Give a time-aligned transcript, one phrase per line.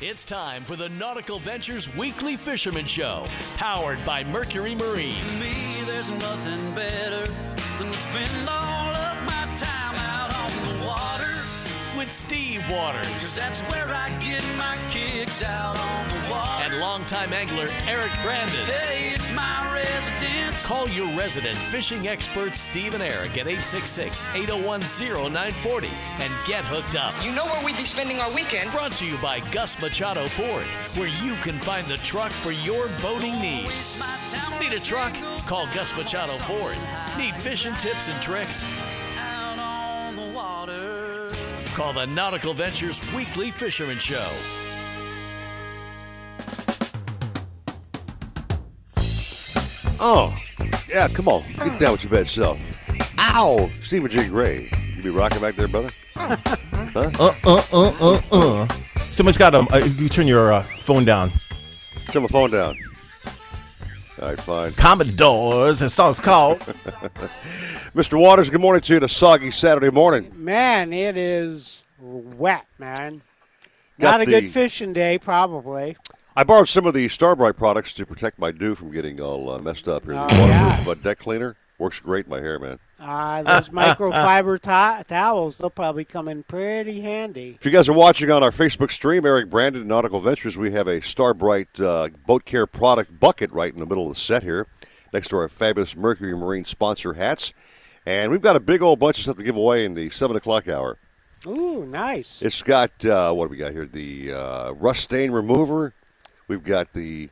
[0.00, 5.16] It's time for the Nautical Ventures Weekly Fisherman Show, powered by Mercury Marine.
[5.16, 7.26] To me, there's nothing better
[7.80, 11.42] than to spend all of my time out on the water.
[11.96, 16.17] With Steve Waters that's where I get my kicks out on.
[16.78, 18.56] And longtime angler Eric Brandon.
[18.66, 20.64] hey, it's my residence.
[20.66, 25.88] Call your resident fishing expert Steve and Eric at 866 801 0940
[26.20, 27.14] and get hooked up.
[27.24, 28.70] You know where we'd be spending our weekend.
[28.70, 30.64] Brought to you by Gus Machado Ford,
[30.96, 34.00] where you can find the truck for your boating needs.
[34.60, 35.14] Need a truck?
[35.46, 36.76] Call Gus Machado Ford.
[37.16, 38.64] Need fishing tips and tricks?
[39.18, 41.28] Out on the water.
[41.74, 44.30] Call the Nautical Ventures Weekly Fisherman Show.
[50.00, 50.36] Oh,
[50.88, 51.42] yeah, come on.
[51.58, 52.58] Get down with your bad self.
[53.18, 53.68] Ow!
[53.82, 54.28] Stephen J.
[54.28, 54.68] Gray.
[54.96, 55.90] You be rocking back there, brother?
[56.94, 58.66] Uh, uh, uh, uh, uh.
[58.96, 59.68] Somebody's got um.
[59.70, 61.28] Uh, you turn your uh, phone down.
[62.10, 62.74] Turn my phone down.
[64.20, 64.72] All right, fine.
[64.72, 66.58] Commodores, that song's called.
[67.94, 68.18] Mr.
[68.18, 70.32] Waters, good morning to you on a soggy Saturday morning.
[70.34, 73.20] Man, it is wet, man.
[74.00, 75.96] Got Not a the- good fishing day, probably.
[76.38, 79.50] I borrowed some of the Star brite products to protect my dew from getting all
[79.50, 80.14] uh, messed up here.
[80.14, 80.92] The Oh, waterproof yeah.
[80.92, 82.78] uh, deck cleaner works great in my hair, man.
[83.00, 87.56] Uh, those microfiber to- towels, they'll probably come in pretty handy.
[87.58, 90.70] If you guys are watching on our Facebook stream, Eric Brandon and Nautical Ventures, we
[90.70, 94.20] have a Star brite uh, boat care product bucket right in the middle of the
[94.20, 94.68] set here,
[95.12, 97.52] next to our fabulous Mercury Marine sponsor hats.
[98.06, 100.36] And we've got a big old bunch of stuff to give away in the 7
[100.36, 100.98] o'clock hour.
[101.48, 102.42] Ooh, nice.
[102.42, 103.86] It's got, uh, what do we got here?
[103.86, 105.94] The uh, rust stain remover.
[106.48, 107.28] We've got the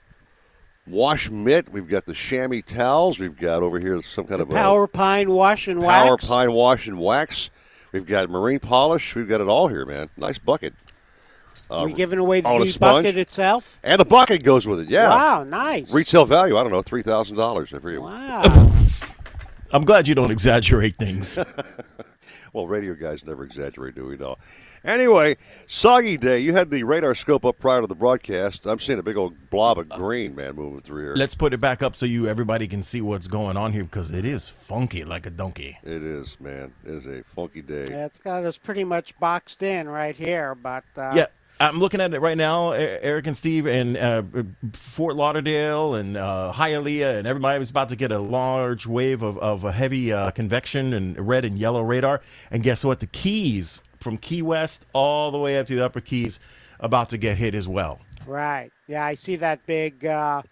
[0.86, 1.70] wash mitt.
[1.70, 3.19] We've got the chamois towels.
[3.19, 6.27] We've got over here some kind of a Power pine wash and power wax.
[6.27, 7.50] Power pine wash and wax.
[7.92, 9.14] We've got marine polish.
[9.14, 10.11] We've got it all here, man.
[10.17, 10.75] Nice bucket.
[11.70, 13.05] we um, giving away on the sponge?
[13.05, 13.78] bucket itself.
[13.83, 15.08] And a bucket goes with it, yeah.
[15.08, 15.92] Wow, nice.
[15.92, 17.73] Retail value, I don't know, three thousand dollars.
[17.73, 18.03] I forget.
[18.03, 18.73] Wow.
[19.73, 21.39] I'm glad you don't exaggerate things.
[22.57, 24.17] Well, radio guys never exaggerate, do we?
[24.17, 24.36] No.
[24.86, 25.36] Anyway,
[25.67, 26.39] soggy day.
[26.39, 28.67] You had the radar scope up prior to the broadcast.
[28.67, 31.14] I'm seeing a big old blob of green, man, moving through here.
[31.17, 34.13] Let's put it back up so you everybody can see what's going on here because
[34.13, 35.77] it is funky like a donkey.
[35.83, 36.73] it is, man.
[36.85, 37.86] It is a funky day.
[37.91, 41.27] yeah, it's got us pretty much boxed in right here, but uh, Yeah,
[41.58, 44.23] I'm looking at it right now, Eric and Steve, and uh,
[44.73, 49.36] Fort Lauderdale and uh, Hialeah, and everybody was about to get a large wave of,
[49.39, 52.20] of a heavy uh, convection and red and yellow radar.
[52.53, 53.01] And guess what?
[53.01, 56.39] The Keys from Key West all the way up to the Upper Keys
[56.78, 57.98] about to get hit as well.
[58.24, 58.70] Right.
[58.86, 60.42] Yeah, I see that big uh,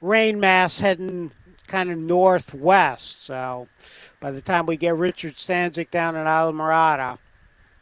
[0.00, 1.30] rain mass heading
[1.68, 3.22] kind of northwest.
[3.22, 3.68] So
[4.18, 7.18] by the time we get Richard Stanczyk down in Islamorada,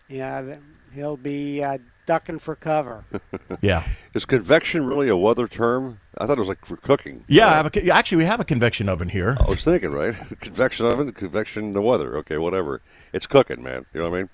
[0.08, 0.56] yeah,
[0.94, 3.04] he'll be uh, ducking for cover.
[3.62, 3.82] Yeah,
[4.14, 5.98] Is convection really a weather term?
[6.16, 7.24] I thought it was like for cooking.
[7.28, 7.46] yeah.
[7.48, 9.36] I have a, co- actually, we have a convection oven here.
[9.40, 10.14] I was thinking, right?
[10.40, 12.16] Convection oven, convection in the weather.
[12.18, 12.82] Okay, whatever.
[13.12, 13.84] It's cooking, man.
[13.92, 14.28] You know what I mean?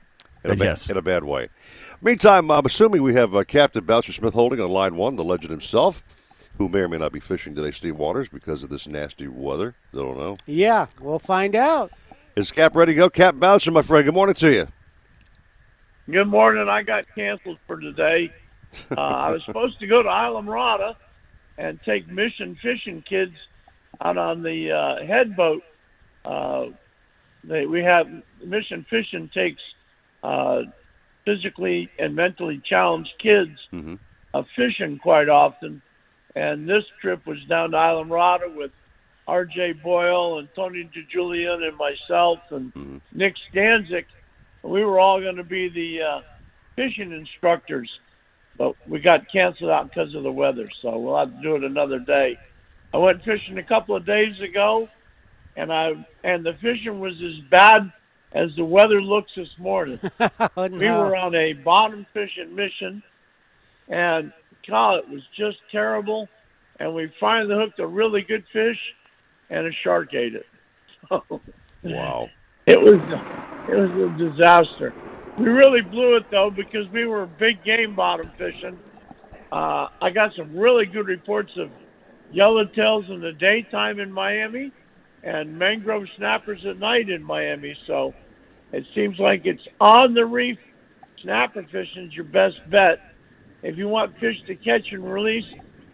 [0.44, 0.90] In a, Yes.
[0.90, 1.48] in a bad way.
[2.02, 5.50] Meantime, I'm assuming we have uh, Captain Bouncer Smith holding on line one, the legend
[5.50, 6.04] himself,
[6.58, 9.74] who may or may not be fishing today, Steve Waters, because of this nasty weather.
[9.92, 10.36] I don't know.
[10.46, 11.92] yeah, we'll find out.
[12.36, 13.08] Is Cap ready to go?
[13.10, 14.66] Cap Bouncer, my friend, good morning to you.
[16.10, 16.68] Good morning.
[16.68, 18.30] I got canceled for today.
[18.90, 20.96] Uh, I was supposed to go to Islamorada
[21.56, 23.32] and take mission fishing kids
[24.02, 25.62] out on the uh, head boat.
[26.24, 26.66] Uh,
[27.44, 28.06] they, we have
[28.44, 29.62] mission fishing takes
[30.24, 30.62] uh,
[31.24, 33.98] physically and mentally challenged kids Mhm.
[34.34, 35.80] uh, fishing quite often.
[36.34, 38.72] And this trip was down to Islamorada with
[39.28, 39.74] R.J.
[39.74, 44.06] Boyle and Tony DeJulian and myself and Nick Stanczyk.
[44.62, 46.20] We were all going to be the uh,
[46.76, 47.90] fishing instructors,
[48.58, 51.64] but we got canceled out because of the weather, so we'll have to do it
[51.64, 52.36] another day.
[52.92, 54.88] I went fishing a couple of days ago,
[55.56, 55.92] and I
[56.22, 57.92] and the fishing was as bad
[58.34, 59.98] as the weather looks this morning.
[60.56, 63.02] Oh, We were on a bottom fishing mission,
[63.88, 64.32] and
[64.68, 66.28] God, it was just terrible.
[66.80, 68.80] And we finally hooked a really good fish,
[69.50, 70.46] and a shark ate it.
[71.84, 72.30] Wow.
[72.66, 72.94] It was
[73.68, 74.94] it was a disaster.
[75.38, 78.78] We really blew it though because we were big game bottom fishing.
[79.52, 81.70] Uh, I got some really good reports of
[82.32, 84.72] yellowtails in the daytime in Miami,
[85.22, 87.76] and mangrove snappers at night in Miami.
[87.86, 88.14] So
[88.74, 90.58] it seems like it's on the reef.
[91.22, 93.00] Snapper fishing is your best bet
[93.62, 95.44] if you want fish to catch and release.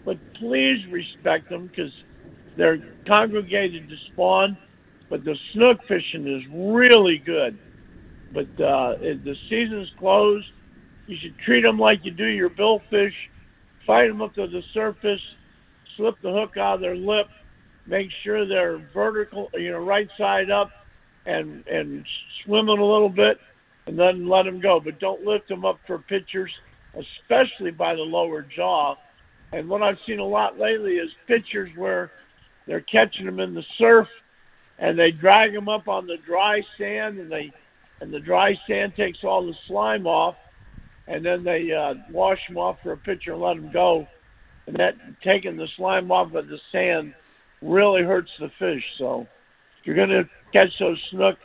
[0.04, 1.92] But please respect them because
[2.56, 4.56] they're congregated to spawn
[5.10, 7.58] but the snook fishing is really good.
[8.32, 10.46] But uh, the season's closed,
[11.08, 13.12] you should treat them like you do your billfish.
[13.86, 15.20] Fight them up to the surface,
[15.96, 17.26] slip the hook out of their lip,
[17.86, 20.70] make sure they're vertical, you know, right side up,
[21.26, 22.06] and and
[22.42, 23.40] swimming a little bit,
[23.86, 24.80] and then let them go.
[24.80, 26.52] But don't lift them up for pitchers,
[26.94, 28.96] especially by the lower jaw.
[29.52, 32.12] And what I've seen a lot lately is pitchers where
[32.66, 34.08] they're catching them in the surf,
[34.78, 37.52] and they drag them up on the dry sand, and they
[38.00, 40.36] and the dry sand takes all the slime off,
[41.06, 44.06] and then they uh, wash them off for a pitcher and let them go.
[44.66, 47.14] And that taking the slime off of the sand
[47.60, 48.84] really hurts the fish.
[48.96, 49.26] So
[49.84, 51.38] you're going to catch those snook,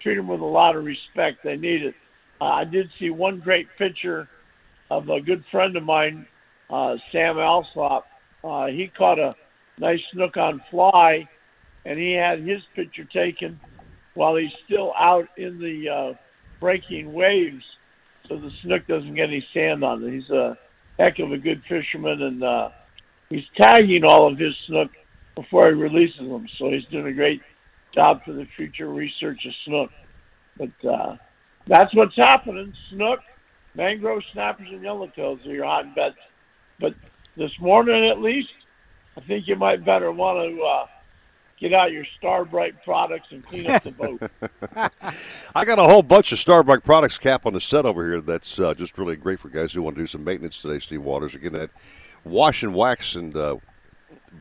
[0.00, 1.38] treat them with a lot of respect.
[1.44, 1.94] They need it.
[2.40, 4.28] Uh, I did see one great picture
[4.90, 6.26] of a good friend of mine,
[6.70, 8.06] uh, Sam Alsop.
[8.42, 9.34] Uh, he caught a
[9.78, 11.28] nice snook on fly,
[11.84, 13.60] and he had his picture taken
[14.14, 16.14] while he's still out in the uh,
[16.60, 17.64] breaking waves,
[18.28, 20.12] so the snook doesn't get any sand on it.
[20.12, 20.58] He's a
[20.98, 22.68] heck of a good fisherman, and uh,
[23.30, 24.90] he's tagging all of his snook
[25.34, 26.46] before he releases them.
[26.58, 27.40] So he's doing a great
[27.94, 29.90] job for the future research of snook.
[30.56, 31.16] But uh,
[31.66, 32.72] that's what's happening.
[32.90, 33.20] Snook,
[33.74, 36.16] mangrove snappers, and yellowtails are your hot bets.
[36.78, 36.94] But
[37.36, 38.52] this morning, at least,
[39.16, 40.86] I think you might better want to uh,
[41.58, 43.90] get out your Star brite products and clean up the
[44.70, 44.90] boat.
[45.54, 48.20] I got a whole bunch of Star brite products cap on the set over here.
[48.20, 50.80] That's uh, just really great for guys who want to do some maintenance today.
[50.80, 51.70] Steve Waters again that
[52.24, 53.56] wash and wax and uh,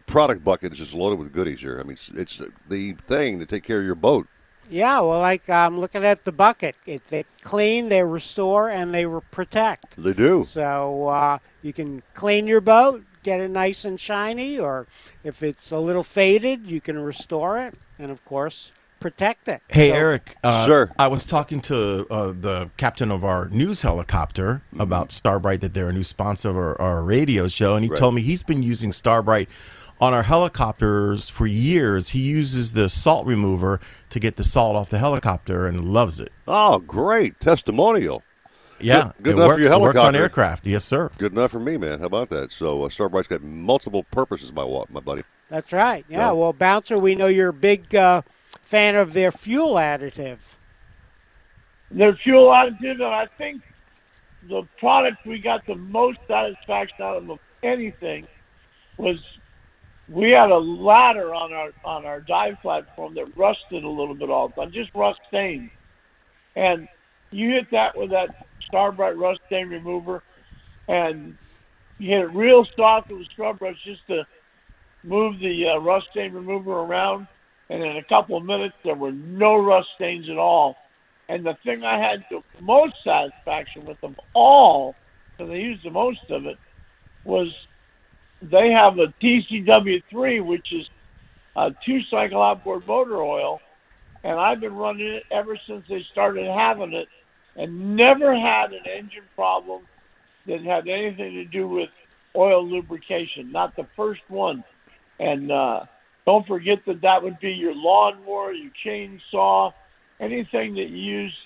[0.05, 1.79] product bucket is just loaded with goodies here.
[1.79, 4.27] I mean, it's, it's the thing to take care of your boat.
[4.69, 6.75] Yeah, well, like I'm looking at the bucket.
[6.85, 10.01] It, they clean, they restore, and they re- protect.
[10.01, 10.45] They do.
[10.47, 14.87] So uh, you can clean your boat, get it nice and shiny, or
[15.25, 18.71] if it's a little faded, you can restore it, and of course,
[19.01, 19.61] protect it.
[19.69, 20.37] Hey, So- Eric.
[20.41, 20.91] Uh, Sir.
[20.97, 24.79] I was talking to uh, the captain of our news helicopter Mm-hmm.
[24.79, 27.89] about Star brite, that they're a new sponsor of our, our radio show, and he
[27.89, 27.97] Right.
[27.99, 29.49] told me he's been using Star brite
[30.01, 32.09] on our helicopters for years.
[32.09, 36.33] He uses the salt remover to get the salt off the helicopter and loves it.
[36.47, 38.23] Oh, great testimonial.
[38.79, 40.65] Yeah, good it enough for works, your it works on aircraft.
[40.65, 41.11] Yes, sir.
[41.19, 41.99] Good enough for me, man.
[41.99, 42.51] How about that?
[42.51, 45.21] So uh, Star brite's got multiple purposes, my wa- my buddy.
[45.49, 46.03] That's right.
[46.09, 46.17] Yeah.
[46.17, 46.31] Yeah.
[46.31, 48.23] Well, Bouncer, we know you're a big uh,
[48.63, 50.39] fan of their fuel additive.
[51.91, 53.61] Their fuel additive, and I think
[54.49, 58.25] the product we got the most satisfaction out of of anything
[58.97, 59.17] was
[60.11, 64.29] we had a ladder on our on our dive platform that rusted a little bit
[64.29, 65.71] all the time, just rust stain.
[66.55, 66.89] And
[67.31, 70.21] you hit that with that Star brite rust stain remover,
[70.87, 71.37] and
[71.97, 74.27] you hit it real soft with a scrub brush just to
[75.03, 77.27] move the uh, rust stain remover around.
[77.69, 80.75] And in a couple of minutes, there were no rust stains at all.
[81.29, 84.95] And the thing I had the most satisfaction with them all,
[85.31, 86.57] because they used the most of it,
[87.23, 87.47] was
[88.41, 90.89] they have a TCW3, which is
[91.55, 93.61] a two cycle outboard motor oil.
[94.23, 97.07] And I've been running it ever since they started having it
[97.55, 99.83] and never had an engine problem
[100.45, 101.89] that had anything to do with
[102.35, 103.51] oil lubrication.
[103.51, 104.63] Not the first one.
[105.19, 105.85] And uh,
[106.25, 109.73] don't forget that that would be your lawnmower, your chainsaw,
[110.19, 111.37] anything that you use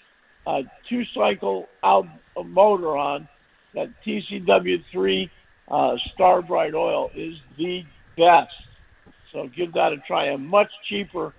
[0.47, 2.07] a two cycle out
[2.45, 3.27] motor on.
[3.73, 5.29] That TCW3
[5.67, 7.85] uh, Star brite oil is the
[8.17, 8.53] best.
[9.31, 10.27] So give that a try.
[10.27, 11.33] And much cheaper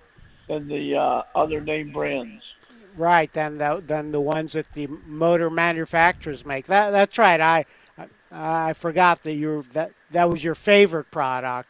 [0.47, 2.43] than the uh, other name brands.
[2.95, 6.65] Right, than the than the ones that the motor manufacturers make.
[6.65, 7.39] That that's right.
[7.39, 7.65] I
[7.97, 11.69] I, I forgot that you that that was your favorite product.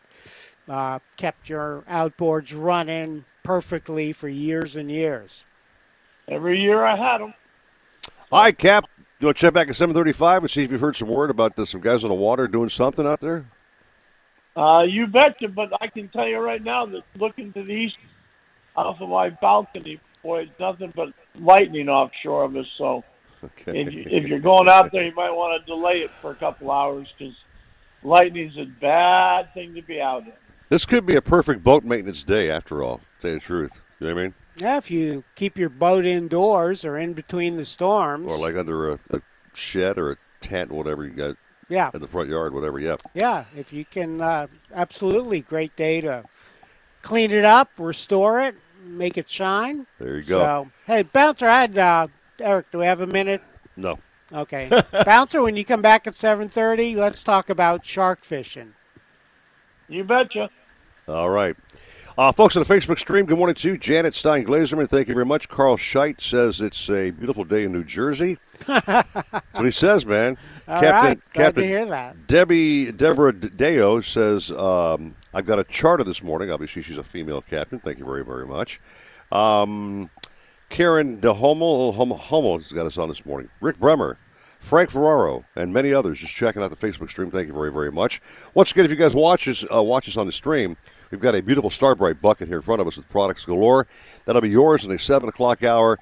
[0.69, 5.45] Uh, kept your outboards running perfectly for years and years.
[6.27, 7.33] Every year I had them.
[8.31, 8.85] All right, Cap.
[9.19, 11.57] You want to check back at 7:35 and see if you've heard some word about
[11.57, 13.45] uh, some guys on the water doing something out there?
[14.55, 17.97] Uh, you betcha, but I can tell you right now that looking to the east
[18.75, 21.09] off of my balcony, boy, it's nothing but
[21.39, 22.67] lightning offshore of us.
[22.77, 23.03] So
[23.43, 23.81] Okay.
[23.81, 26.35] if, you, if you're going out there, you might want to delay it for a
[26.35, 27.35] couple hours because
[28.03, 30.33] lightning's a bad thing to be out in.
[30.69, 32.97] This could be a perfect boat maintenance day, after all.
[32.97, 34.33] To tell you the truth, you know what I mean?
[34.57, 38.31] Yeah, if you keep your boat indoors or in between the storms.
[38.31, 39.21] Or like under a, a
[39.53, 41.35] shed or a tent, whatever you got
[41.69, 42.79] yeah, in the front yard, whatever.
[42.79, 42.97] Yeah.
[43.13, 43.45] yeah.
[43.55, 46.23] If you can, uh, absolutely great day to
[47.01, 49.85] clean it up, restore it, make it shine.
[49.99, 50.39] There you go.
[50.39, 52.07] So, hey, bouncer, I had uh,
[52.39, 52.71] Eric.
[52.71, 53.41] Do we have a minute?
[53.75, 53.99] No.
[54.31, 54.69] Okay,
[55.05, 55.41] bouncer.
[55.41, 58.73] When you come back at seven thirty, let's talk about shark fishing.
[59.87, 60.49] You betcha.
[61.07, 61.55] All right.
[62.17, 63.77] Uh, folks on the Facebook stream, good morning to you.
[63.77, 65.47] Janet Stein Glazerman, thank you very much.
[65.47, 68.39] Carl Scheidt says it's a beautiful day in New Jersey.
[68.65, 70.35] That's what he says, man.
[70.67, 72.25] All Captain, right, Captain to hear that.
[72.25, 76.49] Debbie Deborah Deo says um, I've got a charter this morning.
[76.49, 77.77] Obviously, she's a female captain.
[77.77, 78.81] Thank you very very much.
[79.31, 80.09] Um,
[80.69, 83.51] Karen DeHomo Homo, Homo has got us on this morning.
[83.61, 84.17] Rick Bremer,
[84.57, 87.29] Frank Ferraro, and many others just checking out the Facebook stream.
[87.29, 88.23] Thank you very very much.
[88.55, 90.77] Once again, if you guys watch us uh, watch us on the stream,
[91.11, 93.87] we've got a beautiful Star brite bucket here in front of us with products galore.
[94.25, 95.99] That'll be yours in a seven o'clock hour.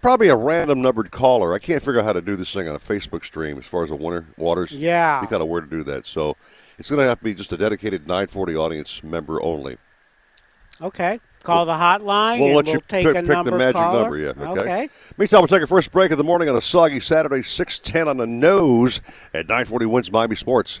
[0.00, 1.54] Probably a random numbered caller.
[1.54, 3.84] I can't figure out how to do this thing on a Facebook stream as far
[3.84, 4.70] as the winter waters.
[4.72, 5.20] Yeah.
[5.22, 6.04] We kind of where to do that.
[6.06, 6.36] So
[6.78, 9.78] it's going to have to be just a dedicated 940 audience member only.
[10.82, 11.20] Okay.
[11.42, 14.02] Call the hotline We'll and let we'll you take pick, a pick the magic caller.
[14.02, 14.18] number.
[14.18, 14.30] Yeah.
[14.30, 14.60] Okay.
[14.60, 14.88] okay.
[15.18, 18.16] Meantime, we'll take our first break of the morning on a soggy Saturday, 610 on
[18.16, 19.00] the nose
[19.34, 20.80] at 940 wins Miami Sports.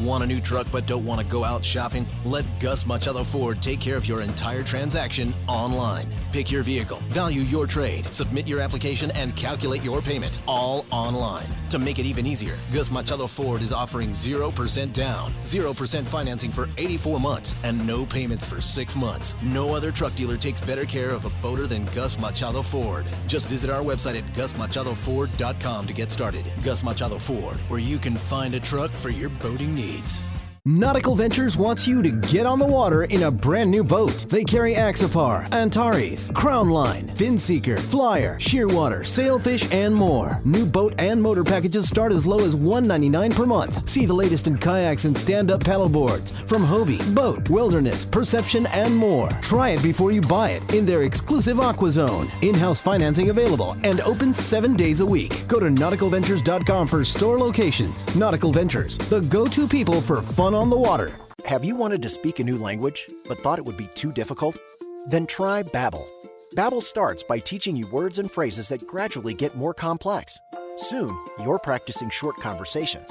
[0.00, 2.06] Want a new truck but don't want to go out shopping?
[2.24, 6.08] Let Gus Machado Ford take care of your entire transaction online.
[6.32, 11.48] Pick your vehicle, value your trade, submit your application, and calculate your payment all online.
[11.70, 16.68] To make it even easier, Gus Machado Ford is offering 0% down, 0% financing for
[16.78, 19.36] 84 months, and no payments for 6 months.
[19.42, 23.06] No other truck dealer takes better care of a boater than Gus Machado Ford.
[23.26, 26.44] Just visit our website at gusmachadoford.com to get started.
[26.62, 29.28] Gus Machado Ford, where you can find a truck for your
[29.66, 30.22] needs.
[30.64, 34.26] Nautical Ventures wants you to get on the water in a brand new boat.
[34.28, 40.40] They carry Axopar, Antares, Crownline, Finseeker, Flyer, Shearwater, Sailfish, and more.
[40.44, 43.88] New boat and motor packages start as low as 199 per month.
[43.88, 49.30] See the latest in kayaks and stand-up paddleboards from Hobie, Boat, Wilderness, Perception, and more.
[49.40, 52.30] Try it before you buy it in their exclusive Aqua Zone.
[52.42, 55.46] In-house financing available and open seven days a week.
[55.46, 58.14] Go to nauticalventures.com for store locations.
[58.16, 61.12] Nautical Ventures, the go-to people for fun on the water.
[61.44, 64.58] Have you wanted to speak a new language but thought it would be too difficult?
[65.06, 66.06] Then try Babbel.
[66.54, 70.38] Babbel starts by teaching you words and phrases that gradually get more complex.
[70.76, 73.10] Soon, you're practicing short conversations.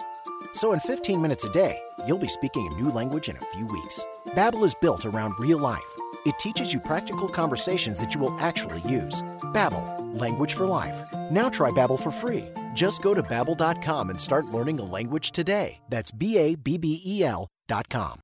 [0.54, 3.66] So in 15 minutes a day, you'll be speaking a new language in a few
[3.68, 4.04] weeks.
[4.30, 5.82] Babbel is built around real life.
[6.26, 9.22] It teaches you practical conversations that you will actually use.
[9.54, 10.98] Babbel, language for life.
[11.32, 12.46] Now try Babbel for free.
[12.78, 15.82] Just go to babbel.com and start learning a language today.
[15.90, 18.22] That's B A B B E L dot com.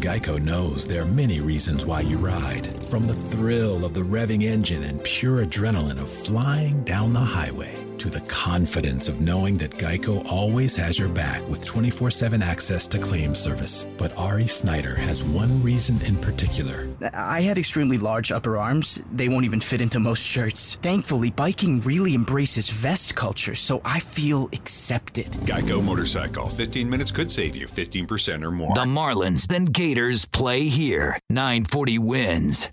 [0.00, 2.66] Geico knows there are many reasons why you ride.
[2.88, 7.89] From the thrill of the revving engine and pure adrenaline of flying down the highway
[8.00, 12.86] to the confidence of knowing that Geico always has your back with 24 7 access
[12.88, 13.86] to claim service.
[13.98, 16.88] But Ari Snyder has one reason in particular.
[17.14, 19.00] I had extremely large upper arms.
[19.12, 20.76] They won't even fit into most shirts.
[20.76, 25.30] Thankfully, biking really embraces vest culture, so I feel accepted.
[25.44, 26.48] Geico Motorcycle.
[26.48, 28.74] 15 minutes could save you 15% or more.
[28.74, 31.18] The Marlins, then Gators play here.
[31.28, 32.68] 940 wins.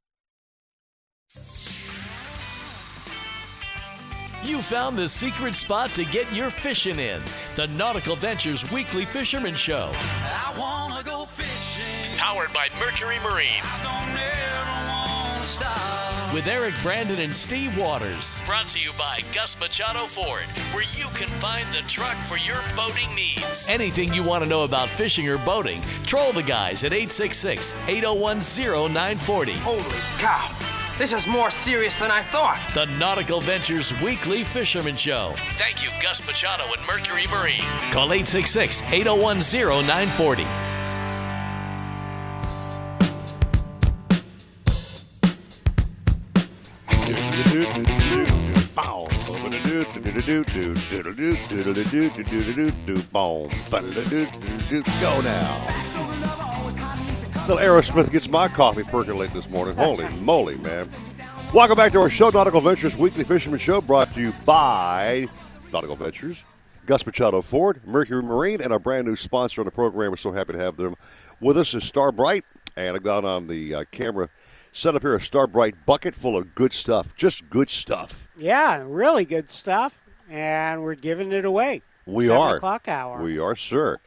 [4.47, 7.21] You found the secret spot to get your fishing in.
[7.57, 9.91] The Nautical Ventures Weekly Fisherman Show.
[9.93, 12.15] I wanna go fishing.
[12.17, 13.61] Powered by Mercury Marine.
[13.83, 16.33] Don't ever wanna stop.
[16.33, 18.41] With Eric Brandon and Steve Waters.
[18.45, 22.61] Brought to you by Gus Machado Ford, where you can find the truck for your
[22.77, 23.69] boating needs.
[23.69, 28.39] Anything you want to know about fishing or boating, troll the guys at 866 801
[28.39, 29.53] 0940.
[29.55, 29.83] Holy
[30.19, 30.66] cow!
[30.97, 32.59] This is more serious than I thought.
[32.73, 35.35] The Nautical Ventures Weekly Fisherman Show.
[35.51, 37.61] Thank you, Gus Machado and Mercury Marine.
[37.91, 40.43] Call 866 801 0940.
[54.99, 56.06] Go now.
[57.47, 59.73] Little Aerosmith gets my coffee percolating this morning.
[59.77, 60.89] Holy moly, man.
[61.53, 65.29] Welcome back to our show, Nautical Ventures Weekly Fisherman Show, brought to you by
[65.71, 66.43] Nautical Ventures,
[66.85, 70.11] Gus Machado Ford, Mercury Marine, and our brand new sponsor on the program.
[70.11, 70.97] We're so happy to have them
[71.39, 72.43] with us is Star brite.
[72.75, 74.27] And I've got on the uh, camera
[74.73, 78.29] set up here a Star brite bucket full of good stuff, just good stuff.
[78.37, 80.03] Yeah, really good stuff.
[80.29, 81.81] And we're giving it away.
[82.05, 82.57] We are.
[82.57, 83.23] o'clock hour.
[83.23, 84.01] We are, sir.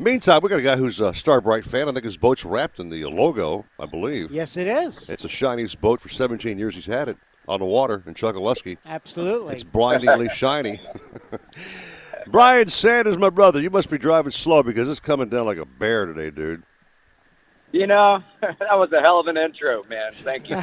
[0.00, 1.88] Meantime, we got a guy who's a Star brite fan.
[1.88, 4.30] I think his boat's wrapped in the logo, I believe.
[4.30, 5.08] Yes, it is.
[5.10, 8.78] It's the shiniest boat for 17 years he's had it on the water in Chokoloskee.
[8.86, 9.54] Absolutely.
[9.54, 10.80] It's blindingly shiny.
[12.28, 15.66] Brian Sanders, my brother, you must be driving slow because it's coming down like a
[15.66, 16.62] bear today, dude.
[17.72, 20.12] You know, that was a hell of an intro, man.
[20.12, 20.56] Thank you.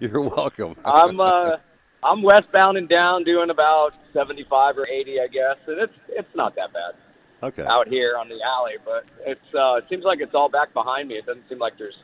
[0.00, 0.76] You're welcome.
[0.82, 1.56] I'm uh,
[2.02, 6.56] I'm westbound and down, doing about 75 or 80, I guess, and it's it's not
[6.56, 6.94] that bad
[7.42, 7.64] Okay.
[7.66, 8.74] out here on the alley.
[8.84, 11.14] But it's uh, it seems like it's all back behind me.
[11.14, 11.98] It doesn't seem like there's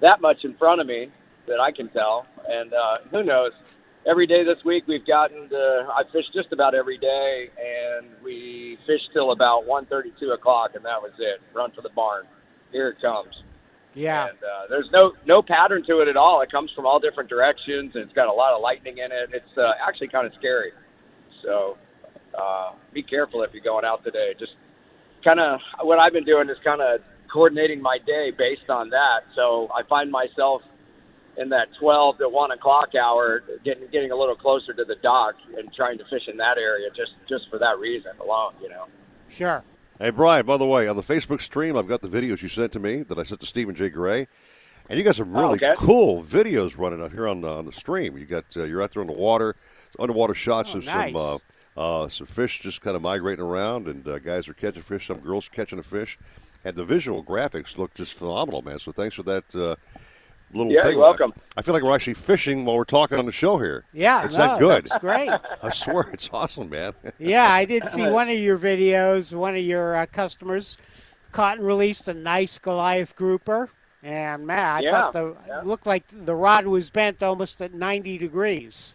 [0.00, 1.10] that much in front of me
[1.46, 2.26] that I can tell.
[2.48, 3.52] And uh, who knows?
[4.06, 8.78] Every day this week we've gotten to I fished just about every day, and we
[8.86, 11.40] fished till about 1:32 o'clock, and that was it.
[11.54, 12.26] Run for the barn.
[12.72, 13.42] Here it comes.
[13.94, 14.28] Yeah.
[14.28, 16.40] And uh, there's no no pattern to it at all.
[16.40, 19.30] It comes from all different directions, and it's got a lot of lightning in it.
[19.32, 20.72] It's uh, actually kind of scary.
[21.42, 21.76] So
[22.38, 24.34] uh, be careful if you're going out today.
[24.38, 24.52] Just
[25.24, 27.00] kind of what I've been doing is kind of
[27.32, 29.20] coordinating my day based on that.
[29.36, 30.62] So I find myself
[31.36, 35.34] in that 12 to 1 o'clock hour getting getting a little closer to the dock
[35.56, 38.52] and trying to fish in that area just just for that reason alone.
[38.62, 38.86] You know.
[39.28, 39.62] Sure.
[39.98, 42.72] Hey, Brian, by the way, on the Facebook stream, I've got the videos you sent
[42.72, 43.90] to me that I sent to Stephen J.
[43.90, 44.26] Gray.
[44.88, 45.74] And you got some Oh, really okay.
[45.76, 48.16] cool videos running up here on the, on the stream.
[48.18, 49.54] You got uh, you're out there on the water,
[50.00, 51.12] underwater shots Oh, of nice.
[51.12, 51.38] some uh,
[51.80, 55.06] uh, some fish just kind of migrating around, and uh, guys are catching fish.
[55.08, 56.18] Some girls catching a fish,
[56.64, 58.78] and the visual graphics look just phenomenal, man.
[58.78, 59.76] So thanks for that uh,
[60.52, 60.92] little Yeah, thing.
[60.92, 61.32] you're welcome.
[61.56, 63.84] I, I feel like we're actually fishing while we're talking on the show here.
[63.92, 64.86] Yeah, it's no, that good.
[64.86, 65.40] It's great.
[65.62, 66.94] I swear, it's awesome, man.
[67.18, 69.34] Yeah, I did see one of your videos.
[69.34, 70.76] One of your uh, customers
[71.32, 73.70] caught and released a nice Goliath grouper,
[74.02, 77.74] and man, I Yeah, thought the it looked like the rod was bent almost at
[77.74, 78.94] 90 degrees.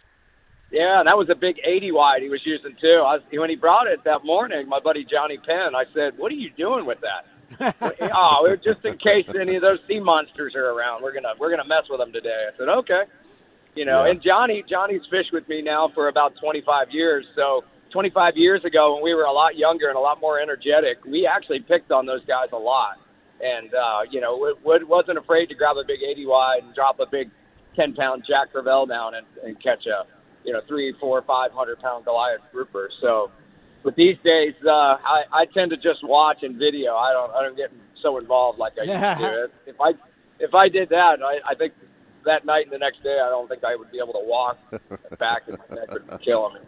[0.76, 3.00] Yeah, and that was a big 80 wide he was using too.
[3.00, 6.30] I was, when he brought it that morning, my buddy Johnny Penn, I said, "What
[6.30, 7.24] are you doing with that?"
[8.14, 11.66] oh, just in case any of those sea monsters are around, we're gonna we're gonna
[11.66, 12.48] mess with them today.
[12.52, 13.02] I said, "Okay."
[13.74, 14.10] You know, Yeah.
[14.10, 17.24] and Johnny Johnny's fished with me now for about 25 years.
[17.34, 21.02] So 25 years ago, when we were a lot younger and a lot more energetic,
[21.06, 22.98] we actually picked on those guys a lot.
[23.40, 27.00] And uh, you know, Wood- wasn't afraid to grab a big 80 wide and drop
[27.00, 27.30] a big
[27.76, 30.04] 10 pound Jack Crevalle down and, and catch a
[30.46, 32.88] you know three, four, five hundred pound Goliath grouper.
[33.02, 33.30] So,
[33.82, 36.94] but these days, uh, I, I tend to just watch and video.
[36.94, 39.50] I don't I don't get so involved like I used to.
[39.66, 39.90] If I
[40.38, 41.74] if I did that, I, I think
[42.24, 44.58] that night and the next day, I don't think I would be able to walk
[45.18, 46.62] back and I could kill him.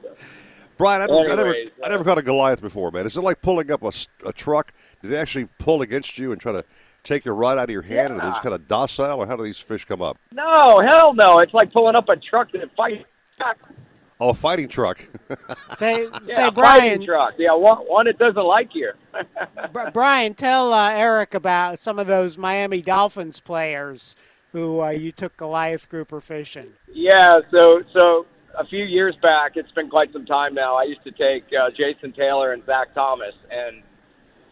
[0.77, 3.05] Brian, I, I never, Anyways, I never caught a Goliath before, man.
[3.05, 3.93] Is it like pulling up a,
[4.25, 4.73] a truck?
[5.03, 6.65] Do they actually pull against you and try to
[7.03, 9.37] take your rod out of your hand, and they just kind of docile, or how
[9.37, 10.19] do these fish come up?
[10.33, 11.41] No, hell no!
[11.41, 13.05] It's like pulling up a truck that fights.
[14.21, 15.05] Oh, a fighting truck.
[15.77, 17.35] Say, Yeah, say, Brian, fighting truck.
[17.39, 18.93] Yeah, one, one that doesn't like you.
[19.93, 24.17] Brian, tell uh, Eric about some of those Miami Dolphins players
[24.53, 26.73] who uh, you took Goliath grouper fishing.
[26.93, 28.27] Yeah, so so
[28.59, 30.75] a few years back, it's been quite some time now.
[30.77, 33.83] I used to take uh, Jason Taylor and Zach Thomas, and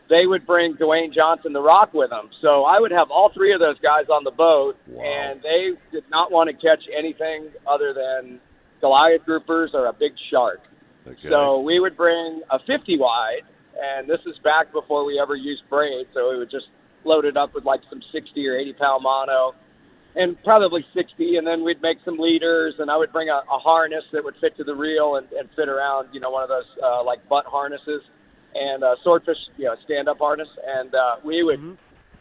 [0.09, 2.31] they would bring Dwayne Johnson the Rock with them.
[2.41, 6.05] So I would have all three of those guys on the boat, and they did
[6.11, 8.39] not want to catch anything other than
[8.81, 10.61] Goliath groupers are a big shark.
[11.07, 11.29] Okay.
[11.29, 13.43] So we would bring a 50 wide,
[13.81, 16.07] and this is back before we ever used braid.
[16.15, 16.67] So we would just
[17.05, 19.55] load it up with like some 60 or 80 pound mono,
[20.17, 23.59] and probably 60, and then we'd make some leaders, and I would bring a, a
[23.59, 26.49] harness that would fit to the reel and, and fit around, you know, one of
[26.49, 28.03] those uh, like butt harnesses,
[28.55, 31.61] and a swordfish, you know, stand up harness, and uh, we would.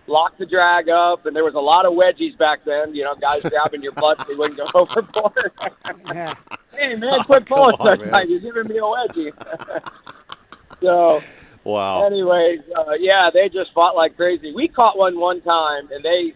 [0.07, 2.93] Lock the drag up, and there was a lot of wedgies back then.
[2.93, 5.51] You know, guys grabbing your butt so you wouldn't go overboard.
[6.77, 8.11] hey man, quit come pulling on, such man.
[8.11, 8.29] tight.
[8.29, 9.31] You're giving me a wedgie.
[10.81, 11.21] so,
[11.63, 12.05] Wow.
[12.05, 14.53] anyways, uh, yeah, they just fought like crazy.
[14.53, 16.35] We caught one one time, and they,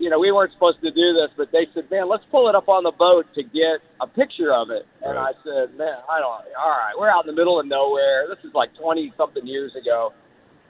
[0.00, 2.56] you know, we weren't supposed to do this, but they said, "Man, let's pull it
[2.56, 5.32] up on the boat to get a picture of it." And Right.
[5.36, 6.32] I said, "Man, I don't.
[6.58, 8.26] All right, we're out in the middle of nowhere.
[8.28, 10.12] This is like twenty something years ago."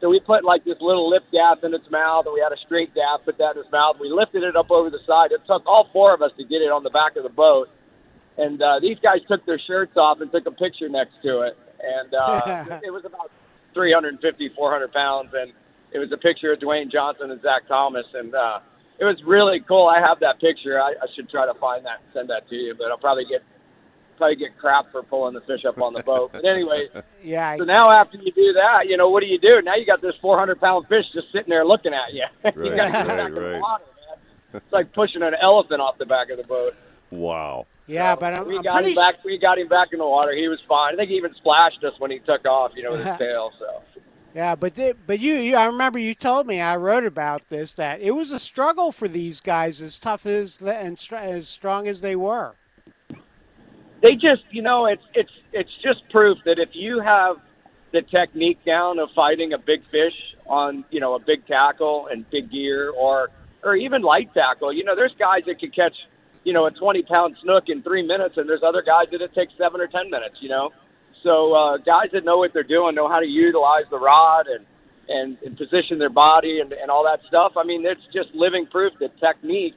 [0.00, 2.60] So we put like this little lip gaff in its mouth, and we had a
[2.64, 3.96] straight gaff put that in its mouth.
[4.00, 5.32] We lifted it up over the side.
[5.32, 7.68] It took all four of us to get it on the back of the boat.
[8.38, 11.58] And uh, these guys took their shirts off and took a picture next to it.
[11.82, 13.30] And uh, it was about
[13.74, 15.30] 350, 400 pounds.
[15.34, 15.52] And
[15.92, 18.60] it was a picture of Dwayne Johnson and Zach Thomas, and uh,
[18.98, 19.88] it was really cool.
[19.88, 20.80] I have that picture.
[20.80, 23.24] I, I should try to find that and send that to you, but I'll probably
[23.24, 23.42] get
[24.20, 26.30] probably get crap for pulling the fish up on the boat.
[26.32, 26.88] But anyway,
[27.24, 27.56] yeah.
[27.56, 29.62] so now after you do that, you know what do you do?
[29.62, 32.26] Now you got this 400 pound fish just sitting there looking at you.
[32.44, 33.84] you got to get right, back in the water,
[34.52, 34.62] man.
[34.62, 36.74] It's like pushing an elephant off the back of the boat.
[37.10, 37.66] Wow.
[37.86, 39.24] Yeah, but I'm, We I'm got pretty him back.
[39.24, 40.32] We got him back in the water.
[40.36, 40.92] He was fine.
[40.92, 42.72] I think he even splashed us when he took off.
[42.76, 43.52] You know, with his tail.
[43.58, 43.82] So.
[44.34, 47.74] Yeah, but they, but you, you, I remember you told me I wrote about this
[47.74, 51.48] that it was a struggle for these guys, as tough as the, and str- as
[51.48, 52.54] strong as they were.
[54.02, 57.36] They just you know it's it's it's just proof that if you have
[57.92, 60.14] the technique down of fighting a big fish
[60.46, 63.28] on you know a big tackle and big gear or
[63.62, 65.94] or even light tackle you know there's guys that can catch
[66.44, 69.34] you know a 20 pound snook in three minutes and there's other guys that it
[69.34, 70.70] takes seven or ten minutes you know?
[71.22, 74.64] So uh, guys that know what they're doing know how to utilize the rod and
[75.08, 78.64] and, and position their body and, and all that stuff i mean it's just living
[78.66, 79.74] proof that technique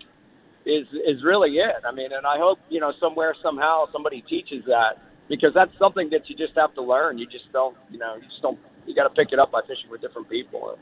[0.65, 1.83] is is really it.
[1.87, 4.97] I mean, and I hope you know somewhere somehow somebody teaches that
[5.29, 7.17] because that's something that you just have to learn.
[7.17, 8.59] You just don't, you know, you just don't.
[8.85, 10.77] You got to pick it up by fishing with different people.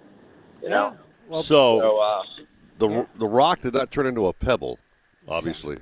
[0.62, 0.96] You know.
[1.32, 2.24] so So, uh,
[2.78, 4.80] the the rock did not turn into a pebble,
[5.28, 5.78] obviously.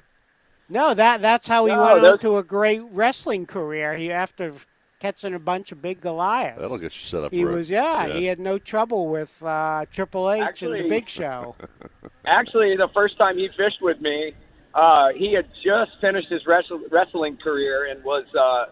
[0.70, 3.96] No, that that's how he No, went on to a great wrestling career.
[3.96, 4.54] He after
[5.00, 6.62] catching a bunch of big Goliaths.
[6.62, 7.52] That'll get you set up He for it.
[7.52, 11.56] He was yeah, He had no trouble with uh, Triple H and the Big Show.
[12.26, 14.34] actually, the first time he fished with me,
[14.74, 18.66] uh, he had just finished his wrestle- wrestling career and was uh,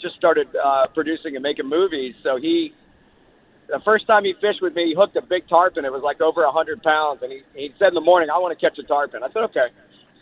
[0.00, 2.14] just started uh, producing and making movies.
[2.22, 2.74] So he,
[3.68, 5.84] the first time he fished with me, he hooked a big tarpon.
[5.84, 8.38] It was like over a hundred pounds, and he he said in the morning, "I
[8.38, 9.68] want to catch a tarpon." I said, "Okay."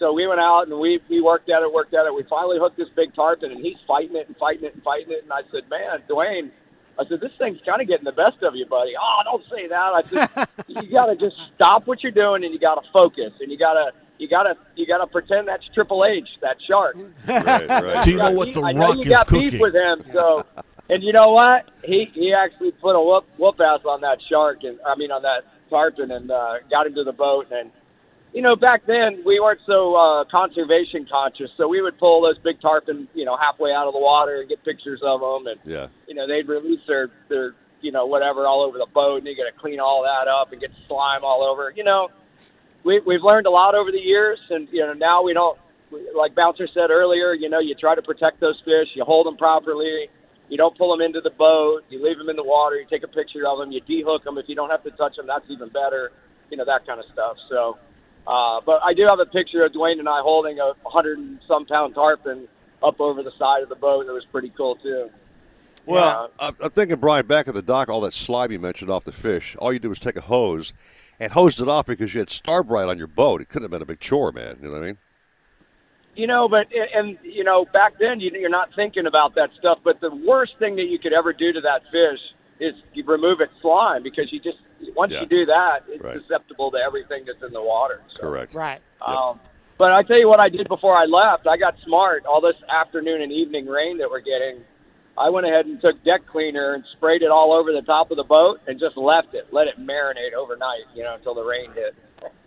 [0.01, 2.13] So we went out and we we worked at it, worked at it.
[2.15, 5.13] We finally hooked this big tarpon, and he's fighting it and fighting it and fighting
[5.13, 5.23] it.
[5.23, 6.51] And I said, "Man, Dwayne."
[6.99, 8.93] I said, this thing's kind of getting the best of you, buddy.
[9.01, 9.77] Oh, don't say that.
[9.79, 13.33] I said, you got to just stop what you're doing and you got to focus
[13.41, 16.59] and you got to, you got to, you got to pretend that's Triple H, that
[16.69, 16.97] shark.
[17.27, 18.05] right.
[18.05, 19.51] Do you know got what beef- The I know you is got cooking?
[19.51, 20.45] beef with him, so.
[20.91, 21.71] And you know what?
[21.85, 25.23] He he actually put a whoop whoop ass on that shark, and I mean on
[25.23, 27.47] that tarpon, and uh, got him to the boat.
[27.51, 27.71] And
[28.33, 32.39] you know, back then we weren't so uh, conservation conscious, so we would pull those
[32.39, 35.61] big tarpon, you know, halfway out of the water and get pictures of them, and
[35.65, 35.89] Yeah.
[36.07, 39.37] you know they'd release their their you know whatever all over the boat, and you
[39.37, 41.73] got to clean all that up and get slime all over.
[41.75, 42.09] You know,
[42.85, 45.59] we we've learned a lot over the years, and you know now we don't
[46.15, 47.33] like Bouncer said earlier.
[47.35, 50.09] You know, you try to protect those fish, you hold them properly.
[50.49, 51.83] You don't pull them into the boat.
[51.91, 52.75] You leave them in the water.
[52.75, 53.71] You take a picture of them.
[53.71, 54.37] You dehook them.
[54.37, 56.11] If you don't have to touch them, that's even better.
[56.51, 57.37] You know that kind of stuff.
[57.49, 57.79] So,
[58.27, 61.39] uh, but I do have a picture of Dwayne and I holding a hundred and
[61.47, 62.49] some pound tarpon
[62.83, 64.07] up over the side of the boat.
[64.07, 65.11] It was pretty cool too.
[65.87, 69.05] Well, I'm, I'm thinking, Brian, back at the dock, all that slime you mentioned off
[69.05, 70.73] the fish, all you do was take a hose
[71.19, 73.41] and hosed it off because you had Star brite on your boat.
[73.41, 74.59] It couldn't have been a big chore, man.
[74.61, 74.99] You know what I mean?
[76.17, 79.79] You know, but and you know, back then you, you're not thinking about that stuff.
[79.83, 82.21] But the worst thing that you could ever do to that fish
[82.61, 84.59] is you remove its slime because you just
[84.97, 85.23] once Yeah.
[85.23, 86.17] you do that, it's Right.
[86.21, 88.01] susceptible to everything that's in the water.
[88.19, 88.55] Correct.
[88.55, 88.81] Right.
[89.03, 89.39] Um,
[89.79, 91.47] but I tell you what I did before I left.
[91.47, 92.25] I got smart.
[92.27, 94.65] All this afternoon and evening rain that we're getting,
[95.19, 98.17] I went ahead and took deck cleaner and sprayed it all over the top of
[98.17, 101.71] the boat and just left it, let it marinate overnight, you know, until the rain
[101.73, 101.95] hit.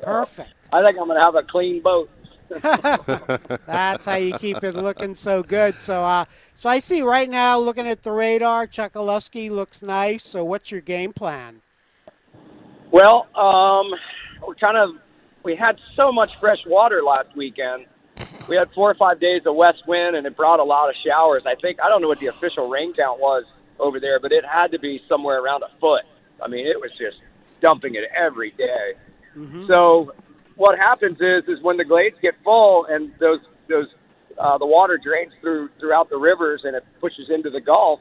[0.02, 0.54] Perfect.
[0.72, 2.10] I think I'm going to have a clean boat.
[3.66, 5.80] That's how you keep it looking so good.
[5.80, 10.24] So, uh, so I see right now, looking at the radar, Chokoloskee looks nice.
[10.24, 11.62] So, what's your game plan?
[12.92, 13.92] Well, um,
[14.46, 14.92] we're kind of
[15.44, 17.86] we had so much fresh water last weekend.
[18.48, 20.96] We had four or five days of west wind, and it brought a lot of
[21.06, 21.44] showers.
[21.46, 23.46] I think I don't know what the official rain count was
[23.80, 26.04] over there, but it had to be somewhere around a foot.
[26.42, 27.18] I mean, it was just
[27.62, 28.94] dumping it every day.
[29.68, 30.14] So
[30.56, 33.40] what happens is is when the glades get full and those
[33.70, 33.88] those
[34.40, 38.00] uh, the water drains through throughout the rivers and it pushes into the Gulf.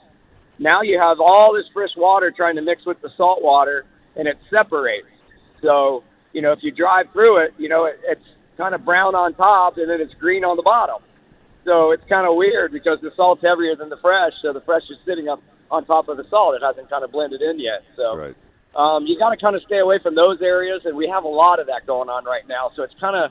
[0.59, 3.85] Now you have all this fresh water trying to mix with the salt water,
[4.17, 5.07] and it separates.
[5.63, 8.25] So you know if you drive through it, you know it, it's
[8.57, 11.03] kind of brown on top and then it's green on the bottom.
[11.65, 14.83] So it's kind of weird because the salt's heavier than the fresh, so the fresh
[14.91, 16.55] is sitting up on top of the salt.
[16.55, 17.83] It hasn't kind of blended in yet.
[17.97, 18.37] So Right.
[18.77, 21.29] Um, you got to kind of stay away from those areas, and we have a
[21.29, 22.71] lot of that going on right now.
[22.75, 23.31] So it's kind of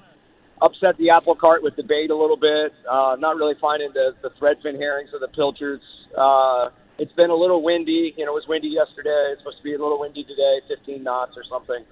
[0.61, 2.73] upset the apple cart with the bait a little bit.
[2.89, 5.83] Uh, not really finding the, the threadfin herrings or the pilchards.
[6.15, 8.13] Uh, it's been a little windy.
[8.15, 9.33] You know, it was windy yesterday.
[9.33, 11.83] It's supposed to be a little windy today, 15 knots or something.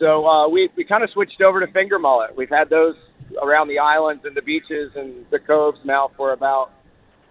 [0.00, 2.36] So uh, we we kind of switched over to finger mullet.
[2.36, 2.96] We've had those
[3.40, 6.72] around the islands and the beaches and the coves now for about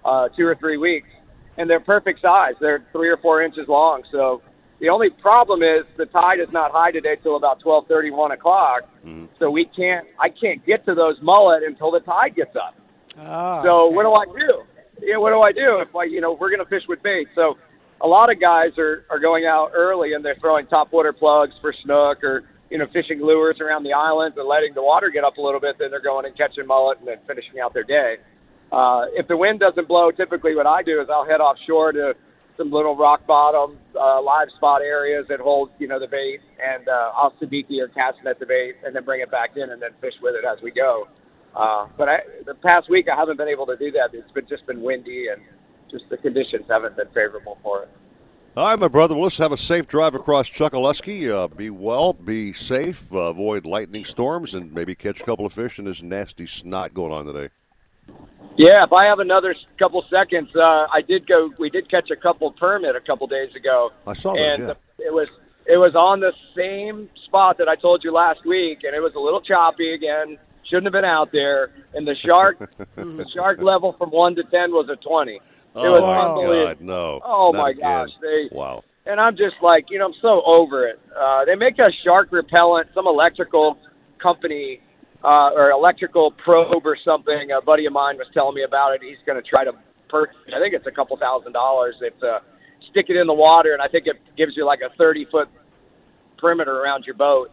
[0.06, 1.10] uh, two or three weeks,
[1.58, 2.54] and they're perfect size.
[2.62, 4.04] They're three or four inches long.
[4.10, 4.42] So
[4.82, 8.32] The only problem is the tide is not high today till about twelve thirty, one
[8.32, 8.89] o'clock.
[9.38, 10.08] So we can't.
[10.20, 12.76] I can't get to those mullet until the tide gets up.
[13.20, 13.96] Oh, so okay.
[13.96, 14.63] what do I do?
[15.04, 17.28] Yeah, what do I do if I, you know, we're going to fish with bait?
[17.36, 17.58] So
[18.02, 21.54] a lot of guys are are going out early and they're throwing top water plugs
[21.62, 25.24] for snook or you know fishing lures around the islands and letting the water get
[25.24, 25.76] up a little bit.
[25.78, 28.17] Then they're going and catching mullet and then finishing out their day.
[28.72, 32.15] Uh, if the wind doesn't blow, typically what I do is I'll head offshore to
[32.58, 36.88] some little rock bottom uh, live spot areas that hold you know the bait, and
[36.88, 39.82] uh, I'll sabiki or cast net the bait and then bring it back in and
[39.82, 41.08] then fish with it as we go.
[41.56, 44.10] Uh, but I, the past week I haven't been able to do that.
[44.14, 45.42] It's been just been windy and
[45.90, 47.90] just the conditions haven't been favorable for it.
[48.56, 49.16] All right, my brother.
[49.16, 51.32] Well, let's have a safe drive across Chokoloskee.
[51.32, 55.54] Uh, be well, be safe, uh, avoid lightning storms, and maybe catch a couple of
[55.54, 57.50] fish in this nasty snot going on today.
[58.58, 61.52] Yeah, if I have another couple seconds, uh, I did go.
[61.58, 63.92] We did catch a couple permit a couple days ago.
[64.06, 64.74] I saw that, and yeah.
[65.00, 65.30] it was
[65.66, 69.14] it was on the same spot that I told you last week, and it was
[69.16, 70.38] a little choppy again.
[70.70, 71.72] Shouldn't have been out there.
[71.94, 72.60] And the shark,
[72.96, 75.36] the shark level from one to ten was a twenty.
[75.36, 75.42] It
[75.76, 76.66] oh was my.
[76.66, 77.22] God, no!
[77.24, 77.82] Oh my again.
[77.82, 78.84] gosh, they Wow.
[79.06, 81.00] and I'm just like, you know, I'm so over it.
[81.18, 83.78] Uh, they make a shark repellent, some electrical
[84.22, 84.82] company
[85.23, 87.51] uh, or electrical probe or something.
[87.51, 89.01] A buddy of mine was telling me about it.
[89.03, 89.73] He's going to try to
[90.10, 90.36] purchase.
[90.55, 91.95] I think it's a couple thousand dollars.
[92.01, 92.39] It's uh,
[92.89, 95.49] stick it in the water, and I think it gives you like a 30 foot
[96.38, 97.51] perimeter around your boat.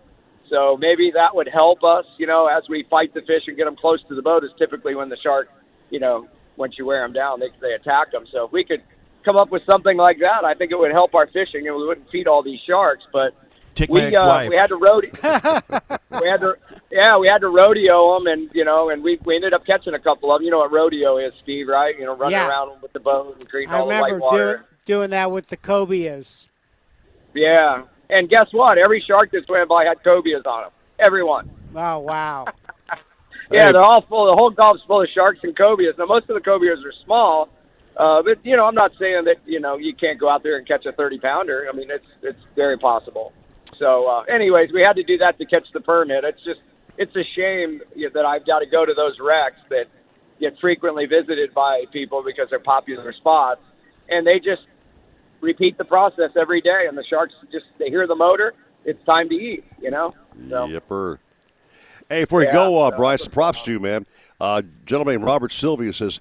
[0.51, 3.67] So maybe that would help us, you know, as we fight the fish and get
[3.67, 4.45] them close to the boat.
[4.45, 5.49] Is typically when the shark,
[5.91, 6.27] you know,
[6.57, 8.25] once you wear them down, they they attack them.
[8.33, 8.83] So if we could
[9.25, 11.87] come up with something like that, I think it would help our fishing, and we
[11.87, 13.05] wouldn't feed all these sharks.
[13.13, 13.37] But
[13.79, 14.49] Take we my uh, ex-wife.
[14.51, 15.11] we had to rodeo.
[16.21, 16.57] we had to
[16.91, 19.95] yeah, we had to rodeo them, and you know, and we we ended up catching
[19.95, 20.45] a couple of them.
[20.47, 21.69] You know what rodeo is, Steve?
[21.69, 21.97] Right?
[21.97, 22.49] You know, running Yeah.
[22.49, 24.55] around with the boat and creating I all the white remember water.
[24.55, 26.49] doing doing that with the cobias.
[27.35, 28.79] Yeah, and guess what?
[28.79, 30.71] Every shark that swam by had cobias on them.
[30.99, 31.49] Everyone.
[31.77, 32.47] Oh wow!
[33.51, 34.27] Yeah, they're all full.
[34.27, 35.97] The whole Gulf's full of sharks and cobias.
[35.97, 37.49] Now, most of the cobias are small,
[37.97, 40.59] uh, but you know, I'm not saying that you know you can't go out there
[40.59, 41.67] and catch a 30 pounder.
[41.73, 43.33] I mean, it's it's very possible.
[43.79, 46.25] So, uh, anyways, we had to do that to catch the permit.
[46.25, 46.61] It's just
[46.97, 47.81] it's a shame
[48.15, 49.87] that I've got to go to those wrecks that
[50.41, 53.61] get frequently visited by people because they're popular spots,
[54.09, 54.63] and they just
[55.41, 56.87] repeat the process every day.
[56.89, 58.55] And the sharks just they hear the motor.
[58.85, 59.65] It's time to eat.
[59.81, 60.15] You know.
[60.49, 60.67] So.
[60.67, 61.19] Yipper.
[62.09, 64.07] Hey, before you go, uh, so- Bryce, props to you, man.
[64.41, 66.21] Uh, gentleman Robert Sylvia says,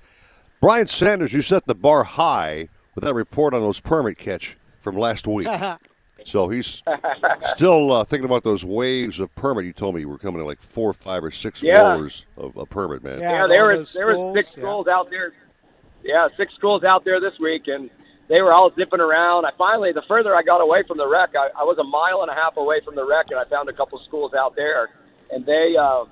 [0.60, 4.98] Brian Sanders, you set the bar high with that report on those permit catch from
[4.98, 5.48] last week.
[6.26, 6.84] so he's
[7.56, 9.66] still uh, thinking about those waves of permit.
[9.66, 11.82] You told me you were coming in like four, five, or six Yeah.
[11.82, 13.20] rollers of, a permit, man.
[13.20, 15.34] Yeah, there was there were six schools out there.
[16.04, 17.90] Yeah, six schools out there this week, and
[18.30, 19.46] they were all zipping around.
[19.46, 22.22] I finally, the further I got away from the wreck, I, I was a mile
[22.22, 24.90] and a half away from the wreck, and I found a couple schools out there,
[25.32, 26.06] and they uh,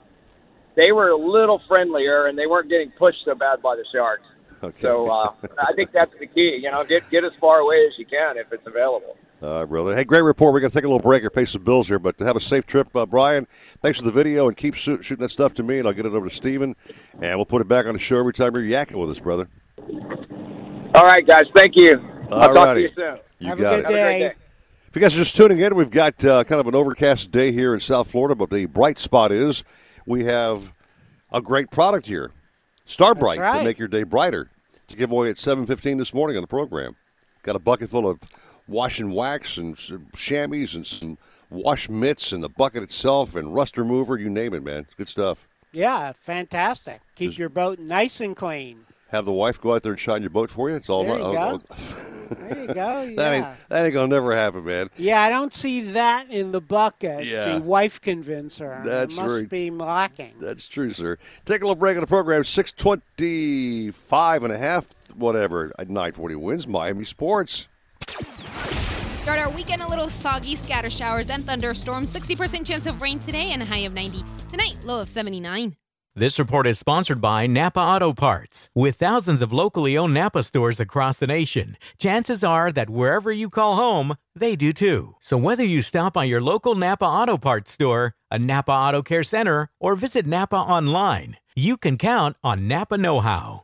[0.75, 4.23] they were a little friendlier, and they weren't getting pushed so bad by the sharks.
[4.63, 4.81] Okay.
[4.81, 6.59] So uh, I think that's the key.
[6.61, 9.17] You know, get get as far away as you can if it's available.
[9.45, 9.95] All right, brother.
[9.95, 10.53] Hey, great report.
[10.53, 12.39] We're going to take a little break or pay some bills here, but have a
[12.39, 13.45] safe trip, uh, Brian.
[13.79, 16.07] Thanks for the video, and keep shoot, shooting that stuff to me, and I'll get
[16.07, 16.75] it over to Steven,
[17.21, 19.47] and we'll put it back on the show every time you're yakking with us, brother.
[20.95, 21.43] All right, guys.
[21.55, 22.01] Thank you.
[22.31, 23.19] I'll talk to you soon.
[23.37, 23.81] You Have got a it.
[23.85, 24.33] good day.
[24.87, 27.51] If you guys are just tuning in, we've got uh, kind of an overcast day
[27.51, 29.63] here in South Florida, but the bright spot is
[30.07, 30.73] we have
[31.31, 32.31] a great product here,
[32.85, 33.59] Star brite, right.
[33.59, 34.49] to make your day brighter.
[34.87, 36.95] To give away at 7:15 this morning on the program.
[37.43, 38.19] Got a bucket full of
[38.67, 39.77] wash and wax and
[40.15, 41.17] chamois and some
[41.49, 44.87] wash mitts and the bucket itself and rust remover, you name it, man.
[44.97, 45.47] Good stuff.
[45.71, 47.01] Yeah, fantastic.
[47.15, 48.85] Keep your boat nice and clean.
[49.11, 50.75] Have the wife go out there and shine your boat for you.
[50.75, 51.75] It's all There you oh, go.
[52.29, 53.01] There you go.
[53.01, 53.15] Yeah.
[53.15, 54.89] that ain't that ain't gonna never happen, man.
[54.97, 57.25] Yeah, I don't see that in the bucket.
[57.25, 57.53] Yeah.
[57.53, 58.81] The wife convincer.
[58.83, 59.47] That's it must right.
[59.49, 60.33] be lacking.
[60.39, 61.19] That's true, sir.
[61.45, 62.43] Take a little break on the program.
[62.43, 65.71] 625 and a half, whatever.
[65.77, 67.67] At 940 wins Miami Sports.
[69.21, 72.13] Start our weekend a little soggy, scatter showers and thunderstorms.
[72.13, 74.23] 60% chance of rain today and a high of 90.
[74.49, 75.75] Tonight, low of 79.
[76.17, 78.69] This report is sponsored by Napa Auto Parts.
[78.73, 83.49] With thousands of locally owned Napa stores across the nation, chances are that wherever you
[83.49, 85.15] call home, they do too.
[85.19, 89.23] So whether you stop by your local Napa Auto Parts store, a Napa Auto Care
[89.23, 93.63] Center, or visit Napa online, you can count on Napa Know How.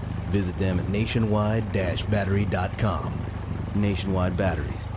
[0.31, 3.25] Visit them at nationwide-battery.com.
[3.75, 4.87] Nationwide Batteries.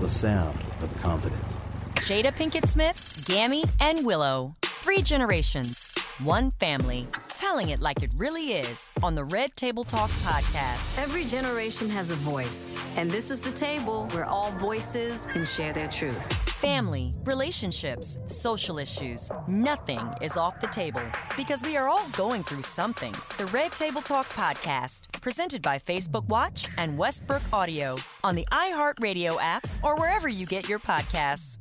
[0.00, 1.56] The sound of confidence.
[1.94, 4.54] Jada Pinkett Smith, Gammy, and Willow.
[4.62, 10.10] Three generations, one family, telling it like it really is on the Red Table Talk
[10.22, 10.96] podcast.
[10.96, 15.72] Every generation has a voice, and this is the table where all voices can share
[15.72, 16.32] their truth.
[16.60, 21.02] Family, relationships, social issues, nothing is off the table
[21.36, 23.12] because we are all going through something.
[23.36, 29.36] The Red Table Talk podcast, presented by Facebook Watch and Westbrook Audio on the iHeartRadio
[29.40, 31.58] app or wherever you get your podcasts.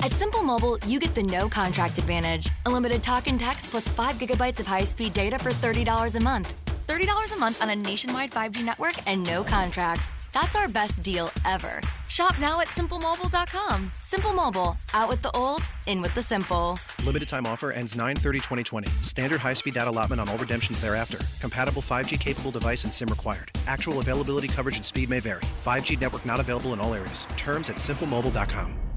[0.00, 2.50] At Simple Mobile, you get the no contract advantage.
[2.66, 6.54] Unlimited talk and text plus 5 gigabytes of high speed data for $30 a month.
[6.88, 10.08] $30 a month on a nationwide 5G network and no contract.
[10.32, 11.80] That's our best deal ever.
[12.08, 13.90] Shop now at simplemobile.com.
[14.04, 16.78] Simple Mobile, out with the old, in with the simple.
[17.04, 19.04] Limited time offer ends 9-30-2020.
[19.04, 21.18] Standard high-speed data allotment on all redemptions thereafter.
[21.40, 23.50] Compatible 5G capable device and SIM required.
[23.66, 25.42] Actual availability, coverage, and speed may vary.
[25.64, 27.26] 5G network not available in all areas.
[27.36, 28.87] Terms at simplemobile.com.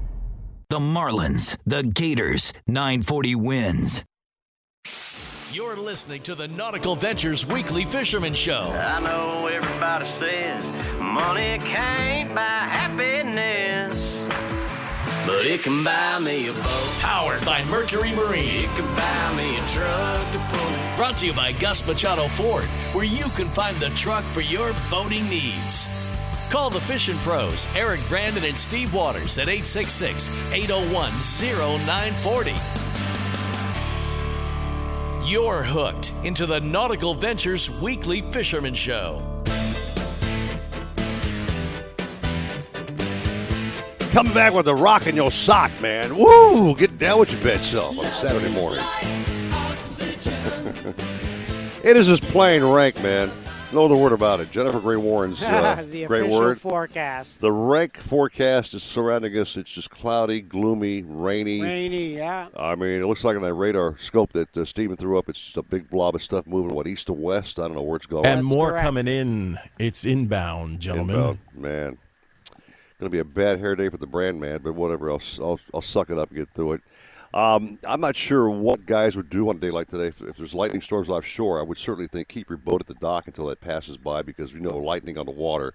[0.72, 4.04] The Marlins, the Gators, 940 wins.
[5.52, 8.72] You're listening to the Nautical Ventures Weekly Fisherman Show.
[8.74, 10.64] I know everybody says
[10.98, 14.22] money can't buy happiness,
[15.26, 16.96] but it can buy me a boat.
[17.00, 18.64] Powered by Mercury Marine.
[18.64, 20.96] It can buy me a truck to pull.
[20.96, 24.74] Brought to you by Gus Machado Ford, where you can find the truck for your
[24.90, 25.86] boating needs.
[26.52, 31.10] Call the fishing pros, Eric Brandon and Steve Waters at 866 801
[31.80, 32.50] 0940.
[35.26, 39.22] You're hooked into the Nautical Ventures Weekly Fisherman Show.
[44.10, 46.14] Coming back with a rock in your sock, man.
[46.18, 46.76] Woo!
[46.76, 48.84] Get down with your bed self on a Saturday morning.
[51.82, 53.30] it is just plain rank, man.
[53.72, 54.50] No other word about it.
[54.50, 56.60] Jennifer Gray Warren's uh, the great word.
[56.60, 57.40] forecast.
[57.40, 59.56] The rank forecast is surrounding us.
[59.56, 61.62] It's just cloudy, gloomy, rainy.
[61.62, 62.48] Rainy, yeah.
[62.54, 65.40] I mean, it looks like on that radar scope that uh, Steven threw up, it's
[65.40, 67.58] just a big blob of stuff moving, what, east to west?
[67.58, 68.26] I don't know where it's going.
[68.26, 69.58] And more coming in.
[69.78, 71.16] It's inbound, gentlemen.
[71.16, 71.98] Inbound, man.
[72.98, 75.10] Going to be a bad hair day for the brand man, but whatever.
[75.10, 76.82] I'll, I'll, I'll suck it up and get through it.
[77.34, 80.08] Um, I'm not sure what guys would do on a day like today.
[80.08, 82.94] If, if, there's lightning storms offshore, I would certainly think keep your boat at the
[82.94, 85.72] dock until it passes by because you know lightning on the water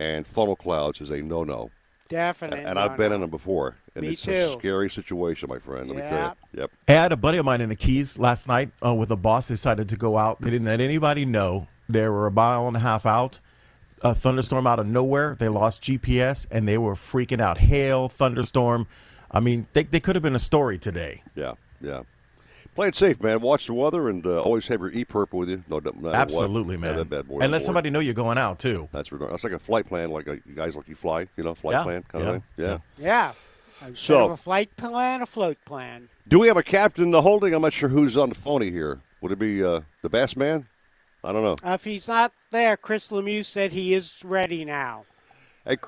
[0.00, 1.70] and funnel clouds is a no-no.
[2.08, 2.60] Definitely.
[2.60, 3.76] And, and I've been in them before.
[3.94, 4.32] And Me it's too.
[4.32, 5.88] a scary situation, my friend.
[5.88, 6.60] Let me tell you.
[6.60, 6.70] Yep.
[6.88, 9.48] I had a buddy of mine in the Keys last night uh, with a boss
[9.48, 10.40] decided to go out.
[10.40, 11.66] They didn't let anybody know.
[11.88, 13.40] They were a mile and a half out.
[14.02, 15.34] A thunderstorm out of nowhere.
[15.34, 17.58] They lost GPS and they were freaking out.
[17.58, 18.86] Hail, thunderstorm.
[19.30, 21.22] I mean, they, they could have been a story today.
[21.34, 22.02] Yeah, yeah.
[22.74, 23.40] Play it safe, man.
[23.40, 25.64] Watch the weather and uh, always have your EPIRB with you.
[25.68, 26.14] No, no matter what.
[26.14, 26.96] Absolutely, Have man.
[26.96, 27.62] that bad boy and let board.
[27.62, 28.88] somebody know you're going out too.
[28.92, 31.44] That's regard- That's like a flight plan, like a, you guys like you fly, you
[31.44, 32.64] know, flight Yeah, plan kind yeah, of thing.
[32.66, 32.78] Yeah.
[32.98, 33.32] Yeah.
[33.88, 36.08] Instead So- of a flight plan, a float plan.
[36.28, 37.54] Do we have a captain in the holding?
[37.54, 39.00] I'm not sure who's on the phony here.
[39.22, 40.66] Would it be uh, the Bass Man?
[41.24, 41.56] I don't know.
[41.66, 45.04] Uh, if he's not there, Chris Lemieux said he is ready now.
[45.64, 45.78] Hey,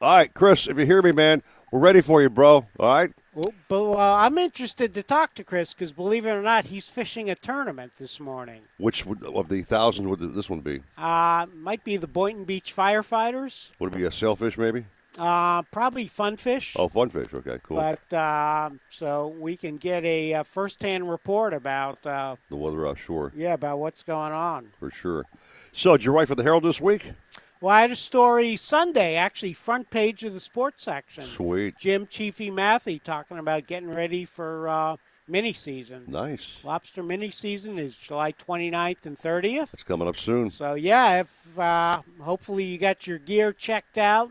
[0.00, 2.66] all right, Chris, if you hear me, man, we're ready for you, bro.
[2.78, 3.10] All right.
[3.34, 6.88] Well, but uh, I'm interested to talk to Chris because, believe it or not, he's
[6.88, 8.62] fishing a tournament this morning.
[8.78, 10.80] Which would, of the thousands would this one be?
[10.96, 13.72] Uh, might be the Boynton Beach Firefighters.
[13.78, 14.86] Would it be a sailfish, maybe?
[15.18, 16.76] Uh, probably Funfish.
[16.78, 17.32] Oh, funfish.
[17.32, 17.76] Okay, cool.
[17.78, 23.32] But uh, so we can get a uh, first-hand report about uh, the weather offshore,
[23.34, 24.68] yeah about what's going on.
[24.78, 25.24] for sure.
[25.72, 27.12] So, did you write for the Herald this week?
[27.60, 31.24] Well, I had a story Sunday, actually, front page of the sports section.
[31.24, 31.76] Sweet.
[31.78, 34.96] Jim Chiefy Matthew talking about getting ready for uh,
[35.26, 36.04] mini season.
[36.06, 36.60] Nice.
[36.62, 39.72] Lobster mini season is July 29th and 30th.
[39.72, 40.50] It's coming up soon.
[40.50, 44.30] So yeah, if uh, hopefully you got your gear checked out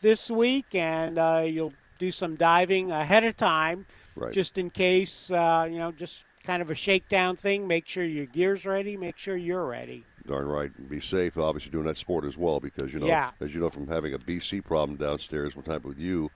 [0.00, 4.32] this week, and uh, you'll do some diving ahead of time, Right.
[4.32, 5.30] just in case.
[5.30, 7.66] Uh, you know, just kind of a shakedown thing.
[7.66, 8.96] Make sure your gear's ready.
[8.96, 10.04] Make sure you're ready.
[10.26, 10.70] Darn right.
[10.88, 13.30] Be safe, obviously, doing that sport as well, because, you know, Yeah.
[13.40, 16.30] as you know from having a BC problem downstairs one time with you,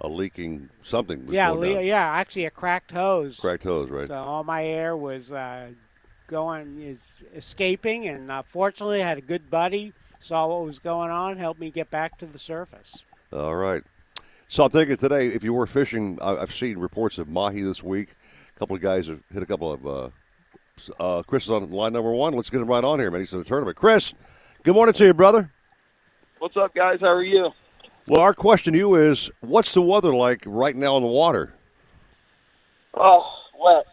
[0.00, 2.06] a leaking something was yeah, going le- yeah.
[2.12, 3.40] Actually, a cracked hose.
[3.40, 4.06] Cracked hose, right?
[4.08, 5.68] So all my air was uh,
[6.26, 7.00] going, is
[7.34, 9.92] escaping, and uh, fortunately, I had a good buddy.
[10.20, 13.04] Saw what was going on, helped me get back to the surface.
[13.32, 13.82] All right.
[14.48, 17.82] So I'm thinking today, if you were fishing, I- I've seen reports of mahi this
[17.82, 18.14] week.
[18.56, 19.86] A couple of guys have hit a couple of.
[19.86, 20.08] Uh,
[21.00, 22.34] uh, Chris is on line number one.
[22.34, 23.20] Let's get him right on here, man.
[23.20, 23.76] He's in the tournament.
[23.76, 24.14] Chris,
[24.62, 25.50] good morning to you, brother.
[26.38, 26.98] What's up, guys?
[27.00, 27.50] How are you?
[28.06, 31.52] Well, our question to you is, what's the weather like right now in the water?
[32.94, 33.24] Oh,
[33.60, 33.84] wet.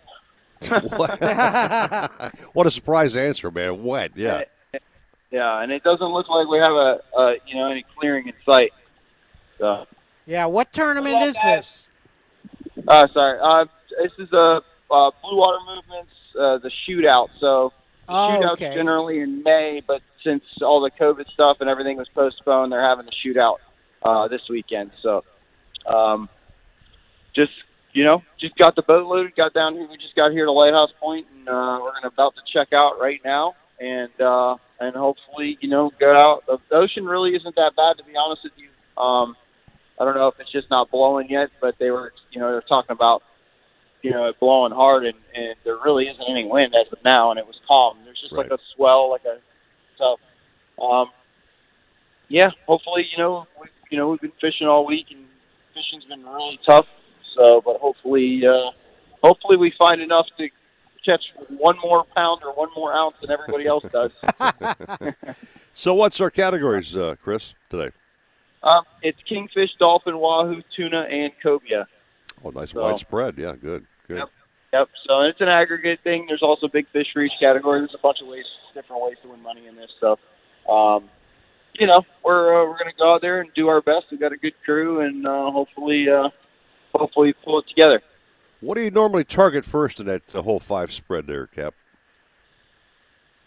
[2.54, 3.84] what a surprise answer, man.
[3.84, 4.44] Wet, yeah.
[5.32, 8.34] Yeah, and it doesn't look like we have a, a you know any clearing in
[8.46, 8.72] sight.
[9.58, 9.86] So,
[10.26, 11.88] Yeah, what tournament is this?
[12.88, 13.40] uh, sorry.
[13.42, 13.66] Uh,
[14.02, 14.62] this is a
[14.92, 17.30] uh, Blue Water Movements, uh, the shootout.
[17.40, 17.74] So
[18.08, 18.76] the Oh, shootout's okay.
[18.76, 23.06] generally in May, but since all the COVID stuff and everything was postponed, they're having
[23.06, 23.58] the shootout
[24.04, 24.92] uh, this weekend.
[25.02, 25.24] So,
[25.86, 26.30] um,
[27.36, 27.52] just
[27.94, 29.88] you know, just got the boat loaded, got down here.
[29.90, 33.00] We just got here to Lighthouse Point, and uh, we're gonna about to check out
[33.00, 36.46] right now, and uh, and hopefully, you know, go out.
[36.46, 38.70] The, ocean really isn't that bad, to be honest with you.
[39.02, 39.36] Um,
[40.00, 42.62] I don't know if it's just not blowing yet, but they were, you know, they're
[42.62, 43.24] talking about,
[44.06, 47.32] you know, it blowing hard, and, and there really isn't any wind as of now,
[47.32, 47.98] and it was calm.
[48.06, 49.40] There's just like a swell, like a
[49.98, 50.18] so.
[50.84, 51.10] Um,
[52.28, 55.26] yeah, hopefully, you know, we, you know, we've been fishing all week, and
[55.74, 56.86] fishing's been really tough.
[57.36, 58.72] So, but hopefully, uh,
[59.24, 60.50] hopefully, we find enough to
[61.04, 64.12] catch one more pound or one more ounce than everybody else does.
[65.78, 67.94] So, what's our categories, uh, Chris, today?
[68.64, 71.86] um, it's kingfish, dolphin, wahoo, tuna, and cobia.
[72.46, 73.38] Oh, nice So- widespread.
[73.38, 74.18] Yeah, good, good.
[74.18, 74.30] Yep.
[74.74, 74.90] Yep.
[75.08, 76.26] So it's an aggregate thing.
[76.28, 77.82] There's also big fish for each category.
[77.82, 80.20] There's a bunch of ways, different ways to win money in this stuff.
[80.70, 81.10] Um,
[81.80, 84.06] you know, we're uh, we're going to go out there and do our best.
[84.12, 86.30] We've got a good crew, and uh, hopefully, uh,
[86.94, 88.02] hopefully pull it together.
[88.62, 91.74] What do you normally target first in that uh, whole five spread there, Cap?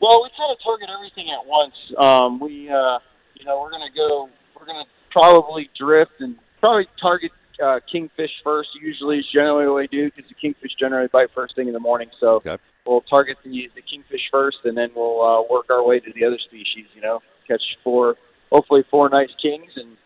[0.01, 1.75] Well, we try to target everything at once.
[1.99, 2.99] Um, we, uh,
[3.35, 4.29] you know, we're to go.
[4.59, 7.33] We're going to probably drift and probably target
[7.63, 8.71] uh, kingfish first.
[8.81, 11.81] Usually, is generally what we do because the kingfish generally bite first thing in the
[11.81, 12.09] morning.
[12.21, 12.43] So
[12.87, 16.25] we'll target the the kingfish first, and then we'll uh, work our way to the
[16.25, 16.87] other species.
[16.95, 18.17] You know, catch four,
[18.51, 19.97] hopefully four nice kings, and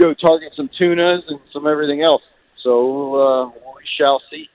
[0.00, 2.22] go target some tunas and some everything else.
[2.62, 4.48] So uh, we shall see.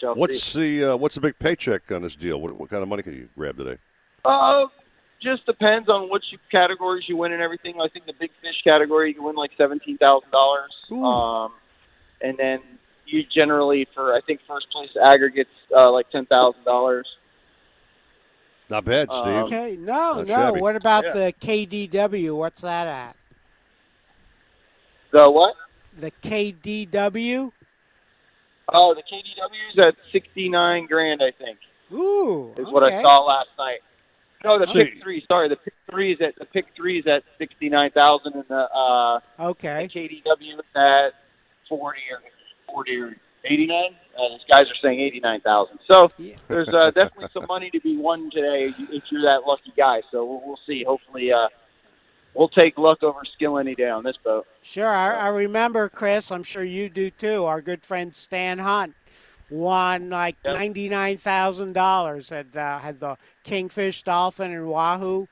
[0.00, 0.20] Shall see.
[0.20, 2.40] What's the uh, what's the big paycheck on this deal?
[2.40, 3.78] What, what kind of money can you grab today?
[4.24, 4.66] Uh,
[5.22, 7.80] just depends on which categories you win and everything.
[7.80, 10.74] I think the big fish category you win like seventeen thousand dollars.
[10.90, 11.52] Um,
[12.22, 12.60] and then
[13.06, 17.06] you generally for I think first place aggregates uh, like ten thousand dollars.
[18.68, 19.26] Not bad, Steve.
[19.26, 20.34] Um, Okay, no, Not no.
[20.34, 20.60] shabby.
[20.60, 21.12] What about Yeah.
[21.12, 22.36] the KDW?
[22.36, 23.16] What's that at?
[25.12, 25.56] The what?
[25.98, 27.50] The KDW?
[28.72, 31.58] Oh, the KDW is at sixty nine grand, I think.
[31.92, 33.80] Ooh, is what I saw last night.
[34.44, 35.24] No, the So pick three.
[35.28, 38.44] Sorry, the pick three is at the pick three is at sixty nine thousand, and
[38.48, 39.86] the uh, Okay.
[39.86, 41.10] the KDW is at
[41.68, 42.20] forty or
[42.72, 43.14] forty or
[43.44, 43.94] eighty nine.
[44.18, 45.78] Uh, these guys are saying eighty nine thousand.
[45.90, 46.08] So
[46.48, 50.00] there's uh, definitely some money to be won today if you're that lucky guy.
[50.10, 50.84] So we'll, we'll see.
[50.84, 51.48] Hopefully, uh,
[52.32, 54.46] we'll take luck over skill any day on this boat.
[54.62, 56.32] Sure, I, I remember, Chris.
[56.32, 57.44] I'm sure you do too.
[57.44, 58.94] Our good friend Stan Hunt
[59.50, 62.28] won like ninety-nine thousand dollars.
[62.30, 65.28] Had uh, had the kingfish, dolphin, and wahoo.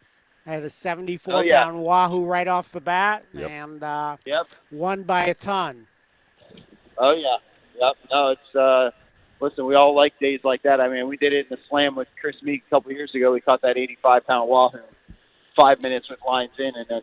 [0.47, 1.65] Had a seventy-four Oh, yeah.
[1.65, 3.51] pound wahoo right off the bat, Yep.
[3.51, 4.47] and uh, Yep.
[4.71, 5.87] won by a ton.
[6.97, 7.37] Oh yeah,
[7.81, 7.97] yep.
[8.11, 8.91] No, it's uh,
[9.41, 9.67] listen.
[9.67, 10.81] We all like days like that.
[10.81, 13.33] I mean, we did it in the slam with Chris Meek a couple years ago.
[13.33, 14.79] We caught that 85 pound wahoo,
[15.61, 17.03] five minutes with lines in, and then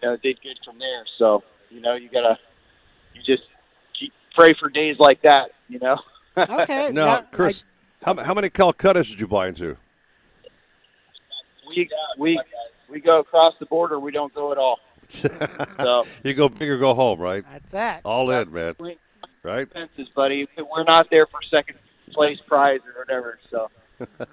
[0.00, 1.04] you know did good from there.
[1.18, 2.38] So you know you gotta
[3.14, 3.42] you just
[3.98, 5.50] keep, pray for days like that.
[5.68, 5.96] You know.
[6.36, 6.90] Okay.
[6.92, 7.64] Now, Chris,
[8.02, 9.76] how, how many Calcuttas did you buy into?
[11.68, 12.40] we we
[12.90, 13.98] we go across the border.
[14.00, 14.78] We don't go at all.
[15.10, 17.44] So you go big or go home, right?
[17.50, 18.00] That's it.
[18.04, 18.74] All in, man.
[18.78, 18.98] We-
[19.42, 19.72] Right?
[19.72, 20.46] Fences, buddy.
[20.58, 21.78] We're not there for second
[22.12, 23.38] place prize or whatever.
[23.50, 23.70] So.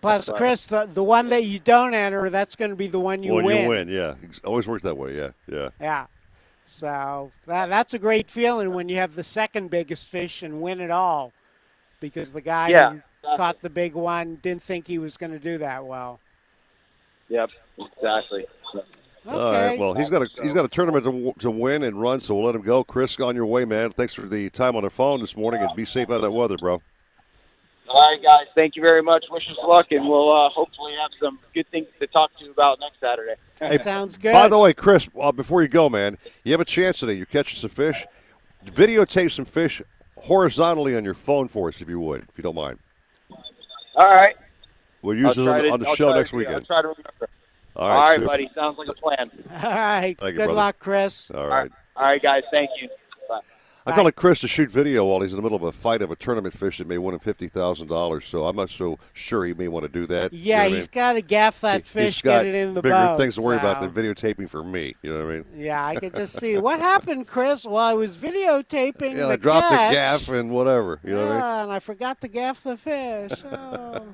[0.01, 2.99] Plus, But- Chris, the the one that you don't enter, that's going to be the
[2.99, 3.63] one you well, win.
[3.63, 4.15] you win, yeah.
[4.21, 5.69] It always works that way, yeah, yeah.
[5.79, 6.05] Yeah.
[6.65, 10.81] So that that's a great feeling when you have the second biggest fish and win
[10.81, 11.31] it all,
[11.99, 12.91] because the guy Yeah,
[13.23, 16.19] who caught the big one didn't think he was going to do that well.
[17.29, 17.49] Yep.
[17.79, 18.45] Exactly.
[18.71, 18.83] So-
[19.27, 19.77] All right.
[19.77, 22.45] Well, he's got a he's got a tournament to, to win and run, so we'll
[22.45, 22.83] let him go.
[22.83, 23.89] Chris, on your way, man.
[23.91, 26.31] Thanks for the time on the phone this morning, and be safe out of that
[26.31, 26.81] weather, bro.
[27.89, 28.47] All right, guys.
[28.55, 29.25] Thank you very much.
[29.29, 32.51] Wish us luck, and we'll uh, hopefully have some good things to talk to you
[32.51, 33.35] about next Saturday.
[33.59, 34.33] That sounds good.
[34.33, 37.13] By the way, Chris, uh, before you go, man, you have a chance today.
[37.13, 38.05] You're catching some fish.
[38.65, 39.81] Videotape some fish
[40.17, 42.79] horizontally on your phone for us, if you would, if you don't mind.
[43.95, 44.35] All right.
[45.01, 46.65] We'll I'll use it on, to- on the I'll show next to- I'll weekend.
[46.67, 47.29] try to remember.
[47.75, 48.27] All All right, right, super.
[48.27, 48.49] buddy.
[48.55, 49.31] Sounds like a plan.
[49.63, 50.15] All right.
[50.19, 50.53] Thank you, good brother.
[50.53, 51.29] luck, Chris.
[51.31, 51.71] All right.
[51.95, 52.43] All right, guys.
[52.51, 52.89] Thank you.
[53.87, 56.11] I'm telling Chris to shoot video while he's in the middle of a fight of
[56.11, 58.27] a tournament fish that may win him fifty thousand dollars.
[58.27, 60.33] So I'm not so sure he may want to do that.
[60.33, 60.85] You know Yeah, what I mean?
[60.91, 63.17] got to gaff that He- fish, he's got get it in the bigger boat.
[63.17, 64.95] things to worry about than videotaping for me.
[65.01, 65.45] You know what I mean?
[65.55, 67.65] Yeah, I could just see what happened, Chris.
[67.65, 69.89] While I was videotaping Yeah, the I dropped catch.
[69.89, 70.99] the gaff and whatever.
[71.03, 71.63] You know what I mean?
[71.63, 73.31] And I forgot to gaff the fish.
[73.51, 74.05] Oh.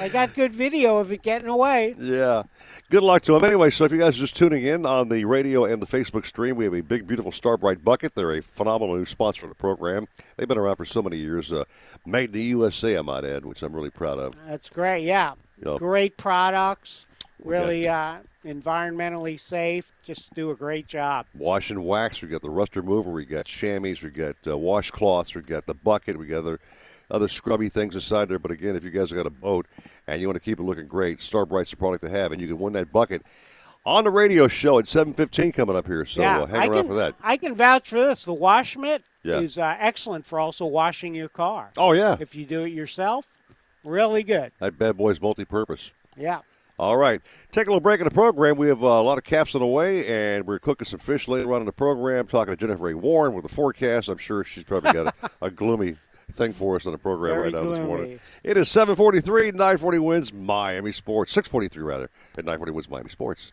[0.00, 1.94] I got good video of it getting away.
[1.98, 2.42] Yeah.
[2.90, 3.44] Good luck to him.
[3.44, 6.26] Anyway, so if you guys are just tuning in on the radio and the Facebook
[6.26, 8.14] stream, we have a big, beautiful Star brite bucket.
[8.14, 10.06] They're a phenomenal new sponsor of the program.
[10.36, 11.52] They've been around for so many years.
[11.52, 11.64] Uh,
[12.04, 14.34] made in the USA, I might add, which I'm really proud of.
[14.46, 15.04] That's great.
[15.04, 15.34] Yeah,
[15.64, 15.78] Yep.
[15.78, 17.06] great products.
[17.38, 19.92] Got- Really uh, environmentally safe.
[20.02, 21.26] Just do a great job.
[21.36, 22.20] Wash and wax.
[22.20, 23.10] We got the rust remover.
[23.10, 24.02] We got chamois.
[24.02, 25.34] We got uh, washcloths.
[25.34, 26.18] We got the bucket.
[26.18, 26.60] We got other
[27.10, 28.38] other scrubby things inside there.
[28.40, 29.66] But again, if you guys have got a boat
[30.06, 32.40] and you want to keep it looking great, Star brite's the product to have, and
[32.42, 33.22] you can win that bucket
[33.88, 36.04] on the radio show at 7:15 coming up here.
[36.04, 37.14] So yeah, uh, hang I around can, for that.
[37.22, 38.24] I can vouch for this.
[38.24, 39.40] The wash mitt Yeah.
[39.40, 41.70] is uh, excellent for also washing your car.
[41.76, 43.26] Oh yeah, If you do it yourself,
[43.84, 44.52] really good.
[44.60, 45.92] that bad boy's multi-purpose.
[46.16, 46.40] Yeah.
[46.78, 47.20] All right.
[47.50, 48.56] Take a little break in the program.
[48.56, 51.26] We have uh, a lot of caps on the way, and we're cooking some fish
[51.26, 52.28] later on in the program.
[52.28, 54.08] Talking to Jennifer Ray Warren with the forecast.
[54.08, 55.96] I'm sure she's probably got a, a gloomy
[56.30, 58.20] thing for us on the program Very right now this morning.
[58.44, 61.32] It is 743, 940 wins Miami Sports.
[61.32, 63.52] 643, rather, at 940 wins Miami Sports.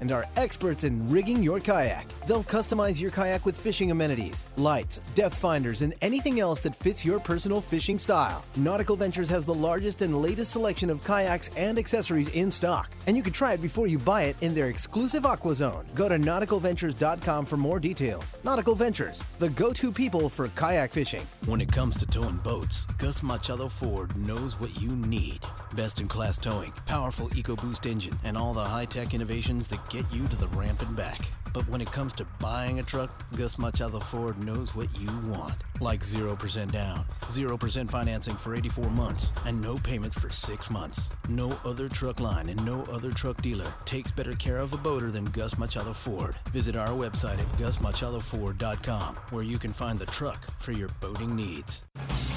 [0.00, 2.06] and are experts in rigging your kayak.
[2.26, 7.04] They'll customize your kayak with fishing amenities, lights, depth finders, and anything else that fits
[7.04, 8.44] your personal fishing style.
[8.56, 13.16] Nautical Ventures has the largest and latest selection of kayaks and accessories in stock, and
[13.16, 15.86] you can try it before you buy it in their exclusive Aqua Zone.
[15.94, 18.36] Go to nauticalventures.com for more details.
[18.44, 21.26] Nautical Ventures, the go-to people for kayak fishing.
[21.46, 25.40] When it comes to towing boats, Gus Machado Ford knows what you need.
[25.74, 30.10] Best in class towing, powerful EcoBoost engine, and all the high tech innovations that get
[30.12, 31.20] you to the ramp and back.
[31.52, 35.54] But when it comes to buying a truck, Gus Machado Ford knows what you want.
[35.80, 41.10] Like 0% down, 0% financing for 84 months, and no payments for 6 months.
[41.28, 45.10] No other truck line and no other truck dealer takes better care of a boater
[45.10, 46.36] than Gus Machado Ford.
[46.52, 51.82] Visit our website at gusmachadoford.com where you can find the truck for your boating needs.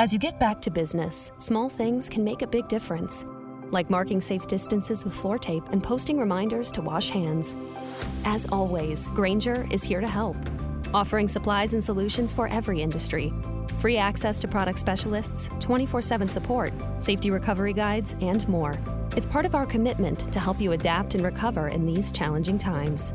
[0.00, 3.26] As you get back to business, small things can make a big difference.
[3.70, 7.54] Like marking safe distances with floor tape and posting reminders to wash hands.
[8.24, 10.38] As always, Grainger is here to help,
[10.94, 13.30] offering supplies and solutions for every industry.
[13.78, 18.78] free access to product specialists, 24 7 support, safety recovery guides, and more.
[19.18, 23.12] It's part of our commitment to help you adapt and recover in these challenging times.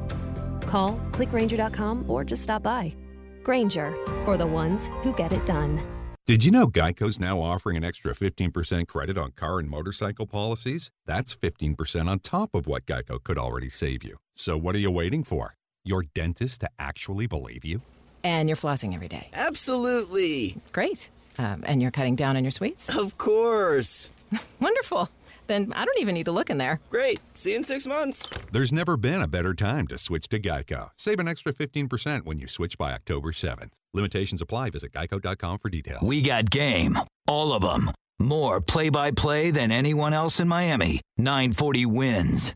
[0.67, 2.93] Call, clickgrainger.com, or just stop by.
[3.41, 5.94] Grainger, for the ones who get it done.
[6.26, 10.89] Did you know Geico's now offering an extra 15% credit on car and motorcycle policies?
[11.05, 14.17] That's 15% on top of what Geico could already save you.
[14.34, 15.53] So what are you waiting for?
[15.84, 17.82] Your dentist to actually believe you?
[18.23, 19.30] And you're flossing every day.
[19.34, 20.55] Absolutely.
[20.71, 21.11] Great.
[21.38, 22.97] Um, and you're cutting down on your sweets?
[22.97, 24.09] Of course.
[24.59, 25.09] Wonderful.
[25.47, 26.79] Then I don't even need to look in there.
[26.89, 27.19] Great.
[27.33, 28.27] See you in six months.
[28.51, 30.89] There's never been a better time to switch to Geico.
[30.95, 33.79] Save an extra 15% when you switch by October 7th.
[33.93, 34.71] Limitations apply.
[34.71, 36.01] Visit geico.com for details.
[36.07, 36.97] We got game.
[37.27, 37.91] All of them.
[38.19, 41.01] More play by play than anyone else in Miami.
[41.17, 42.53] 940 wins.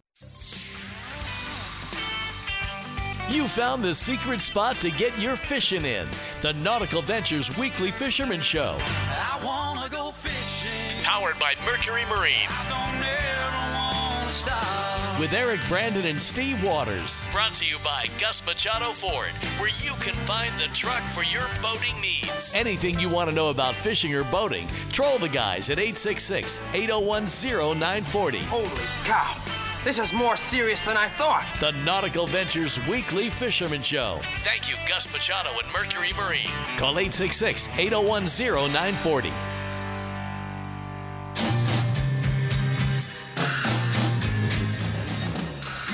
[3.29, 6.07] You found the secret spot to get your fishing in.
[6.41, 8.75] The Nautical Ventures Weekly Fisherman Show.
[8.79, 10.38] I wanna go fishing.
[11.03, 12.47] Powered by Mercury Marine.
[12.67, 15.19] Don't ever wanna stop.
[15.19, 17.27] With Eric Brandon and Steve Waters.
[17.31, 21.47] Brought to you by Gus Machado Ford, where you can find the truck for your
[21.61, 22.55] boating needs.
[22.55, 27.27] Anything you want to know about fishing or boating, troll the guys at 866 801
[27.27, 28.39] 0940.
[28.43, 28.69] Holy
[29.03, 29.35] cow!
[29.83, 31.45] This is more serious than I thought.
[31.61, 34.19] The Nautical Ventures Weekly Fisherman Show.
[34.39, 36.51] Thank you, Gus Machado and Mercury Marine.
[36.77, 39.31] Call 866 801 0940.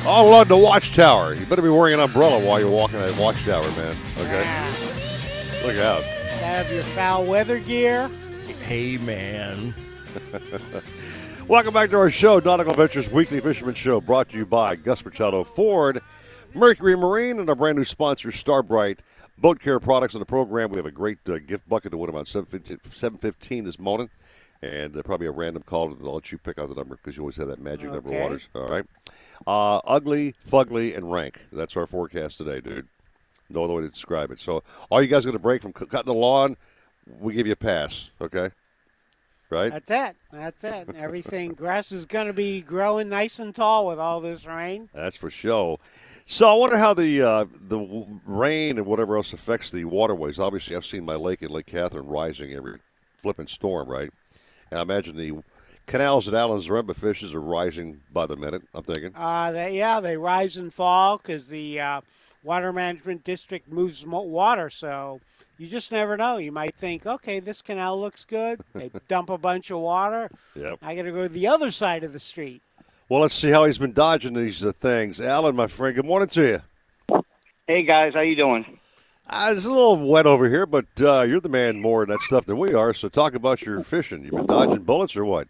[0.05, 1.33] All along the watchtower.
[1.33, 3.97] You better be wearing an umbrella while you're walking that watchtower, man.
[4.19, 5.65] Okay?
[5.65, 6.03] Look out.
[6.03, 8.07] Have your foul weather gear.
[8.67, 9.73] Hey, man.
[11.47, 15.03] Welcome back to our show, Nautical Ventures Weekly Fisherman Show, brought to you by Gus
[15.03, 16.01] Machado Ford,
[16.53, 18.99] Mercury Marine, and our brand new sponsor, Star brite
[19.39, 20.13] Boat Care Products.
[20.13, 23.79] In the program, we have a great uh, gift bucket to win about 715 this
[23.79, 24.09] morning,
[24.61, 25.95] and uh, probably a random call.
[26.03, 28.21] I'll let you pick out the number because you always have that magic number, Okay.
[28.21, 28.49] Waters.
[28.55, 28.85] All right.
[29.45, 31.39] Uh, ugly, fugly, and rank.
[31.51, 32.87] That's our forecast today, dude.
[33.49, 34.39] No other way to describe it.
[34.39, 36.57] So, all you guys going to break from cutting the lawn,
[37.19, 38.49] we give you a pass, okay?
[39.51, 39.71] Right?
[39.71, 40.15] That's it.
[40.31, 40.89] That's it.
[40.95, 44.89] Everything grass is going to be growing nice and tall with all this rain.
[44.93, 45.77] That's for sure.
[46.25, 50.39] So I wonder how the uh, the rain and whatever else affects the waterways.
[50.39, 52.79] Obviously, I've seen my lake in Lake Catherine rising every
[53.19, 54.11] flipping storm, right?
[54.71, 55.43] And I imagine the
[55.85, 58.63] canals that Alan Zaremba fishes are rising by the minute.
[58.73, 59.11] I'm thinking.
[59.15, 62.01] Uh, they, yeah, they rise and fall because the uh,
[62.43, 64.69] water management district moves water.
[64.69, 65.21] So
[65.57, 66.37] you just never know.
[66.37, 68.61] You might think, okay, this canal looks good.
[68.73, 70.29] They dump a bunch of water.
[70.55, 70.79] Yep.
[70.81, 72.61] I got to go to the other side of the street.
[73.07, 75.21] Well, let's see how he's been dodging these uh, things.
[75.21, 77.23] Alan, my friend, good morning to you.
[77.67, 78.79] Hey guys, how you doing?
[79.27, 82.19] Uh, it's a little wet over here, but uh, you're the man more in that
[82.21, 82.93] stuff than we are.
[82.93, 84.23] So talk about your fishing.
[84.23, 85.47] You've been dodging bullets or what?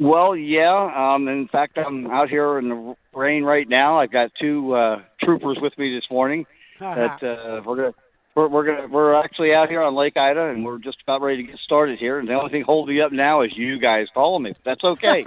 [0.00, 1.14] Well, yeah.
[1.14, 4.00] Um, in fact, I'm out here in the rain right now.
[4.00, 6.46] I've got two uh, troopers with me this morning.
[6.80, 7.94] that uh, we're gonna
[8.34, 11.44] we're, we're gonna we're actually out here on Lake Ida, and we're just about ready
[11.44, 12.18] to get started here.
[12.18, 14.54] And the only thing holding me up now is you guys calling me.
[14.64, 15.24] That's okay.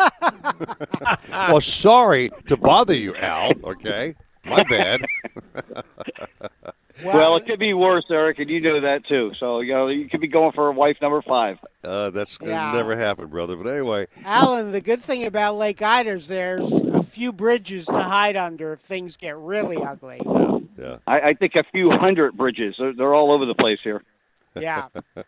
[1.30, 3.54] well, sorry to bother you, Al.
[3.64, 5.02] Okay, my bad.
[7.04, 9.32] well, it could be worse, Eric, and you know that too.
[9.40, 11.58] So you know you could be going for wife number five.
[11.84, 12.72] Uh, that's Yeah.
[12.74, 13.56] never happened, brother.
[13.56, 18.02] But anyway, Alan, the good thing about Lake Ida is there's a few bridges to
[18.02, 20.22] hide under if things get really ugly.
[20.78, 20.98] yeah.
[21.08, 22.76] I, I think a few hundred bridges.
[22.80, 24.04] They're, they're all over the place here.
[24.60, 24.88] Yeah.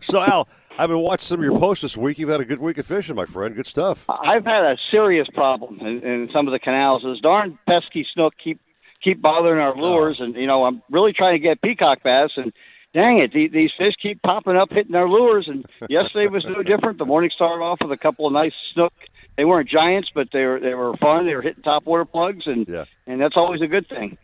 [0.00, 2.18] So, Al, I've been watching some of your posts this week.
[2.18, 3.54] You've had a good week of fishing, my friend.
[3.54, 4.04] Good stuff.
[4.08, 7.02] I've had a serious problem in, in some of the canals.
[7.04, 8.60] Those darn pesky snook keep
[9.04, 10.24] keep bothering our lures, oh.
[10.24, 12.52] and you know I'm really trying to get peacock bass, and
[12.94, 15.46] dang it, these fish keep popping up, hitting our lures.
[15.46, 16.98] And yesterday was no different.
[16.98, 18.94] The morning started off with a couple of nice snook.
[19.36, 21.26] They weren't giants, but they were they were fun.
[21.26, 22.84] They were hitting top water plugs, and yeah.
[23.06, 24.16] and that's always a good thing.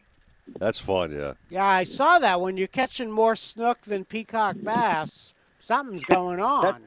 [0.58, 1.34] That's fun, yeah.
[1.48, 6.80] Yeah, I saw that when you're catching more snook than peacock bass, something's going on.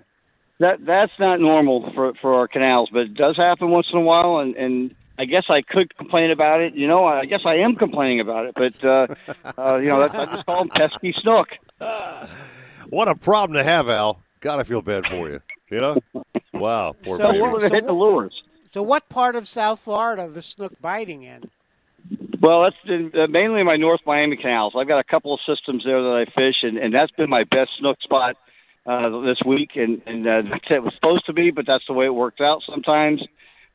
[0.59, 4.01] That that's not normal for for our canals, but it does happen once in a
[4.01, 6.73] while, and and I guess I could complain about it.
[6.73, 9.07] You know, I guess I am complaining about it, but uh,
[9.57, 11.47] uh, you know, that's, I just call them pesky snook.
[12.89, 14.19] What a problem to have, Al.
[14.39, 15.39] God, I feel bad for you.
[15.71, 15.97] You know?
[16.53, 16.93] Wow.
[17.03, 17.41] Poor So baby.
[17.41, 18.43] what- so hit the lures.
[18.71, 21.49] So, what part of South Florida are the snook biting in?
[22.41, 24.73] Well, that's been, uh, mainly my North Miami canals.
[24.77, 27.43] I've got a couple of systems there that I fish, and, and that's been my
[27.45, 28.35] best snook spot
[28.85, 29.71] uh, this week.
[29.75, 32.41] And, and uh, that's it was supposed to be, but that's the way it works
[32.41, 33.21] out sometimes.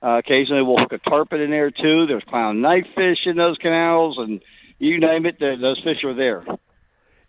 [0.03, 2.07] Uh, occasionally, we'll hook a tarpon in there too.
[2.07, 4.41] There's clown knife fish in those canals, and
[4.79, 6.45] you name it, those fish are there.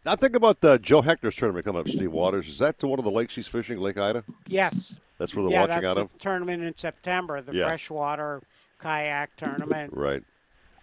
[0.06, 2.48] Now think about the Joe Hector's tournament coming up, Steve Waters.
[2.48, 4.24] Is that to one of the lakes he's fishing, Lake Ida?
[4.48, 5.00] Yes.
[5.18, 6.18] That's where they're yeah, watching out the of?
[6.20, 7.66] tournament in September, the Yeah.
[7.66, 8.42] freshwater
[8.80, 9.92] kayak tournament.
[9.94, 10.24] Right.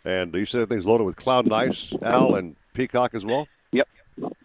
[0.05, 3.49] And do you said everything's loaded with clown knife, Al, and peacock as well?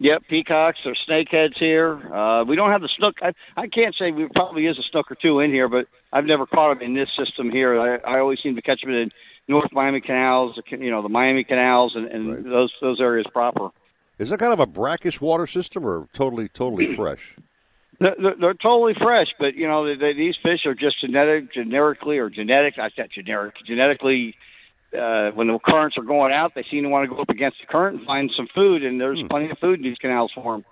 [0.01, 0.23] Yep.
[0.29, 1.93] Peacocks or snakeheads here.
[2.11, 3.17] Uh, we don't have the snook.
[3.21, 6.25] I, I can't say we probably is a snook or two in here, but I've
[6.25, 7.79] never caught them in this system here.
[7.79, 9.11] I, I always seem to catch them in
[9.47, 13.69] North Miami canals, you know, the Miami canals, and, and those those areas proper.
[14.17, 17.35] Is that kind of a brackish water system or totally, totally fresh?
[17.99, 21.53] They're, they're, they're totally fresh, but you know, they, they, these fish are just genetic,
[21.53, 22.79] generically or genetic.
[22.79, 24.33] I said generic, genetically.
[24.97, 27.57] Uh, when the currents are going out, they seem to want to go up against
[27.61, 30.53] the current and find some food, and there's plenty of food in these canals for
[30.53, 30.65] them.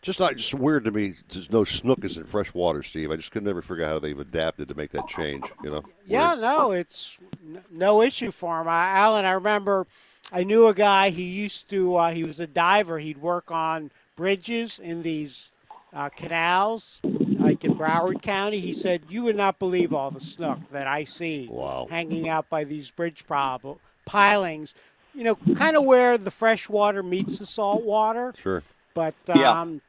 [0.00, 1.14] Just not just weird to me.
[1.28, 3.12] There's no snook is in fresh water, Steve.
[3.12, 5.44] I just could never figure out how they've adapted to make that change.
[5.62, 5.84] You know?
[6.06, 8.66] Yeah, no, it's n- no issue for him.
[8.66, 9.86] I, Alan, I remember
[10.32, 11.10] I knew a guy.
[11.10, 11.94] He used to.
[11.94, 12.98] Uh, he was a diver.
[12.98, 15.50] He'd work on bridges in these
[15.92, 17.00] uh, canals,
[17.42, 18.60] like in Broward County.
[18.60, 21.50] He said, "You would not believe all the snook that I see
[21.90, 24.74] hanging out by these bridge prob- pilings.
[25.14, 28.62] You know, kind of where the fresh water meets the salt water." Sure.
[28.94, 29.60] but Yeah.
[29.60, 29.80] um,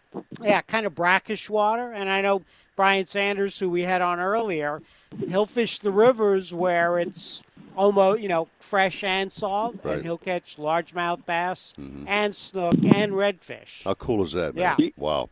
[0.41, 1.91] yeah, kind of brackish water.
[1.91, 2.43] And I know
[2.77, 4.81] Brian Sanders, who we had on earlier,
[5.27, 7.43] he'll fish the rivers where it's
[7.75, 9.95] almost you know fresh and salt, Right.
[9.95, 11.73] and he'll catch largemouth bass
[12.07, 13.83] and snook and redfish.
[13.83, 14.75] How cool is that, man?
[14.79, 14.89] Yeah.
[14.95, 15.29] Wow.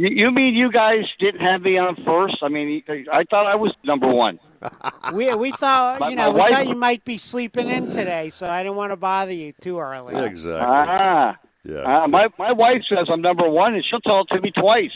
[0.00, 2.38] You, you mean you guys didn't have me on first?
[2.42, 2.82] I mean,
[3.12, 4.38] I thought I was number one.
[5.14, 8.30] We we thought My- you know we wife- thought you might be sleeping in today,
[8.30, 10.14] so I didn't want to bother you too early.
[10.24, 10.60] Exactly.
[10.62, 11.36] Ah.
[11.64, 12.04] Yeah.
[12.04, 14.92] Uh, my my wife says I'm number one, and she'll tell it to me twice.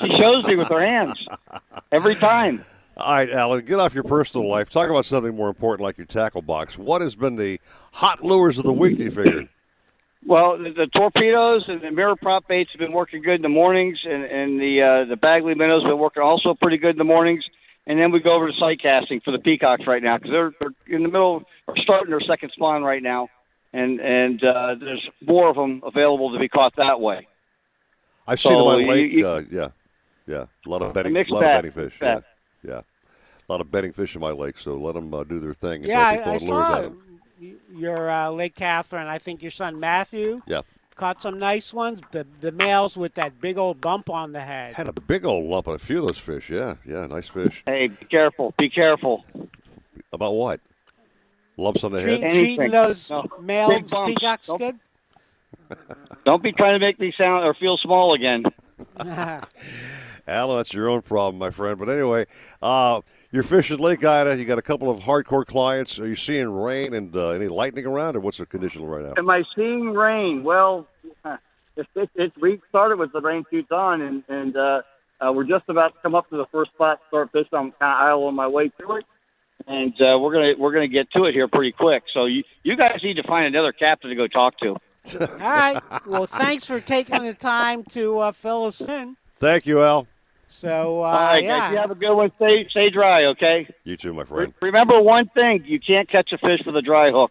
[0.00, 1.18] She shows me with her hands
[1.92, 2.64] every time.
[2.96, 4.68] All right, Alan, get off your personal life.
[4.70, 6.76] Talk about something more important like your tackle box.
[6.78, 7.58] What has been the
[7.92, 9.48] hot lures of the week, do you figure?
[10.26, 13.48] Well, the, the torpedoes and the mirror prop baits have been working good in the
[13.48, 16.98] mornings, and, and the uh, the Bagley minnows have been working also pretty good in
[16.98, 17.44] the mornings.
[17.86, 20.52] And then we go over to sight casting for the peacocks right now because they're,
[20.60, 23.28] they're in the middle, or starting their second spawn right now,
[23.72, 27.26] and and uh, there's more of them available to be caught that way.
[28.26, 29.12] I've seen them on lake.
[29.12, 29.68] you- uh, yeah,
[30.26, 31.98] yeah, a lot of betting, a lot bag, of betting fish.
[32.00, 32.02] mixed
[32.62, 32.80] Yeah, yeah,
[33.48, 34.58] a lot of betting fish in my lake.
[34.58, 35.76] So let them uh, do their thing.
[35.80, 36.92] and Yeah, I, I throwing lures at saw 'em.
[36.92, 37.09] y-
[37.72, 39.06] your uh, Lake Catherine.
[39.06, 40.62] I think your son Matthew Yeah,
[40.94, 42.00] caught some nice ones.
[42.10, 44.74] The the males with that big old bump on the head.
[44.74, 46.50] had a big old lump on a few of those fish.
[46.50, 47.62] Yeah, yeah, nice fish.
[47.66, 48.54] Hey, be careful!
[48.58, 49.24] Be careful!
[50.12, 50.60] About what?
[51.56, 52.32] Lumps on the Treat, head.
[52.34, 54.58] treating those No, male big peacocks Nope.
[54.58, 54.78] good.
[56.24, 58.44] Don't be trying to make me sound or feel small again.
[60.26, 61.78] Alan, that's your own problem, my friend.
[61.78, 62.26] But anyway,
[62.62, 63.00] uh,
[63.32, 64.38] you're fishing Lake Ida.
[64.38, 65.98] You got a couple of hardcore clients.
[65.98, 69.14] Are you seeing rain and uh, any lightning around, or what's the condition right now?
[69.16, 70.42] Am I seeing rain?
[70.42, 70.88] Well,
[71.24, 71.38] it,
[71.94, 74.82] it, it, we started with the rain shoots on, and, and uh,
[75.20, 77.48] uh, we're just about to come up to the first spot, to start fishing.
[77.52, 79.04] I'm kind of idle on my way to it,
[79.66, 82.02] and uh, we're gonna we're gonna get to it here pretty quick.
[82.12, 84.76] So you you guys need to find another captain to go talk to.
[85.18, 85.80] All right.
[86.06, 89.16] Well, thanks for taking the time to uh, fill us in.
[89.38, 90.06] Thank you, Al.
[90.52, 91.58] So, uh, All right, yeah.
[91.60, 92.32] guys, you have a good one.
[92.36, 93.72] Stay stay dry, okay?
[93.84, 94.54] You too, my Re- friend.
[94.60, 97.30] remember one thing: you can't catch a fish with a dry hook.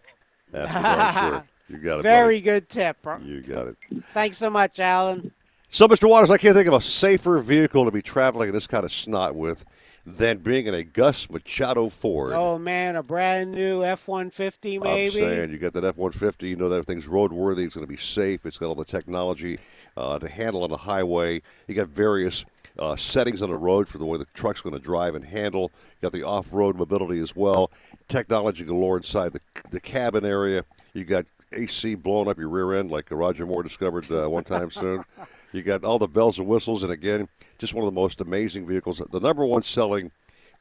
[0.50, 1.44] That's for sure.
[1.70, 2.02] You got it.
[2.02, 3.00] Very good tip.
[3.02, 3.26] buddy.
[3.26, 3.76] You got it.
[4.08, 5.30] Thanks so much, Alan.
[5.68, 6.08] So, Mr.
[6.08, 8.92] Waters, I can't think of a safer vehicle to be traveling in this kind of
[8.92, 9.64] snot with
[10.04, 12.32] than being in a Gus Machado Ford.
[12.32, 15.22] Oh man, a brand new F one fifty maybe.
[15.22, 16.48] I'm saying you got that F one fifty.
[16.48, 17.66] You know that everything's roadworthy.
[17.66, 18.44] It's going to be safe.
[18.46, 19.58] It's got all the technology
[19.96, 21.40] uh, to handle on the highway.
[21.68, 22.44] You got various
[22.80, 25.70] uh, settings on the road for the way the truck's going to drive and handle.
[26.00, 27.70] You got the off-road mobility as well.
[28.08, 30.64] Technology galore inside the the cabin area.
[30.94, 34.70] You got AC blowing up your rear end like Roger Moore discovered uh, one time
[34.70, 35.04] soon.
[35.52, 37.26] You got all the bells and whistles, and again,
[37.58, 39.02] just one of the most amazing vehicles.
[39.10, 40.12] The number one selling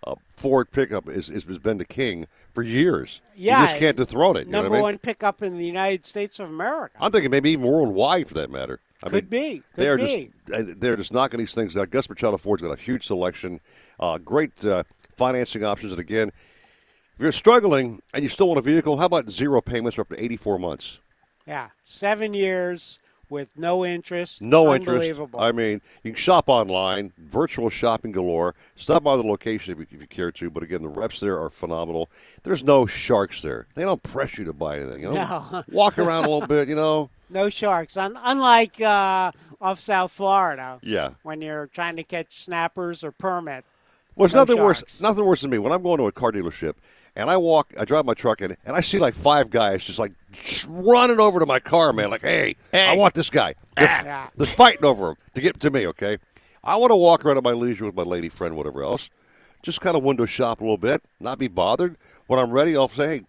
[0.04, 3.22] uh, Ford pickup is, is has been the King for years.
[3.36, 4.48] Yeah, you just can't dethrone it.
[4.48, 4.84] You know Number I mean?
[4.84, 6.96] one pickup in the United States of America.
[7.00, 8.80] I'm thinking maybe even worldwide for that matter.
[9.04, 10.32] I Could mean, be, they are be.
[10.48, 11.90] just uh, they're just knocking these things out.
[11.90, 13.62] Gus Machado Ford's got a huge selection,
[14.00, 14.84] uh, great uh,
[15.16, 16.30] financing options, and again,
[17.16, 20.10] if you're struggling and you still want a vehicle, how about zero payments for up
[20.10, 21.00] to 84 months?
[21.48, 24.42] Yeah, seven years with no interest.
[24.42, 25.20] No interest.
[25.38, 28.56] I mean, you can shop online, virtual shopping galore.
[28.76, 30.50] Stop by the location if you, if you care to.
[30.50, 32.10] But again, the reps there are phenomenal.
[32.44, 33.68] There's no sharks there.
[33.76, 35.04] They don't press you to buy anything.
[35.04, 35.64] You know, No.
[35.72, 36.68] walk around a little bit.
[36.68, 37.98] You know, No sharks.
[37.98, 40.80] Un- unlike uh, off South Florida.
[40.82, 41.12] Yeah.
[41.24, 43.66] When you're trying to catch snappers or permit.
[44.16, 44.82] Well, it's no nothing sharks.
[44.82, 45.02] worse.
[45.02, 46.74] Nothing worse than me when I'm going to a car dealership
[47.16, 50.00] and I walk, I drive my truck in, and I see like five guys just
[50.00, 52.10] like just running over to my car, man.
[52.10, 53.56] Like, hey, I want this guy.
[53.76, 55.88] They're, they're fighting over him to get to me.
[55.88, 56.18] Okay,
[56.64, 59.10] I want to walk around at my leisure with my lady friend, whatever else.
[59.62, 61.98] Just kind of window shop a little bit, not be bothered.
[62.28, 63.26] When I'm ready, I'll say, hey,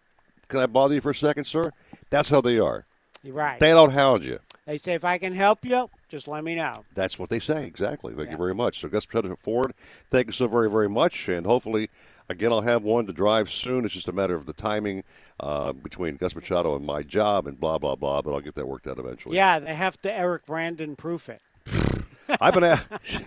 [0.48, 1.72] can I bother you for a second, sir?
[2.10, 2.86] That's how they are.
[3.22, 3.60] You're right.
[3.60, 4.38] They don't hound you.
[4.66, 6.84] They say if I can help you, just let me know.
[6.94, 8.14] That's what they say, exactly.
[8.14, 8.80] Thank you very much.
[8.80, 9.74] So, Gus President Ford,
[10.10, 11.28] thank you so very, very much.
[11.28, 11.90] And hopefully,
[12.28, 13.84] again, I'll have one to drive soon.
[13.84, 15.02] It's just a matter of the timing
[15.40, 18.22] uh, between Gus Machado and my job and blah, blah, blah.
[18.22, 19.36] But I'll get that worked out eventually.
[19.36, 21.42] Yeah, they have to Eric Brandon proof it.
[22.40, 22.86] I've been at.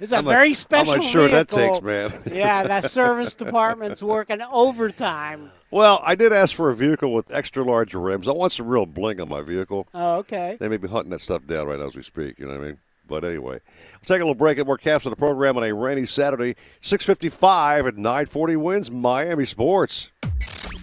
[0.00, 2.12] It's a I'm very I'm special not sure what that takes, man.
[2.32, 5.52] yeah, that service department's working overtime.
[5.74, 8.28] Well, I did ask for a vehicle with extra large rims.
[8.28, 9.88] I want some real bling on my vehicle.
[9.92, 10.56] Oh, okay.
[10.60, 12.38] They may be hunting that stuff down right now as we speak.
[12.38, 12.78] You know what I mean?
[13.08, 15.74] But anyway, we'll take a little break and more caps of the program on a
[15.74, 16.54] rainy Saturday.
[16.80, 20.12] 6:55 at 9:40 wins Miami Sports.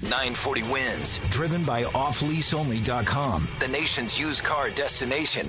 [0.01, 5.47] 940 wins, driven by offleaseonly.com, the nation's used car destination.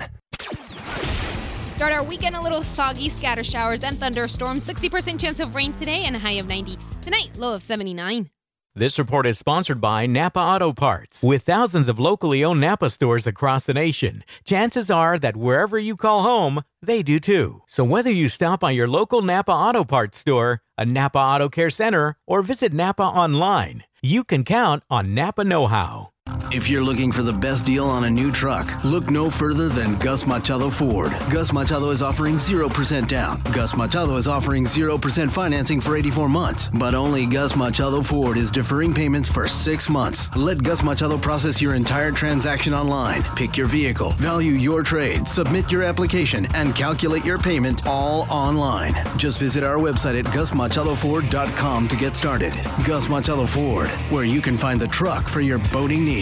[1.74, 4.64] Start our weekend a little soggy, scatter showers and thunderstorms.
[4.64, 6.78] 60% chance of rain today and a high of 90.
[7.03, 8.30] Tonight, low of 79.
[8.74, 11.22] This report is sponsored by Napa Auto Parts.
[11.22, 15.94] With thousands of locally owned Napa stores across the nation, chances are that wherever you
[15.94, 17.64] call home, they do too.
[17.66, 21.68] So whether you stop by your local Napa Auto Parts store, a Napa Auto Care
[21.68, 26.11] Center, or visit Napa online, you can count on Napa Know How.
[26.52, 29.96] If you're looking for the best deal on a new truck, look no further than
[29.98, 31.10] Gus Machado Ford.
[31.30, 33.40] Gus Machado is offering 0% down.
[33.52, 36.68] Gus Machado is offering 0% financing for 84 months.
[36.74, 40.28] But only Gus Machado Ford is deferring payments for six months.
[40.36, 43.22] Let Gus Machado process your entire transaction online.
[43.34, 48.94] Pick your vehicle, value your trade, submit your application, and calculate your payment all online.
[49.16, 52.52] Just visit our website at gusmachadoford.com to get started.
[52.84, 56.21] Gus Machado Ford, where you can find the truck for your boating needs.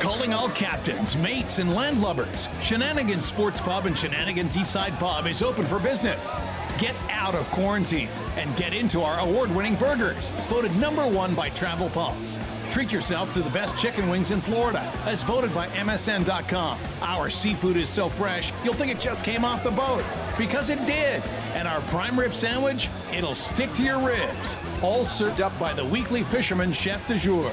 [0.00, 2.48] Calling all captains, mates, and landlubbers.
[2.62, 6.36] Shenanigans Sports Pub and Shenanigans Eastside Pub is open for business.
[6.78, 11.48] Get out of quarantine and get into our award winning burgers, voted number one by
[11.50, 12.38] Travel Pulse.
[12.70, 16.78] Treat yourself to the best chicken wings in Florida, as voted by MSN.com.
[17.00, 20.04] Our seafood is so fresh, you'll think it just came off the boat.
[20.36, 21.22] Because it did.
[21.54, 24.58] And our prime rib sandwich, it'll stick to your ribs.
[24.82, 27.50] All served up by the weekly fisherman chef de jour.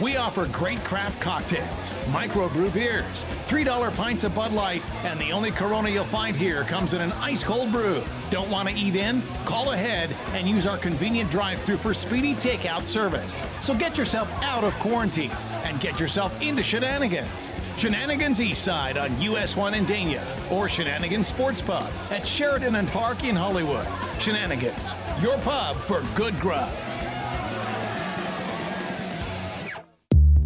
[0.00, 5.50] We offer great craft cocktails, microbrew beers, $3 pints of Bud Light, and the only
[5.50, 8.02] Corona you'll find here comes in an ice cold brew.
[8.30, 9.22] Don't want to eat in?
[9.44, 13.44] Call ahead and use our convenient drive through for speedy takeout service.
[13.60, 15.30] So get yourself out of quarantine
[15.64, 17.52] and get yourself into shenanigans.
[17.76, 23.24] Shenanigans Eastside on US 1 in Dania or Shenanigans Sports Pub at Sheridan and Park
[23.24, 23.86] in Hollywood.
[24.20, 26.72] Shenanigans, your pub for good grub.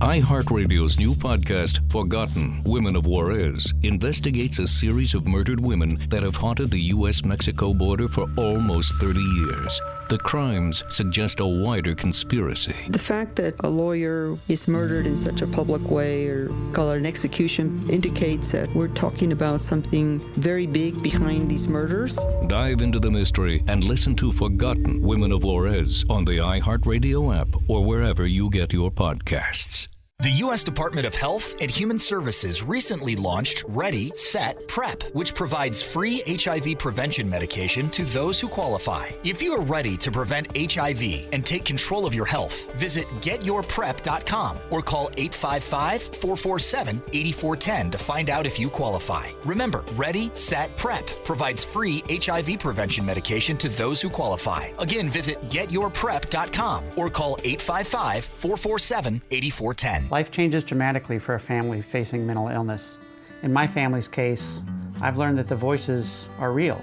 [0.01, 6.36] iHeartRadio's new podcast, Forgotten Women of Juarez, investigates a series of murdered women that have
[6.36, 7.24] haunted the U.S.
[7.24, 9.80] Mexico border for almost 30 years.
[10.09, 12.76] The crimes suggest a wider conspiracy.
[12.90, 16.98] The fact that a lawyer is murdered in such a public way or call it
[16.98, 22.18] an execution indicates that we're talking about something very big behind these murders.
[22.46, 27.48] Dive into the mystery and listen to Forgotten Women of Juarez on the iHeartRadio app
[27.66, 29.88] or wherever you get your podcasts.
[30.20, 30.64] The U.S.
[30.64, 36.78] Department of Health and Human Services recently launched Ready, Set, Prep, which provides free HIV
[36.78, 39.10] prevention medication to those who qualify.
[39.24, 44.56] If you are ready to prevent HIV and take control of your health, visit getyourprep.com
[44.70, 49.30] or call 855 447 8410 to find out if you qualify.
[49.44, 54.70] Remember, Ready, Set, Prep provides free HIV prevention medication to those who qualify.
[54.78, 60.05] Again, visit getyourprep.com or call 855 447 8410.
[60.11, 62.96] Life changes dramatically for a family facing mental illness.
[63.42, 64.62] In my family's case,
[65.00, 66.80] I've learned that the voices are real.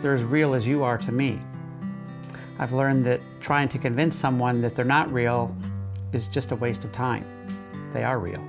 [0.00, 1.38] They're as real as you are to me.
[2.58, 5.54] I've learned that trying to convince someone that they're not real
[6.12, 7.24] is just a waste of time.
[7.92, 8.42] They are real.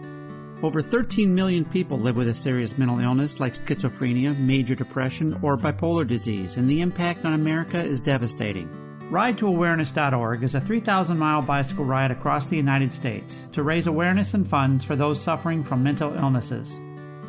[0.63, 5.57] Over 13 million people live with a serious mental illness like schizophrenia, major depression, or
[5.57, 8.80] bipolar disease, and the impact on America is devastating.
[9.11, 14.47] RideToAwareness.org is a 3,000 mile bicycle ride across the United States to raise awareness and
[14.47, 16.79] funds for those suffering from mental illnesses.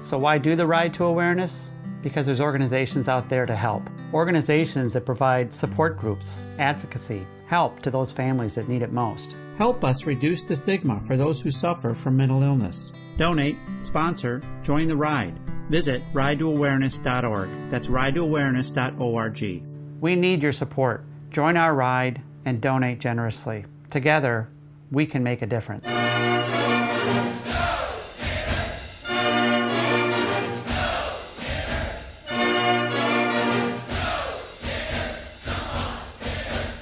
[0.00, 1.72] So, why do the Ride to Awareness?
[2.00, 3.82] Because there's organizations out there to help.
[4.14, 6.28] Organizations that provide support groups,
[6.60, 9.34] advocacy, help to those families that need it most.
[9.58, 12.92] Help us reduce the stigma for those who suffer from mental illness.
[13.16, 15.36] Donate, sponsor, join the ride.
[15.68, 17.48] Visit ridetoawareness.org.
[17.70, 19.62] That's ridetoawareness.org.
[20.00, 21.06] We need your support.
[21.32, 23.64] Join our ride and donate generously.
[23.88, 24.50] Together,
[24.90, 25.86] we can make a difference.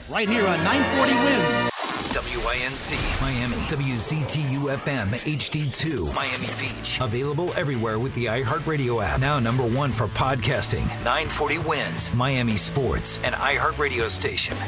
[0.09, 1.70] Right here on 940 Wins.
[2.61, 7.01] WINZ Miami, WZTU FM HD2 Miami Beach.
[7.01, 9.19] Available everywhere with the iHeartRadio app.
[9.19, 10.87] Now number one for podcasting.
[11.05, 14.59] 940 wins Miami Sports and iHeartRadio station.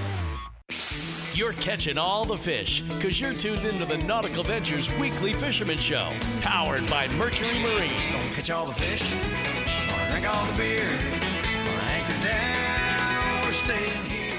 [1.34, 6.10] You're catching all the fish because you're tuned into the Nautical Ventures Weekly Fisherman Show,
[6.40, 7.90] powered by Mercury Marine.
[8.12, 9.02] Gonna catch all the fish,
[9.90, 12.71] gonna drink all the beer, gonna anchor down,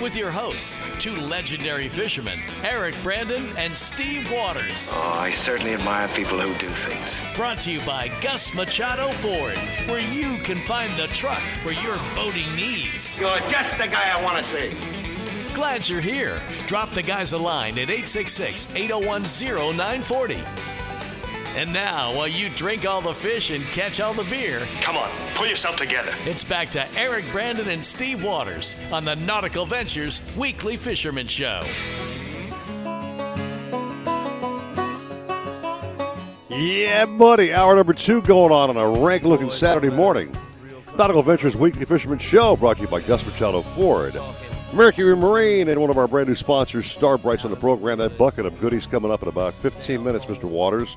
[0.04, 4.94] With your hosts, two legendary fishermen, Eric Brandon and Steve Waters.
[4.98, 7.22] Oh, I certainly admire people who do things.
[7.38, 11.96] Brought to you by Gus Machado Ford, where you can find the truck for your
[12.18, 13.22] boating needs.
[13.22, 15.54] You're just the guy I want to see.
[15.54, 16.42] Glad you're here.
[16.68, 20.73] Drop the guys a line at 866 801 0940.
[21.56, 25.10] And now, while you drink all the fish and catch all the beer, Come on,
[25.36, 26.12] pull yourself together.
[26.26, 31.62] it's back to Eric Brandon and Steve Waters on the Nautical Ventures Weekly Fisherman Show.
[36.50, 37.52] Yeah, buddy.
[37.54, 40.36] Hour number two going on on a rank looking Saturday morning.
[40.98, 44.16] Nautical Ventures Weekly Fisherman Show brought to you by Gus Machado Ford.
[44.72, 47.98] Mercury Marine and one of our brand new sponsors, Star brite's, on the program.
[47.98, 50.44] That bucket of goodies coming up in about 15 minutes, Mr.
[50.46, 50.96] Waters.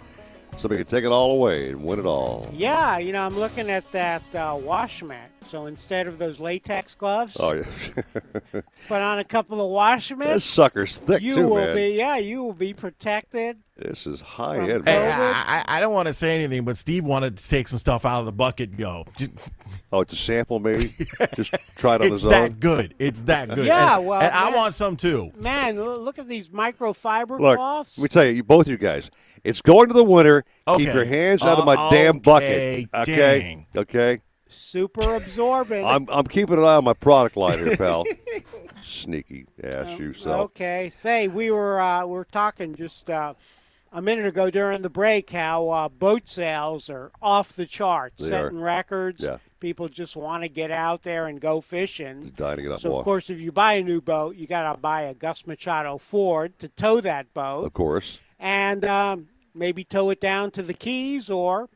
[0.56, 2.48] Somebody can take it all away and win it all.
[2.52, 5.30] Yeah, you know, I'm looking at that uh, wash mat.
[5.46, 7.62] So instead of those latex gloves, Oh, yeah.
[8.88, 10.44] put on a couple of wash that mitts.
[10.46, 11.76] sucker's thick, you too, will man.
[11.76, 13.58] be, yeah, you will be protected.
[13.76, 14.88] This is high From end.
[14.88, 15.10] Hey.
[15.12, 18.06] I, I, I don't want to say anything, but Steve wanted to take some stuff
[18.06, 18.70] out of the bucket.
[18.70, 19.04] and Go.
[19.92, 20.90] Oh, it's a sample, maybe?
[21.36, 22.32] Just try it on it's his own.
[22.32, 22.94] It's that good.
[22.98, 23.66] It's that good.
[23.66, 25.30] Yeah, And- well, and I want some too.
[25.38, 27.98] Man, look at these microfiber Look, cloths.
[27.98, 29.10] let me tell you, you both you guys,
[29.46, 30.44] it's going to the winter.
[30.76, 32.50] Keep your hands out of my Uh, damn bucket.
[32.50, 33.16] okay, Okay.
[33.16, 33.66] dang.
[33.76, 34.20] Okay.
[34.48, 35.84] Super absorbent.
[35.86, 38.04] I'm I'm keeping an eye on my product line here, pal.
[38.84, 40.32] Sneaky ass you so.
[40.42, 40.92] Okay.
[40.96, 43.34] Say, we were uh, we were talking just uh,
[43.92, 48.28] a minute ago during the break how uh, boat sales are off the charts, They
[48.28, 48.62] setting are.
[48.64, 49.24] records.
[49.24, 49.38] Yeah.
[49.58, 52.32] People just want to get out there and go fishing.
[52.36, 54.46] dying to get out So and of course, if you buy a new boat, you
[54.46, 58.18] got to buy a Gus Machado Ford to tow that boat, Of course.
[58.38, 61.68] and um, maybe tow it down to the Keys, or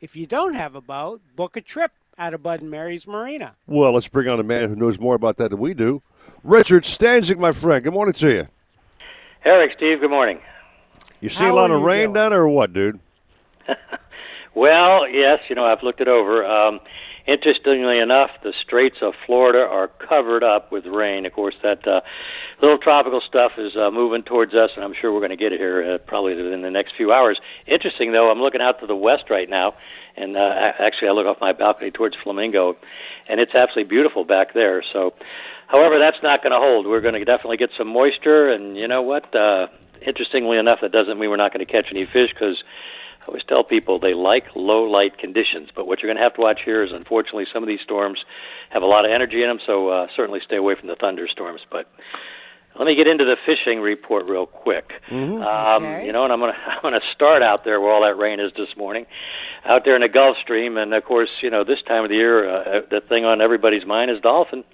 [0.00, 3.54] if you don't have a boat, book a trip out of Bud and Mary's Marina.
[3.66, 6.02] Well, let's bring on a man who knows more about that than we do.
[6.42, 7.84] Richard Stanczyk, my friend.
[7.84, 8.48] Good morning to you.
[9.44, 10.40] Eric, Steve, good morning.
[11.20, 12.14] You see How a lot of rain doing?
[12.14, 13.00] down there or what, dude?
[14.54, 16.44] Well, yes, you know, I've looked it over.
[16.44, 16.80] Um,
[17.28, 21.26] interestingly enough, the Straits of Florida are covered up with rain.
[21.26, 22.00] Of course, that uh,
[22.60, 25.52] little tropical stuff is uh, moving towards us, and I'm sure we're going to get
[25.52, 27.38] it here uh, probably in the next few hours.
[27.66, 29.74] Interesting, though, I'm looking out to the west right now,
[30.16, 32.76] and uh, actually, I look off my balcony towards Flamingo,
[33.28, 34.82] and it's absolutely beautiful back there.
[34.82, 35.14] So,
[35.68, 36.86] however, that's not going to hold.
[36.86, 39.34] We're going to definitely get some moisture, and you know what?
[39.34, 39.68] Uh,
[40.02, 42.62] interestingly enough, that doesn't mean we're not going to catch any fish because
[43.22, 46.34] I always tell people they like low light conditions, but what you're going to have
[46.34, 48.24] to watch here is unfortunately some of these storms
[48.70, 51.60] have a lot of energy in them, so uh, certainly stay away from the thunderstorms.
[51.70, 51.88] But
[52.78, 54.92] let me get into the fishing report real quick.
[55.42, 58.02] Um, You know, and I'm going to I'm going to start out there where all
[58.02, 59.06] that rain is this morning,
[59.64, 62.16] out there in the Gulf Stream, and of course, you know, this time of the
[62.16, 64.64] year, uh, the thing on everybody's mind is dolphin.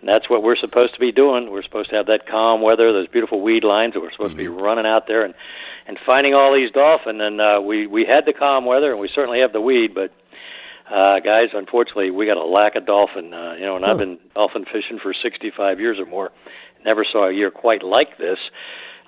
[0.00, 1.50] And that's what we're supposed to be doing.
[1.50, 4.36] We're supposed to have that calm weather, those beautiful weed lines, and we're supposed to
[4.36, 5.32] be running out there and
[5.88, 7.20] and finding all these dolphin.
[7.22, 10.12] And uh, we we had the calm weather, and we certainly have the weed, but
[10.90, 13.32] uh, guys, unfortunately, we got a lack of dolphin.
[13.32, 16.30] Uh, you know, and I've been dolphin fishing for 65 years or more.
[16.86, 18.38] Never saw a year quite like this.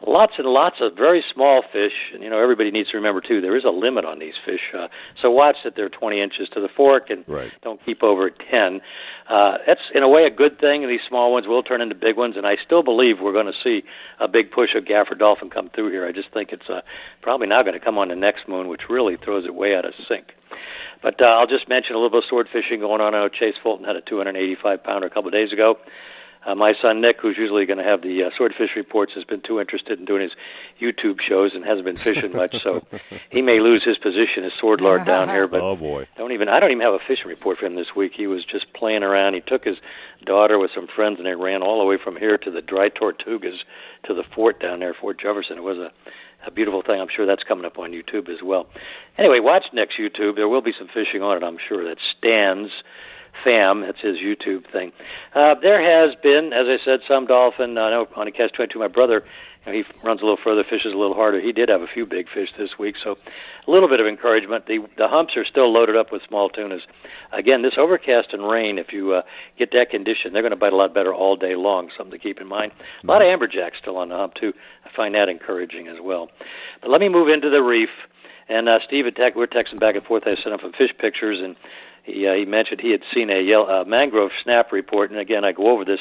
[0.06, 1.92] lots and lots of very small fish.
[2.12, 4.60] And you know, everybody needs to remember too, there is a limit on these fish.
[4.76, 4.88] Uh,
[5.20, 7.50] so watch that they're 20 inches to the fork, and right.
[7.62, 8.80] don't keep over 10.
[9.28, 10.86] Uh, that's in a way a good thing.
[10.86, 13.58] These small ones will turn into big ones, and I still believe we're going to
[13.62, 13.82] see
[14.20, 16.06] a big push of gaffer dolphin come through here.
[16.06, 16.80] I just think it's uh,
[17.22, 19.84] probably not going to come on the next moon, which really throws it way out
[19.84, 20.26] of sync.
[21.02, 23.14] But uh, I'll just mention a little bit of sword fishing going on.
[23.14, 25.78] I know Chase Fulton had a 285 pounder a couple of days ago.
[26.48, 29.42] Uh, my son Nick, who's usually going to have the uh, swordfish reports, has been
[29.42, 30.32] too interested in doing his
[30.80, 32.62] YouTube shows and hasn't been fishing much.
[32.62, 32.86] So
[33.30, 35.46] he may lose his position as sword lord down here.
[35.46, 37.94] But oh boy, don't even I don't even have a fishing report for him this
[37.94, 38.14] week.
[38.16, 39.34] He was just playing around.
[39.34, 39.76] He took his
[40.24, 42.88] daughter with some friends and they ran all the way from here to the Dry
[42.88, 43.58] Tortugas
[44.04, 45.58] to the fort down there, Fort Jefferson.
[45.58, 45.92] It was a
[46.46, 46.98] a beautiful thing.
[46.98, 48.68] I'm sure that's coming up on YouTube as well.
[49.18, 50.36] Anyway, watch Nick's YouTube.
[50.36, 51.84] There will be some fishing on it, I'm sure.
[51.84, 52.70] That stands
[53.44, 53.82] Fam.
[53.82, 54.92] That's his YouTube thing.
[55.34, 57.78] Uh, there has been, as I said, some dolphin.
[57.78, 59.24] I know on a catch 22, my brother,
[59.66, 61.40] you know, he runs a little further, fishes a little harder.
[61.40, 63.18] He did have a few big fish this week, so
[63.66, 64.66] a little bit of encouragement.
[64.66, 66.82] The the humps are still loaded up with small tunas.
[67.32, 69.22] Again, this overcast and rain, if you uh,
[69.58, 71.90] get that condition, they're going to bite a lot better all day long.
[71.96, 72.72] Something to keep in mind.
[73.02, 74.52] A lot of amberjacks still on the hump too.
[74.84, 76.30] I find that encouraging as well.
[76.80, 77.90] But let me move into the reef.
[78.48, 80.22] And uh, Steve and Tech, we're texting back and forth.
[80.24, 81.54] I sent him some fish pictures, and
[82.08, 85.44] he uh, he mentioned he had seen a yellow, uh, mangrove snap report, and again
[85.44, 86.00] I go over this,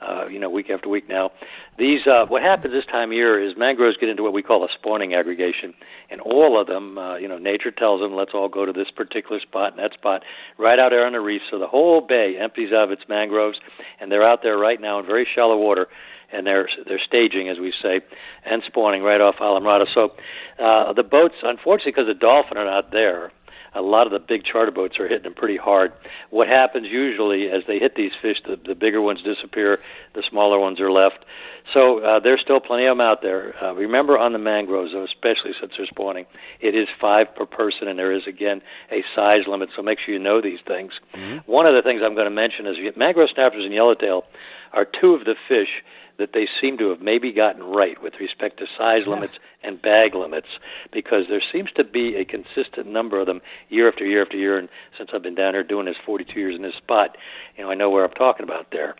[0.00, 1.32] uh, you know, week after week now.
[1.78, 4.64] These uh, what happens this time of year is mangroves get into what we call
[4.64, 5.74] a spawning aggregation,
[6.10, 8.90] and all of them, uh, you know, nature tells them let's all go to this
[8.90, 10.22] particular spot and that spot,
[10.58, 11.42] right out there on the reef.
[11.50, 13.58] So the whole bay empties out of its mangroves,
[14.00, 15.88] and they're out there right now in very shallow water
[16.32, 18.00] and they're they're staging, as we say,
[18.44, 19.86] and spawning right off Islamorada.
[19.92, 20.12] So
[20.58, 23.32] uh, the boats, unfortunately, because the dolphin are not there,
[23.74, 25.92] a lot of the big charter boats are hitting them pretty hard.
[26.30, 29.78] What happens usually as they hit these fish, the, the bigger ones disappear,
[30.14, 31.24] the smaller ones are left.
[31.72, 33.54] So uh, there's still plenty of them out there.
[33.62, 36.26] Uh, remember on the mangroves, though, especially since they're spawning,
[36.60, 38.60] it is five per person, and there is again
[38.90, 39.68] a size limit.
[39.76, 40.92] So make sure you know these things.
[41.14, 41.50] Mm-hmm.
[41.50, 44.24] One of the things I'm going to mention is mangrove snappers and yellowtail
[44.72, 45.82] are two of the fish
[46.18, 49.14] that they seem to have maybe gotten right with respect to size yeah.
[49.14, 50.46] limits and bag limits
[50.92, 54.58] because there seems to be a consistent number of them year after year after year.
[54.58, 57.16] And since I've been down here doing this 42 years in this spot
[57.56, 58.94] you know I know where I'm talking about there.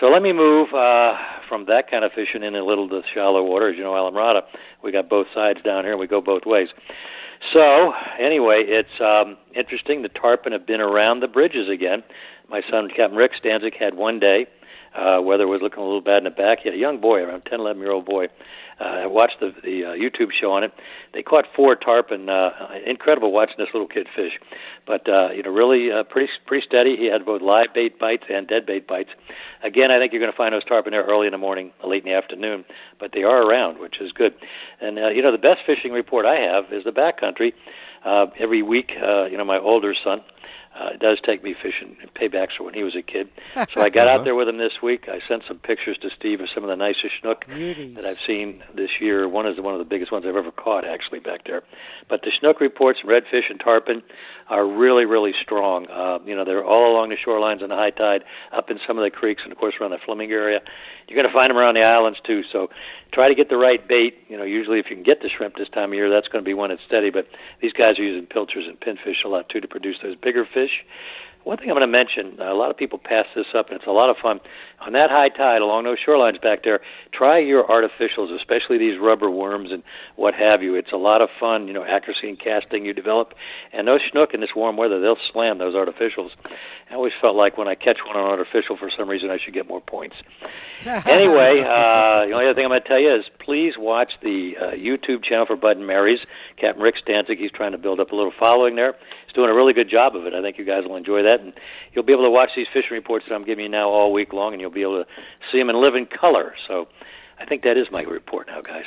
[0.00, 1.14] So let me move uh,
[1.48, 3.68] from that kind of fishing in a little to shallow water.
[3.70, 4.42] As you know Islamorada
[4.82, 6.68] we got both sides down here and we go both ways.
[7.52, 10.02] So anyway it's um, interesting.
[10.02, 12.02] The tarpon have been around the bridges again.
[12.48, 14.46] My son Captain Rick Stanczyk had one day
[14.94, 16.60] uh, weather was looking a little bad in the back.
[16.62, 18.26] He had a young boy, around 10, 11 year old boy.
[18.80, 20.72] Uh, I watched the the uh, YouTube show on it.
[21.12, 22.30] They caught four tarpon.
[22.30, 22.50] Uh,
[22.86, 24.32] incredible watching this little kid fish,
[24.86, 26.96] but uh, you know, really uh, pretty pretty steady.
[26.96, 29.10] He had both live bait bites and dead bait bites.
[29.62, 32.04] Again, I think you're going to find those tarpon there early in the morning, late
[32.04, 32.64] in the afternoon,
[32.98, 34.32] but they are around, which is good.
[34.80, 37.52] And uh, you know, the best fishing report I have is the backcountry.
[38.02, 40.22] Uh, every week, uh, you know, my older son
[40.78, 43.28] uh, it does take me fishing and paybacks for when he was a kid.
[43.74, 44.18] So I got uh-huh.
[44.18, 45.08] out there with him this week.
[45.08, 47.94] I sent some pictures to Steve of some of the nicest snook Beauties.
[47.94, 49.28] that I've seen this year.
[49.28, 51.62] One is one of the biggest ones I've ever caught, actually, back there.
[52.08, 54.02] But the snook reports, redfish and tarpon,
[54.50, 55.86] are really, really strong.
[55.86, 58.22] Uh, you know, they're all along the shorelines on the high tide,
[58.52, 60.58] up in some of the creeks, and of course around the Flamingo area.
[61.06, 62.42] You're going to find them around the islands too.
[62.52, 62.68] So
[63.12, 64.18] try to get the right bait.
[64.28, 66.42] You know, usually if you can get the shrimp this time of year, that's going
[66.42, 67.10] to be one that's steady.
[67.10, 67.26] But
[67.62, 70.82] these guys are using pilchers and pinfish a lot too to produce those bigger fish.
[71.44, 73.86] One thing I'm going to mention, a lot of people pass this up, and it's
[73.86, 74.40] a lot of fun.
[74.80, 76.80] On that high tide along those shorelines back there,
[77.12, 79.82] try your artificials, especially these rubber worms and
[80.16, 80.74] what have you.
[80.74, 83.34] It's a lot of fun, you know, accuracy and casting you develop.
[83.72, 86.30] And those snook in this warm weather, they'll slam those artificials.
[86.90, 89.54] I always felt like when I catch one on artificial, for some reason, I should
[89.54, 90.16] get more points.
[90.86, 94.56] anyway, uh, the only other thing I'm going to tell you is please watch the
[94.56, 96.20] uh, YouTube channel for Bud and Mary's.
[96.56, 98.96] Captain Rick Stanczyk, he's trying to build up a little following there
[99.30, 100.34] he's doing a really good job of it.
[100.34, 101.52] I think you guys will enjoy that, and
[101.92, 104.32] you'll be able to watch these fishing reports that I'm giving you now all week
[104.32, 105.10] long, and you'll be able to
[105.50, 106.54] see them and live in living color.
[106.66, 106.88] So,
[107.38, 108.86] I think that is my report now, guys.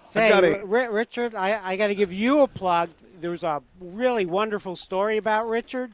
[0.00, 2.90] Say, R- Richard, I, I got to give you a plug.
[3.20, 5.92] There was a really wonderful story about Richard,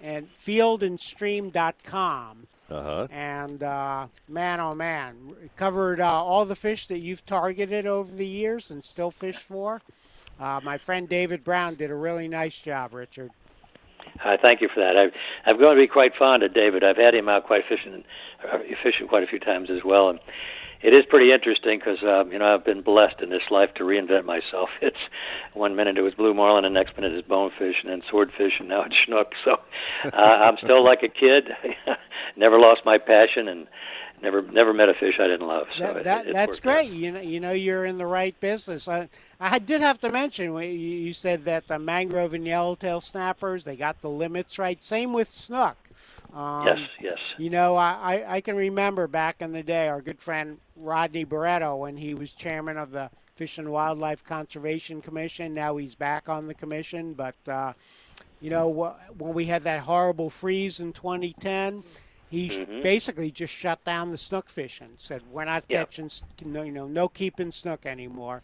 [0.00, 2.46] and fieldandstream.com.
[2.70, 3.08] Uh-huh.
[3.10, 5.16] And uh, man, oh man,
[5.56, 9.82] covered uh, all the fish that you've targeted over the years and still fish for.
[10.40, 13.30] Uh, my friend David Brown did a really nice job, Richard.
[14.24, 14.96] Uh, thank you for that.
[14.96, 15.12] I've
[15.46, 16.82] I've grown to be quite fond of David.
[16.82, 18.04] I've had him out quite fishing,
[18.50, 20.18] uh, fishing quite a few times as well, and
[20.82, 23.84] it is pretty interesting because um, you know I've been blessed in this life to
[23.84, 24.70] reinvent myself.
[24.80, 24.96] It's
[25.52, 28.54] one minute it was blue marlin, and the next minute it's bonefish, and then swordfish,
[28.58, 29.32] and now it's snook.
[29.44, 29.56] So
[30.04, 31.50] uh, I'm still like a kid.
[32.36, 33.66] Never lost my passion, and
[34.22, 35.66] never never met a fish I didn't love.
[35.76, 36.72] So That, it- that, it that's worked out.
[36.74, 36.92] great.
[36.92, 38.88] You know, you know, you're in the right business.
[38.88, 43.76] I, I did have to mention you said that the mangrove and yellowtail snappers they
[43.76, 44.82] got the limits right.
[44.82, 45.76] Same with snook.
[46.34, 47.18] Um, Yes, yes.
[47.38, 51.76] You know, I, I, can remember back in the day our good friend Rodney Barreto
[51.76, 55.54] when he was chairman of the Fish and Wildlife Conservation Commission.
[55.54, 57.72] Now he's back on the commission, but uh,
[58.40, 58.68] you know
[59.18, 61.82] when we had that horrible freeze in 2010.
[62.30, 62.82] He Mhm.
[62.82, 64.92] basically just shut down the snook fishing.
[64.96, 65.84] Said we're not Yeah.
[65.84, 66.10] catching,
[66.44, 68.42] no, you know, no keeping snook anymore,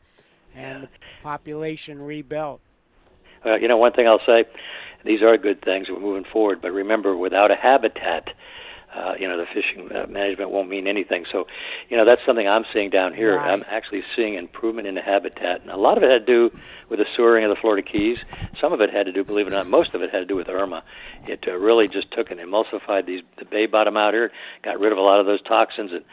[0.55, 0.89] and the
[1.23, 2.61] population rebuilt.
[3.45, 4.45] Uh, you know, one thing I'll say,
[5.05, 5.89] these are good things.
[5.89, 8.31] We're moving forward, but remember, without a habitat,
[8.97, 11.25] uh, you know, the fishing uh, management won't mean anything.
[11.31, 11.47] So,
[11.89, 13.37] you know, that's something I'm seeing down here.
[13.37, 13.51] Right.
[13.51, 16.59] I'm actually seeing improvement in the habitat, and a lot of it had to do
[16.89, 18.19] with the sewering of the Florida Keys.
[18.61, 20.25] Some of it had to do, believe it or not, most of it had to
[20.25, 20.83] do with Irma.
[21.27, 24.31] It uh, really just took and emulsified these the bay bottom out here,
[24.63, 26.05] got rid of a lot of those toxins, and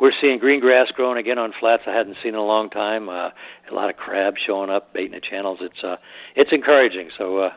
[0.00, 3.08] we're seeing green grass growing again on flats I hadn't seen in a long time.
[3.08, 3.30] Uh,
[3.70, 5.58] a lot of crabs showing up, baiting the channels.
[5.60, 5.96] It's uh,
[6.36, 7.10] it's encouraging.
[7.18, 7.50] So uh,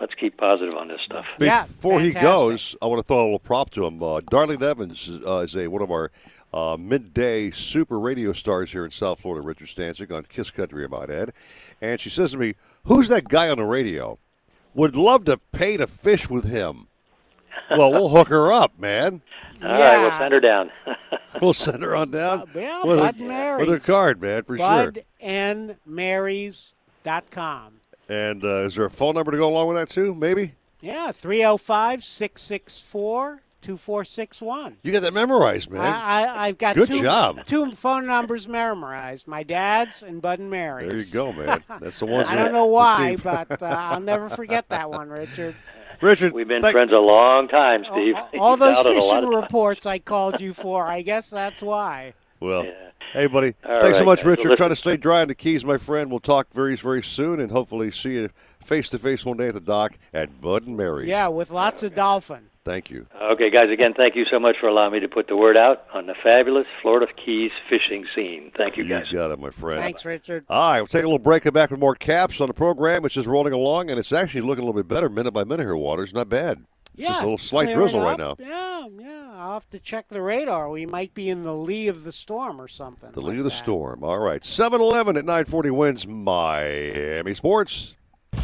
[0.00, 1.26] let's keep positive on this stuff.
[1.38, 4.02] Before he goes, I want to throw a little prop to him.
[4.02, 6.10] Uh, Darlene Evans is, uh, is a one of our
[6.52, 9.46] uh, midday super radio stars here in South Florida.
[9.46, 11.32] Richard Stanczyk on Kiss Country, I might add.
[11.80, 12.54] And she says to me,
[12.84, 14.18] "Who's that guy on the radio?
[14.74, 16.88] Would love to pay to fish with him."
[17.70, 19.22] well, we'll hook her up, man.
[19.62, 20.70] All right, we'll send her down.
[21.40, 23.60] We'll send her on down yeah, with, Bud her, and Mary's.
[23.60, 24.92] with her card, man, for sure.
[25.22, 27.79] budandmarys.com.
[28.10, 30.14] And uh, is there a phone number to go along with that too?
[30.14, 34.78] Maybe Yeah, 305 664 2461.
[34.82, 35.82] you got that memorized, man.
[35.82, 37.44] I, I, I've got Good two, job.
[37.46, 41.12] two phone numbers memorized my dad's and Bud and Mary's.
[41.12, 41.62] There you go, man.
[41.78, 42.28] That's the ones.
[42.30, 45.54] I don't know why, but uh, I'll never forget that one, Richard.
[46.00, 48.14] Richard, We've been thank- friends a long time, Steve.
[48.16, 52.14] All You've those doubted fishing reports I called you for, I guess that's why.
[52.40, 52.64] Well,
[53.12, 53.54] hey, buddy.
[53.64, 54.24] All thanks so much, guys.
[54.26, 54.56] Well, Richard.
[54.56, 56.10] Try to stay dry on the keys, my friend.
[56.10, 58.30] We'll talk very, very soon, and hopefully see you
[58.62, 61.08] face to face one day at the dock at Bud and Mary's.
[61.08, 62.50] Yeah, with lots of dolphin.
[62.62, 63.06] Thank you.
[63.20, 65.86] Okay, guys, again, thank you so much for allowing me to put the word out
[65.94, 68.52] on the fabulous Florida Keys fishing scene.
[68.54, 69.06] Thank you, guys.
[69.10, 69.80] You got it, my friend.
[69.80, 70.44] Thanks, Richard.
[70.48, 71.46] All right, we'll take a little break.
[71.46, 73.04] and back with more caps on the program.
[73.06, 75.64] It's just rolling along, and it's actually looking a little bit better minute by minute
[75.64, 75.74] here.
[75.74, 76.64] Waters not bad.
[76.94, 78.36] Yeah, just a little slight drizzle right now.
[78.38, 79.32] Yeah, yeah.
[79.36, 80.68] I'll have to check the radar.
[80.68, 83.12] We might be in the lee of the storm or something.
[83.12, 84.04] The lee of the storm.
[84.04, 87.94] All right, 7-Eleven at 9:40 WINZ Miami Sports.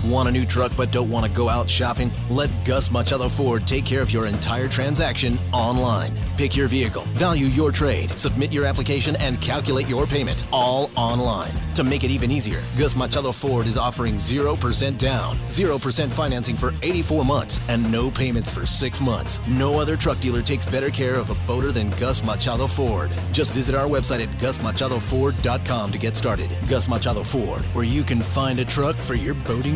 [0.07, 2.13] Want a new truck but don't want to go out shopping?
[2.31, 6.17] Let Gus Machado Ford take care of your entire transaction online.
[6.37, 11.53] Pick your vehicle, value your trade, submit your application, and calculate your payment all online.
[11.75, 16.73] To make it even easier, Gus Machado Ford is offering 0% down, 0% financing for
[16.83, 19.41] 84 months, and no payments for 6 months.
[19.49, 23.11] No other truck dealer takes better care of a boater than Gus Machado Ford.
[23.33, 26.49] Just visit our website at gusmachadoford.com to get started.
[26.69, 29.76] Gus Machado Ford, where you can find a truck for your boating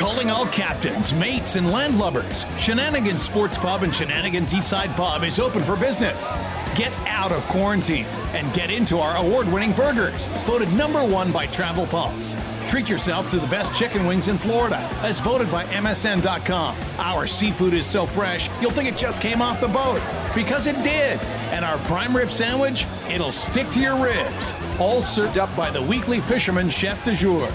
[0.00, 2.46] Calling all captains, mates, and landlubbers.
[2.58, 6.32] Shenanigans Sports Pub and Shenanigans Eastside Pub is open for business.
[6.74, 11.48] Get out of quarantine and get into our award winning burgers, voted number one by
[11.48, 12.34] Travel Pulse.
[12.66, 16.74] Treat yourself to the best chicken wings in Florida, as voted by MSN.com.
[16.98, 20.00] Our seafood is so fresh, you'll think it just came off the boat.
[20.34, 21.20] Because it did.
[21.52, 24.54] And our prime rib sandwich, it'll stick to your ribs.
[24.78, 27.50] All served up by the weekly fisherman chef de jour.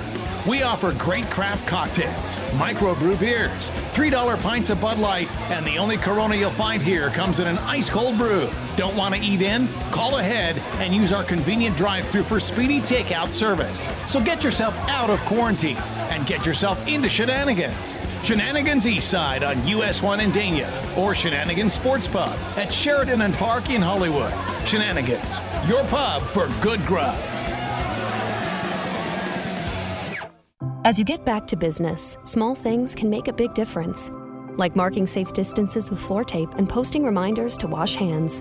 [0.48, 5.98] We offer great craft cocktails, microbrew beers, $3 pints of Bud Light, and the only
[5.98, 8.48] Corona you'll find here comes in an ice cold brew.
[8.76, 9.68] Don't want to eat in?
[9.90, 13.90] Call ahead and use our convenient drive through for speedy takeout service.
[14.08, 15.78] So get yourself out of quarantine
[16.12, 17.98] and get yourself into shenanigans.
[18.24, 23.72] Shenanigans Eastside on US 1 in Dania or Shenanigans Sports Pub at Sheridan and Park
[23.72, 24.34] in Hollywood.
[24.68, 27.18] Shenanigans, your pub for good grub.
[30.86, 34.12] As you get back to business, small things can make a big difference.
[34.56, 38.40] Like marking safe distances with floor tape and posting reminders to wash hands.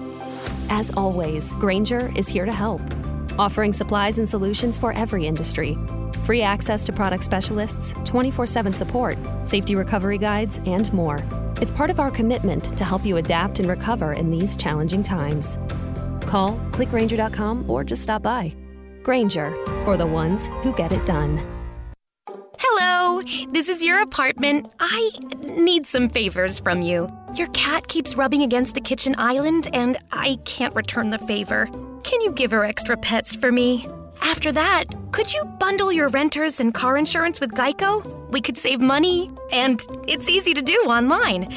[0.68, 2.82] As always, Grainger is here to help,
[3.38, 5.78] offering supplies and solutions for every industry.
[6.26, 11.24] Free access to product specialists, 24 7 support, safety recovery guides, and more.
[11.62, 15.56] It's part of our commitment to help you adapt and recover in these challenging times.
[16.26, 18.54] Call, clickgrainger.com, or just stop by.
[19.02, 19.56] Grainger,
[19.86, 21.53] for the ones who get it done.
[22.58, 24.68] Hello, this is your apartment.
[24.78, 25.10] I
[25.42, 27.10] need some favors from you.
[27.34, 31.66] Your cat keeps rubbing against the kitchen island, and I can't return the favor.
[32.04, 33.86] Can you give her extra pets for me?
[34.20, 38.30] After that, could you bundle your renters and car insurance with Geico?
[38.30, 41.52] We could save money, and it's easy to do online.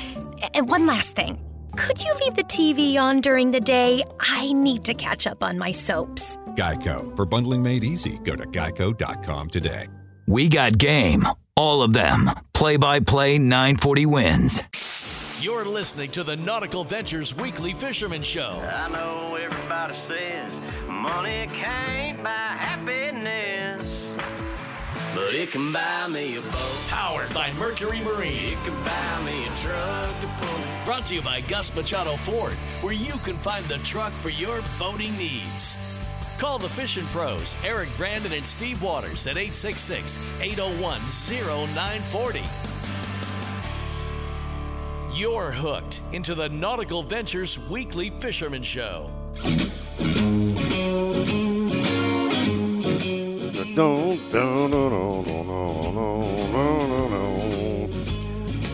[0.54, 1.40] And one last thing
[1.78, 4.04] could you leave the TV on during the day?
[4.20, 6.38] I need to catch up on my soaps.
[6.56, 7.16] Geico.
[7.16, 9.86] For bundling made easy, go to geico.com today.
[10.30, 11.26] We got game.
[11.56, 12.30] All of them.
[12.54, 15.42] Play by play 940 WINZ.
[15.42, 18.62] You're listening to the Nautical Ventures Weekly Fisherman Show.
[18.62, 24.12] I know everybody says money can't buy happiness,
[25.16, 26.78] but it can buy me a boat.
[26.90, 28.52] Powered by Mercury Marine.
[28.52, 30.60] It can buy me a truck to pull.
[30.84, 32.52] Brought to you by Gus Machado Ford,
[32.82, 35.78] where you can find the truck for your boating needs.
[36.38, 42.44] Call the fishing pros, Eric Brandon and Steve Waters at 866 801 0940.
[45.14, 49.10] You're hooked into the Nautical Ventures Weekly Fisherman Show.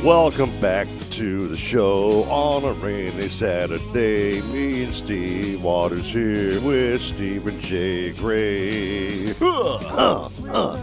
[0.03, 4.41] Welcome back to the show on a rainy Saturday.
[4.41, 8.11] Me and Steve Waters here with Stephen J.
[8.11, 9.27] Gray.
[9.39, 10.77] Uh, uh, uh.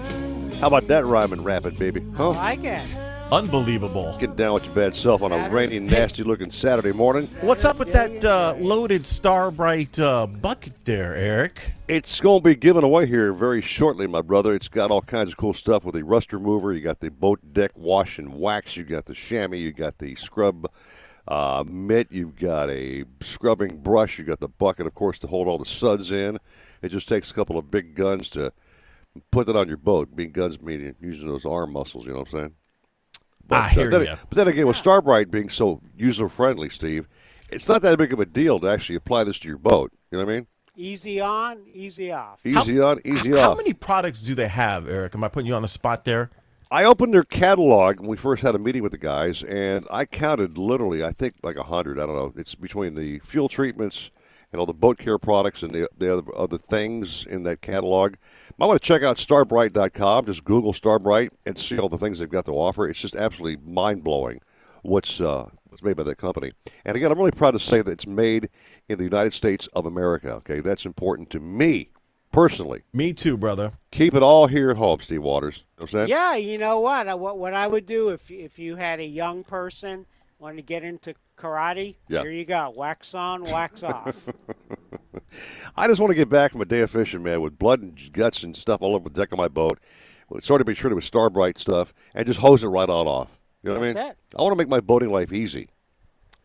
[0.60, 2.02] How about that rhyming rapid, baby?
[2.16, 2.30] Huh?
[2.30, 3.09] I like it.
[3.32, 4.16] Unbelievable.
[4.18, 7.26] Get down with your bad self on a rainy, nasty looking Saturday morning.
[7.42, 11.60] What's up with that uh, loaded Star brite uh, bucket there, Eric?
[11.86, 14.52] It's going to be given away here very shortly, my brother.
[14.52, 16.72] It's got all kinds of cool stuff with the rust remover.
[16.72, 18.76] You got the boat deck wash and wax.
[18.76, 19.58] You got the chamois.
[19.58, 20.68] You got the scrub
[21.28, 22.10] uh, mitt.
[22.10, 24.18] You've got a scrubbing brush.
[24.18, 26.38] You got the bucket, of course, to hold all the suds in.
[26.82, 28.52] It just takes a couple of big guns to
[29.30, 30.16] put that on your boat.
[30.16, 32.06] Being guns meaning using those arm muscles.
[32.06, 32.54] You know what I'm saying?
[33.50, 34.16] But, I hear then, ya.
[34.28, 37.08] But then again, with Star brite being so user friendly, Steve,
[37.50, 39.92] it's not that big of a deal to actually apply this to your boat.
[40.10, 40.46] You know what I mean?
[40.76, 42.40] Easy on, easy off.
[42.46, 43.44] Easy on, easy How off.
[43.44, 45.14] How many products do they have, Eric?
[45.14, 46.30] Am I putting you on the spot there?
[46.70, 50.04] I opened their catalog when we first had a meeting with the guys, and I
[50.04, 51.98] counted literally, I think like a hundred.
[51.98, 52.32] I don't know.
[52.36, 54.12] It's between the fuel treatments
[54.52, 58.14] and all the boat care products and the, the other, other things in that catalog.
[58.60, 60.26] I want to check out starbrite.com.
[60.26, 62.86] Just Google Star brite and see all the things they've got to offer.
[62.86, 64.40] It's just absolutely mind blowing
[64.82, 66.50] what's uh, what's made by that company.
[66.84, 68.50] And again, I'm really proud to say that it's made
[68.88, 70.32] in the United States of America.
[70.34, 71.90] Okay, that's important to me
[72.32, 72.82] personally.
[72.92, 73.72] Me too, brother.
[73.90, 75.58] Keep it all here at home, Steve Waters.
[75.58, 76.08] You know what I'm saying?
[76.08, 77.18] Yeah, you know what?
[77.18, 80.06] What what I would do if if you had a young person
[80.40, 82.22] wanting to get into karate, Yeah.
[82.22, 82.72] here you go.
[82.74, 84.28] Wax on, wax off.
[85.76, 88.12] I just want to get back from a day of fishing, man, with blood and
[88.12, 89.78] guts and stuff all over the deck of my boat.
[90.40, 93.38] Sort of be treated with Star brite stuff and just hose it right on off.
[93.62, 93.96] You know what I mean?
[94.10, 94.16] it.
[94.38, 95.68] I want to make my boating life easy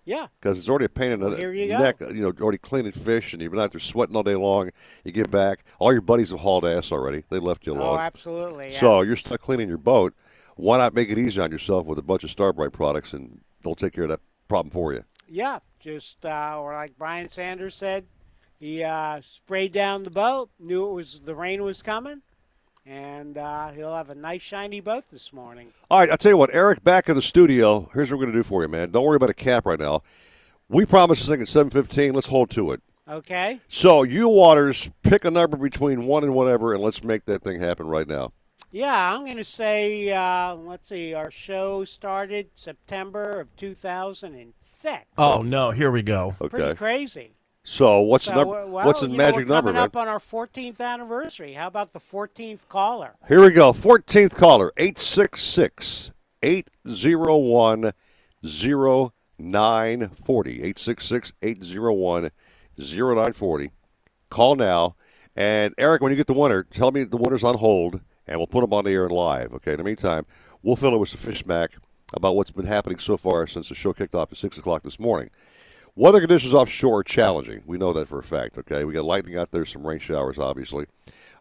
[0.06, 0.28] yeah.
[0.42, 1.78] because it's already a pain in the Here you go.
[1.78, 2.02] neck.
[2.02, 4.72] You know, already cleaning fish and you've been out there sweating all day long.
[5.04, 7.24] You get back, all your buddies have hauled ass already.
[7.30, 7.96] They left you alone.
[7.96, 8.74] Oh, absolutely.
[8.74, 8.80] Yeah.
[8.80, 10.14] So you're stuck cleaning your boat.
[10.58, 13.42] Why not make it easy on yourself with a bunch of Star brite products and
[13.66, 15.04] they'll take care of that problem for you?
[15.28, 18.06] Yeah, just uh, or like Brian Sanders said,
[18.60, 22.22] he uh, sprayed down the boat, knew it was the rain was coming,
[22.86, 25.74] and uh, he'll have a nice shiny boat this morning.
[25.90, 27.90] All right, I'll tell you what, Eric, back in the studio.
[27.94, 28.92] Here's what we're going to do for you, man.
[28.92, 30.04] Don't worry about a cap right now.
[30.70, 32.14] We promised this thing at 7:15.
[32.14, 32.82] Let's hold to it.
[33.08, 33.60] Okay.
[33.68, 37.60] So, you Waters, pick a number between one and whatever, and let's make that thing
[37.60, 38.32] happen right now.
[38.76, 45.06] Yeah, I'm going to say, uh, let's see, our show started September of 2006.
[45.18, 46.36] Oh no, here we go.
[46.50, 47.36] Pretty crazy.
[47.64, 48.68] So what's So, the number?
[48.68, 49.84] well, what's the you know, magic we're number, coming man?
[49.84, 51.54] up on our 14th anniversary.
[51.54, 53.16] How about the 14th caller?
[53.30, 53.72] Here we go.
[53.72, 56.12] 14th caller, 866
[56.44, 57.94] 801
[58.44, 60.52] 0940.
[60.52, 62.30] 866 801
[62.78, 63.72] 0940.
[64.30, 64.98] Call now.
[65.34, 68.48] And Eric, when you get the winner, tell me the winner's on hold, and we'll
[68.48, 69.54] put them on the air and live.
[69.54, 69.72] Okay.
[69.72, 70.26] In the meantime,
[70.64, 71.72] we'll fill in with some fish smack
[72.14, 75.00] about what's been happening so far since the show kicked off at 6 o'clock this
[75.00, 75.30] morning.
[75.96, 77.64] Weather conditions offshore are challenging.
[77.66, 78.58] We know that for a fact.
[78.58, 80.86] Okay, we got lightning out there, some rain showers, obviously.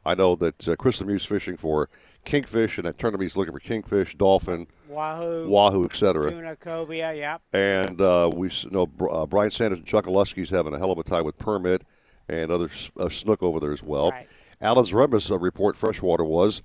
[0.06, 1.88] I know that uh, Chris Lemieux's fishing for
[2.24, 6.30] kingfish, and that tournament's looking for kingfish, dolphin, Wahoo, wahoo, etc.
[6.30, 7.42] tuna, cobia, yep.
[7.52, 11.02] And uh, we s- know uh, Brian Sanders and Chokoloskee's having a hell of a
[11.02, 11.82] time with permit
[12.28, 14.10] and other uh, snook over there as well.
[14.12, 14.28] Right.
[14.60, 16.62] Alan Zaremba's uh, report freshwater was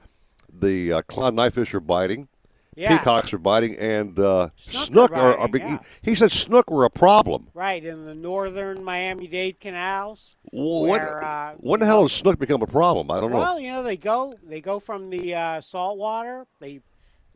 [0.53, 2.27] the uh, clown knifefish are biting.
[2.75, 2.97] Yeah.
[2.97, 5.61] Peacocks are biting, and uh, Snook are snook are, are biting, big.
[5.63, 5.79] yeah.
[6.01, 7.49] He, he said snook were a problem.
[7.53, 10.37] Right in the northern Miami-Dade canals.
[10.53, 13.11] When, where, uh, when the hell has snook become a problem?
[13.11, 13.37] I don't know.
[13.37, 16.47] Well, you know they go they go from the uh, salt water.
[16.61, 16.79] They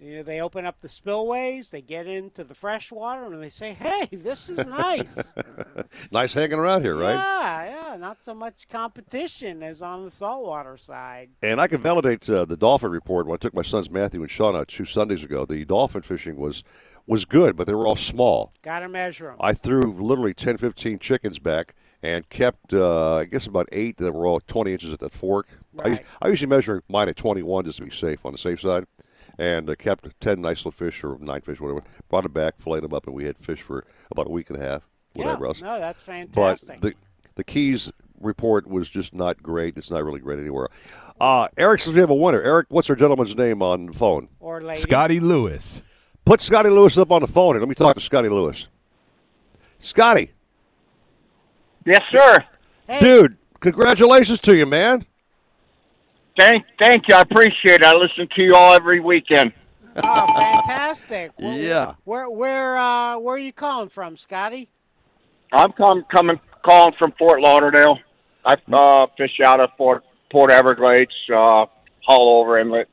[0.04, 1.72] you know they open up the spillways.
[1.72, 5.34] They get into the fresh water and they say, "Hey, this is nice."
[6.12, 7.14] nice hanging around here, right?
[7.14, 7.98] Yeah, yeah.
[7.98, 11.30] Not so much competition as on the saltwater side.
[11.42, 13.28] And I can validate uh, the dolphin report.
[13.28, 16.38] When I took my sons Matthew and Sean out two Sundays ago, the dolphin fishing
[16.38, 16.64] was
[17.06, 18.52] was good, but they were all small.
[18.62, 19.38] Got to measure them.
[19.40, 24.14] I threw literally 10, 15 chickens back and kept, uh, I guess, about eight that
[24.14, 25.48] were all 20 inches at that fork.
[25.84, 28.86] I, I usually measure mine at 21 just to be safe, on the safe side.
[29.40, 31.84] And uh, kept 10 nice little fish or nine fish, whatever.
[32.10, 34.62] Brought them back, filleted them up, and we had fish for about a week and
[34.62, 35.62] a half, whatever yeah, else.
[35.62, 36.36] no, that's fantastic.
[36.36, 36.82] But fantastic.
[36.82, 36.94] the
[37.36, 39.78] the Keys report was just not great.
[39.78, 40.70] It's not really great anywhere.
[41.20, 42.42] Uh, Eric says we have a winner.
[42.42, 44.30] Eric, what's our gentleman's name on the phone?
[44.40, 44.80] or lady.
[44.80, 45.84] Scotty Lewis.
[46.26, 48.68] Put Scotty Lewis up on the phone and let me talk to Scotty Lewis.
[49.80, 50.32] Scotty.
[51.86, 52.46] Yes, sir.
[52.88, 53.00] Hey.
[53.00, 55.06] Dude, congratulations to you, man.
[56.38, 57.16] Thank, thank you.
[57.16, 57.84] I appreciate it.
[57.84, 59.54] I listen to you all every weekend.
[60.04, 61.32] Oh, fantastic.
[61.38, 61.94] Where, Yeah.
[62.04, 64.70] Where where uh, where are you calling from, Scotty?
[65.52, 68.00] I'm come, coming, calling from Fort Lauderdale.
[68.44, 71.66] I uh, fish out of Fort Port Everglades, uh,
[72.10, 72.90] over Inlet.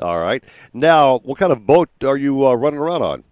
[0.00, 0.44] All right.
[0.72, 3.24] Now, what kind of boat are you uh, running around on?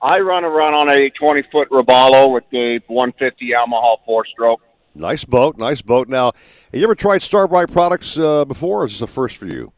[0.00, 4.60] I run around on a 20 foot Robalo with the 150 Yamaha four stroke.
[4.98, 6.08] Nice boat, nice boat.
[6.08, 9.36] Now, have you ever tried Star brite products uh, before, or is this a first
[9.36, 9.72] for you?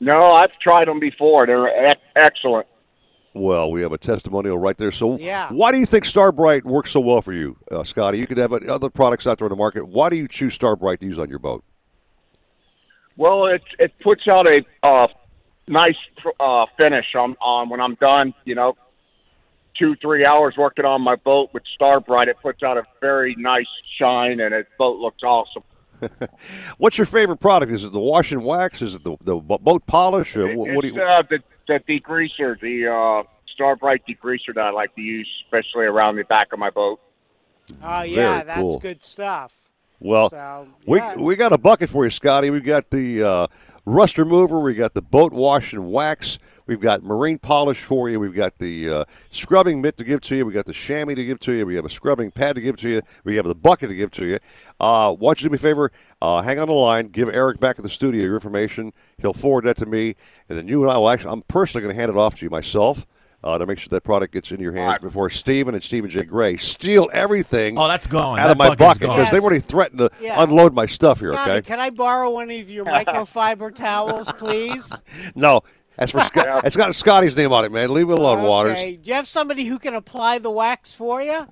[0.00, 1.46] No, I've tried them before.
[1.46, 2.66] They're e- excellent.
[3.34, 4.90] Well, we have a testimonial right there.
[4.90, 5.48] So, Yeah.
[5.52, 8.18] why do you think Star brite works so well for you, uh, Scotty?
[8.18, 9.86] You could have other products out there in the market.
[9.86, 11.62] Why do you choose Star brite to use on your boat?
[13.16, 15.08] Well, it it puts out a uh,
[15.66, 15.96] nice
[16.40, 18.32] uh, finish on on when I'm done.
[18.44, 18.76] You know,
[19.78, 23.34] two three hours working on my boat with Star brite, it puts out a very
[23.38, 23.66] nice
[23.98, 25.62] shine, and its boat looks awesome.
[26.78, 27.72] What's your favorite product?
[27.72, 28.82] Is it the wash and wax?
[28.82, 30.36] Is it the, the boat polish?
[30.36, 31.02] Or what, what do it's you?
[31.02, 35.86] uh, the the degreaser, the uh, Star brite degreaser that I like to use, especially
[35.86, 37.00] around the back of my boat.
[37.82, 38.78] Oh yeah, Very that's cool.
[38.78, 39.54] good stuff.
[40.00, 42.50] Well, So, we we got a bucket for you, Scotty.
[42.50, 43.46] We've got the uh,
[43.88, 44.60] rust remover.
[44.60, 46.38] We got the boat wash and wax.
[46.66, 48.20] We've got marine polish for you.
[48.20, 50.44] We've got the uh, scrubbing mitt to give to you.
[50.44, 51.64] We got the chamois to give to you.
[51.64, 53.02] We have a scrubbing pad to give to you.
[53.24, 54.38] We have the bucket to give to you.
[54.78, 55.90] Uh, why don't you do me a favor?
[56.20, 57.08] Uh, hang on the line.
[57.08, 58.92] Give Eric back at the studio your information.
[59.16, 60.16] He'll forward that to me,
[60.50, 61.32] and then you and I will actually.
[61.32, 63.06] I'm personally going to hand it off to you myself.
[63.44, 66.24] Uh, to make sure that product gets in your hands before Steven and Stephen J.
[66.24, 68.36] Gray steal everything Oh, that's gone.
[68.36, 69.16] out That of my bucket's bucket gone.
[69.18, 70.42] because they've already threatened to Yeah.
[70.42, 71.32] unload my stuff here.
[71.34, 71.62] Scotty, Okay?
[71.62, 75.00] can I borrow one of your microfiber towels, please?
[75.36, 75.60] No,
[75.96, 76.62] that's for Scott.
[76.66, 77.94] It's got Scotty's name on it, man.
[77.94, 78.72] Leave it alone, Waters.
[78.72, 78.96] Okay.
[78.96, 81.46] Do you have somebody who can apply the wax for you?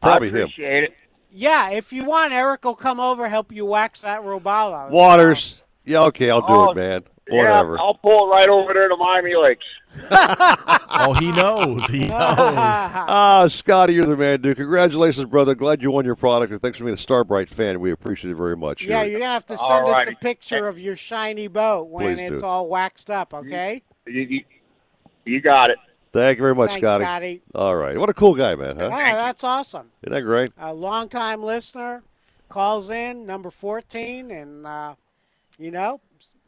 [0.00, 0.48] Probably I him.
[0.58, 0.94] it.
[1.30, 4.90] Yeah, if you want, Eric will come over help you wax that robalo.
[4.90, 5.62] Waters.
[5.84, 7.02] Yeah, okay, I'll do Oh, it, man.
[7.30, 9.64] Yeah, I'll pull it right over there to Miami Lakes.
[10.10, 11.86] oh, he knows.
[11.88, 12.10] He knows.
[12.14, 14.56] Ah, Scotty, you're the man, dude.
[14.56, 15.54] Congratulations, brother.
[15.54, 17.78] Glad you won your product, and thanks for being a Star brite fan.
[17.80, 18.82] We appreciate it very much.
[18.82, 19.12] Yeah, Here.
[19.12, 22.34] you're gonna have to send us a picture of your shiny boat when Please do.
[22.34, 23.32] it's all waxed up.
[23.34, 23.82] Okay.
[24.06, 24.44] You, you,
[25.24, 25.78] you got it.
[26.12, 27.04] Thank you very much, Thanks, Scotty.
[27.04, 27.42] Scotty.
[27.54, 27.96] All right.
[27.96, 28.86] What a cool guy, man, huh?
[28.86, 29.90] Oh, that's awesome.
[30.02, 30.52] Isn't that great?
[30.58, 32.02] A longtime listener
[32.50, 34.94] calls in, number 14, and, uh,
[35.58, 36.00] you know,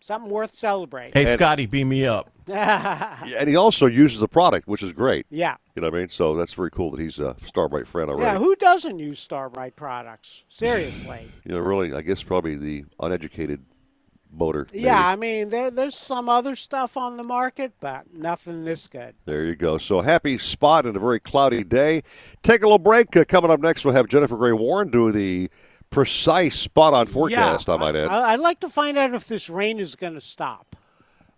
[0.05, 1.12] something worth celebrating.
[1.14, 2.31] Hey, Scotty, beam me up.
[2.47, 5.24] Yeah, and he also uses the product, which is great.
[5.31, 5.56] Yeah.
[5.74, 6.09] You know what I mean?
[6.10, 8.24] So that's very cool that he's a Star brite friend already.
[8.24, 10.44] Yeah, who doesn't use Star brite products?
[10.51, 11.32] Seriously.
[11.44, 13.64] you know, really, I guess probably the uneducated
[14.31, 14.66] boater.
[14.72, 14.85] maybe.
[14.85, 19.14] Yeah, I mean, there, there's some other stuff on the market, but nothing this good.
[19.24, 19.78] There you go.
[19.78, 22.02] So happy spot in a very cloudy day.
[22.43, 23.16] Take a little break.
[23.16, 25.48] Uh, coming up next, we'll have Jennifer Gray Warren do the
[25.95, 27.69] precise spot on forecast.
[27.69, 28.09] yeah, I might add.
[28.09, 30.77] I, I'd like to find out if this rain is going to stop.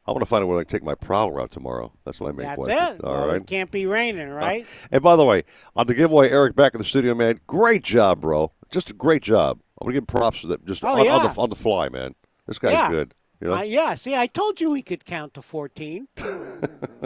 [0.06, 1.92] I want to find out where I can take my prowler out tomorrow.
[2.04, 2.94] That's my main That's question.
[2.96, 3.04] it.
[3.04, 3.36] All Well, right.
[3.42, 4.64] It can't be raining, right?
[4.92, 5.42] And by the way,
[5.74, 7.40] on the giveaway, Eric back in the studio, man.
[7.48, 8.52] Great job, bro.
[8.70, 9.58] Just a great job.
[9.80, 10.64] I'm gonna give props to that.
[10.64, 11.26] Just Oh, on, on yeah.
[11.32, 12.14] the on the fly, man.
[12.46, 12.88] This guy's Yeah.
[12.90, 13.14] good.
[13.40, 16.08] You know, Uh, yeah, see, I told you he could count to 14.
[16.18, 16.60] you don't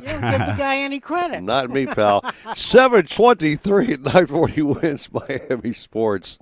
[0.05, 1.43] give the guy any credit.
[1.43, 2.22] not me, pal.
[2.55, 5.10] Seven twenty-three at nine forty WINZ
[5.51, 6.39] Miami Sports.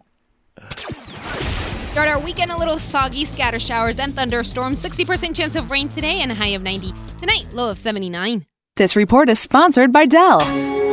[1.91, 4.83] Start our weekend a little soggy, scatter showers and thunderstorms.
[4.83, 6.93] 60% chance of rain today and a high of 90.
[7.19, 8.47] Tonight, low of 79.
[8.77, 10.88] This report is sponsored by Dell.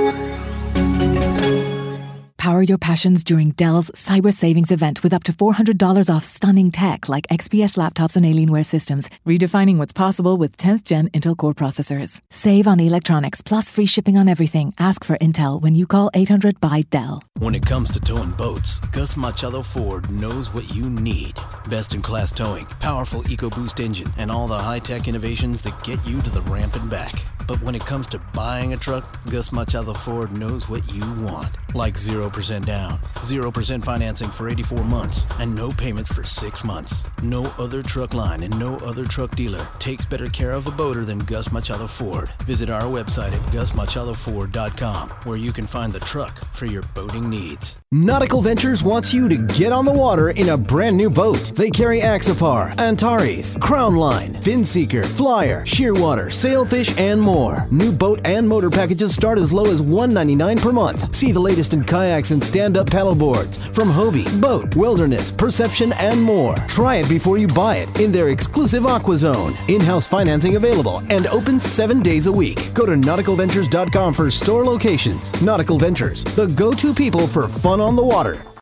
[2.45, 7.09] Power your passions during Dell's Cyber Savings event with up to $400 off stunning tech
[7.09, 12.21] like XPS laptops and Alienware systems, redefining what's possible with 10th gen Intel Core processors.
[12.29, 14.75] Save on electronics plus free shipping on everything.
[14.77, 17.23] Ask for Intel when you call 800 by Dell.
[17.39, 21.33] When it comes to towing boats, Gus Machado Ford knows what you need.
[21.67, 25.97] Best in class towing, powerful EcoBoost engine, and all the high tech innovations that get
[26.05, 27.25] you to the ramp and back.
[27.47, 31.49] But when it comes to buying a truck, Gus Machado Ford knows what you want.
[31.73, 31.97] Like
[32.35, 37.05] 0% down, 0% financing for 84 months, and no payments for 6 months.
[37.21, 41.05] No other truck line and no other truck dealer takes better care of a boater
[41.05, 42.29] than Gus Machado Ford.
[42.43, 47.77] Visit our website at gusmachadoford.com where you can find the truck for your boating needs.
[47.97, 51.53] Nautical Ventures wants you to get on the water in a brand new boat.
[51.55, 57.65] They carry Axopar, Antares, Crownline, Finseeker, Flyer, Shearwater, Sailfish, and more.
[57.71, 61.15] New boat and motor packages start as low as 199 per month.
[61.15, 66.55] See the latest in kayaks and stand-up paddleboards from Hobie, Boat, Wilderness, Perception, and more.
[66.67, 69.55] Try it before you buy it in their exclusive Aqua Zone.
[69.69, 72.73] In-house financing available and open seven days a week.
[72.73, 75.41] Go to nauticalventures.com for store locations.
[75.41, 78.54] Nautical Ventures, the go-to people for fun on the water.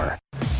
[0.00, 0.59] hour.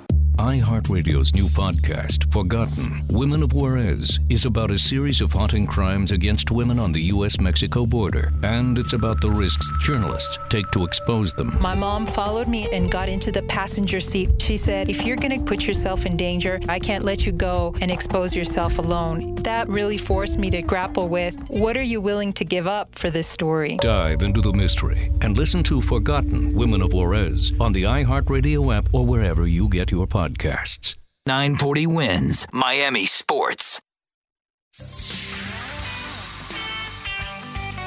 [0.41, 6.49] iHeartRadio's new podcast, Forgotten Women of Juarez, is about a series of haunting crimes against
[6.49, 7.39] women on the U.S.
[7.39, 8.33] Mexico border.
[8.41, 11.59] And it's about the risks journalists take to expose them.
[11.61, 14.41] My mom followed me and got into the passenger seat.
[14.41, 17.75] She said, If you're going to put yourself in danger, I can't let you go
[17.79, 19.35] and expose yourself alone.
[19.43, 23.11] That really forced me to grapple with what are you willing to give up for
[23.11, 23.77] this story?
[23.77, 28.89] Dive into the mystery and listen to Forgotten Women of Juarez on the iHeartRadio app
[28.91, 30.95] or wherever you get your podcasts.
[31.27, 33.79] 940 WINZ Miami Sports.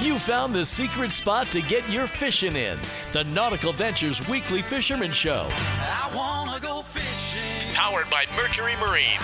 [0.01, 2.79] You found the secret spot to get your fishing in.
[3.13, 5.49] The Nautical Ventures Weekly Fisherman Show.
[5.51, 7.75] I wanna go fishing.
[7.75, 9.19] Powered by Mercury Marine.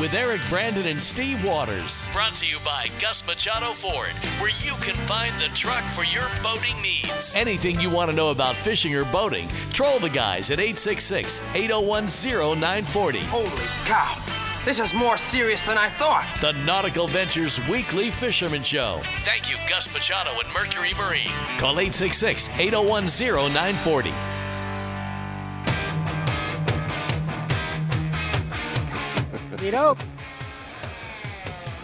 [0.00, 2.08] With Eric Brandon and Steve Waters.
[2.10, 4.10] Brought to you by Gus Machado Ford,
[4.40, 7.36] where you can find the truck for your boating needs.
[7.36, 12.08] Anything you want to know about fishing or boating, troll the guys at 866 801
[12.58, 13.20] 0940.
[13.20, 13.46] Holy
[13.84, 14.16] cow.
[14.64, 16.26] This is more serious than I thought.
[16.40, 19.00] The Nautical Ventures Weekly Fisherman Show.
[19.18, 21.30] Thank you, Gus Machado and Mercury Marine.
[21.58, 24.43] Call 866 801 0940.
[29.64, 29.96] You know,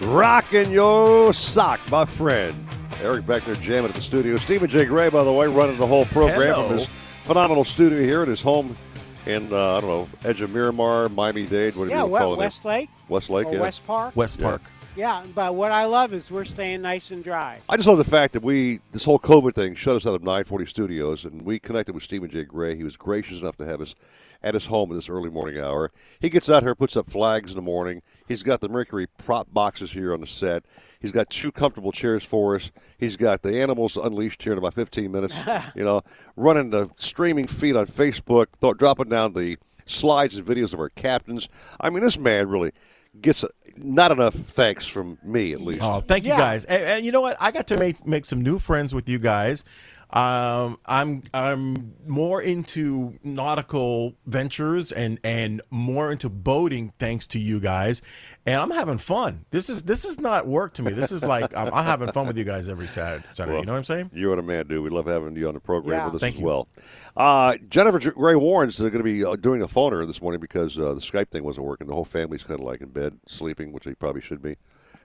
[0.02, 2.68] Rockin' your sock, my friend.
[3.02, 4.36] Eric back there jamming at the studio.
[4.36, 4.84] Stephen J.
[4.84, 6.68] Gray, by the way, running the whole program Hello.
[6.68, 8.76] from his phenomenal studio here at his home
[9.24, 11.74] in, uh, I don't know, edge of Miramar, Miami Dade.
[11.74, 12.38] What do yeah, you we- call it?
[12.38, 12.90] Westlake.
[13.08, 13.60] Westlake, or yeah.
[13.60, 14.14] West Park.
[14.14, 14.44] West Yeah.
[14.44, 14.62] Park.
[14.94, 17.60] Yeah, but what I love is we're staying nice and dry.
[17.66, 20.22] I just love the fact that we this whole COVID thing shut us out of
[20.22, 22.44] 940 Studios, and we connected with Stephen J.
[22.44, 22.76] Gray.
[22.76, 23.94] He was gracious enough to have us
[24.42, 25.92] at his home at this early morning hour.
[26.20, 28.02] He gets out here, puts up flags in the morning.
[28.28, 30.64] He's got the Mercury prop boxes here on the set.
[31.00, 32.70] He's got two comfortable chairs for us.
[32.98, 35.34] He's got the animals unleashed here in about 15 minutes.
[35.74, 36.02] you know,
[36.36, 39.56] running the streaming feed on Facebook, th- dropping down the
[39.86, 41.48] slides and videos of our captains.
[41.80, 42.72] I mean, this man really
[43.20, 45.82] gets a, not enough thanks from me, at least.
[45.82, 46.64] Oh, thank you guys.
[46.64, 47.36] And, and you know what?
[47.40, 49.64] I got to make make some new friends with you guys.
[50.12, 57.60] Um, I'm I'm more into nautical ventures and and more into boating thanks to you
[57.60, 58.02] guys,
[58.44, 59.44] and I'm having fun.
[59.50, 60.92] This is this is not work to me.
[60.92, 63.24] This is like I'm, I'm having fun with you guys every Saturday.
[63.32, 64.10] Saturday Well, you know what I'm saying?
[64.12, 64.82] You're what a man, dude.
[64.82, 66.06] We love having you on the program Yeah.
[66.06, 66.46] with us Thank as you.
[66.46, 66.68] well.
[67.16, 70.76] Uh, Jennifer Gray Warren's is going to be uh, doing a phoner this morning because
[70.78, 71.86] uh, the Skype thing wasn't working.
[71.86, 74.56] The whole family's kind of like in bed, sleeping, which they probably should be.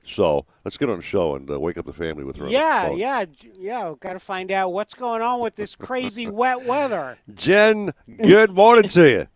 [0.05, 2.45] So let's get on the show and uh, wake up the family with her.
[2.45, 3.93] on Yeah, yeah, j- yeah.
[3.99, 7.17] Got to find out what's going on with this crazy wet weather.
[7.33, 7.91] Jen,
[8.23, 9.27] good morning to you.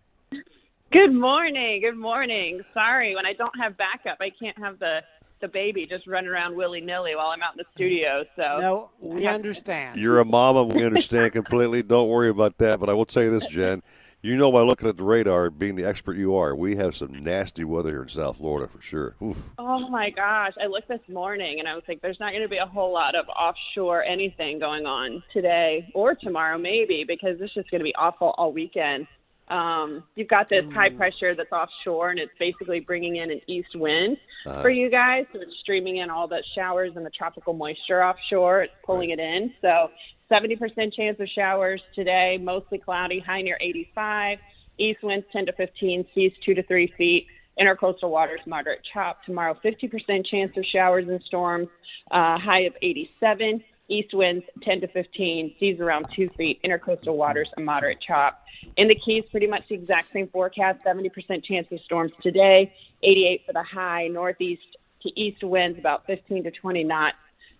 [0.91, 1.81] Good morning.
[1.81, 2.61] Good morning.
[2.73, 4.99] Sorry, when I don't have backup, I can't have the
[5.41, 8.25] the baby just running around willy nilly while I'm out in the studio.
[8.35, 9.99] So No, we understand.
[9.99, 10.65] You're a mama.
[10.65, 11.81] We understand completely.
[11.81, 12.79] Don't worry about that.
[12.79, 13.81] But I will tell you this, Jen.
[14.21, 17.23] You know by looking at the radar, being the expert you are, we have some
[17.23, 19.15] nasty weather here in South Florida for sure.
[19.23, 19.49] Oof.
[19.57, 20.51] Oh my gosh!
[20.61, 22.91] I looked this morning and I was like, "There's not going to be a whole
[22.91, 27.85] lot of offshore anything going on today or tomorrow, maybe, because it's just going to
[27.85, 29.07] be awful all weekend."
[29.47, 33.73] Um, you've got this high pressure that's offshore, and it's basically bringing in an east
[33.73, 34.61] wind Uh-huh.
[34.61, 35.27] for you guys.
[35.31, 38.63] So it's streaming in all the showers and the tropical moisture offshore.
[38.63, 39.53] It's pulling it in.
[39.61, 39.89] So
[40.29, 44.39] 70% chance of showers today, mostly cloudy, high near 85.
[44.77, 47.27] East winds 10 to 15, seas 2 to 3 feet.
[47.59, 49.23] Intercoastal waters moderate chop.
[49.25, 51.67] Tomorrow, 50% chance of showers and storms,
[52.11, 53.63] uh, high of 87.
[53.89, 56.61] East winds 10 to 15, seas around 2 feet.
[56.63, 58.43] Intercoastal waters a moderate chop.
[58.77, 60.83] In the Keys, pretty much the exact same forecast.
[60.85, 62.73] 70% chance of storms today,
[63.03, 64.07] 88 for the high.
[64.07, 67.17] Northeast to east winds about 15 to 20 knots.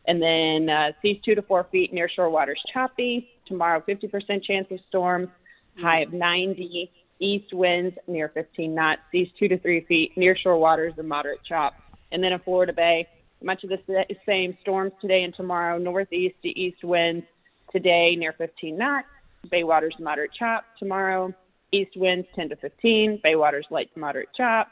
[0.08, 1.94] And then uh, seas 2 to 4 feet.
[1.94, 3.30] Near shore waters choppy.
[3.48, 5.30] Tomorrow, 50% chance of storms,
[5.78, 6.92] high of 90.
[7.20, 11.44] East winds near 15 knots, seas 2 to 3 feet, near shore waters a moderate
[11.48, 11.74] chop.
[12.12, 13.08] And then in Florida Bay,
[13.44, 17.26] much of the same storms today and tomorrow, northeast to east winds
[17.72, 19.08] today near 15 knots,
[19.52, 20.64] bay waters moderate chop.
[20.78, 21.34] Tomorrow,
[21.72, 24.70] east winds 10 to 15, bay waters light to moderate chop,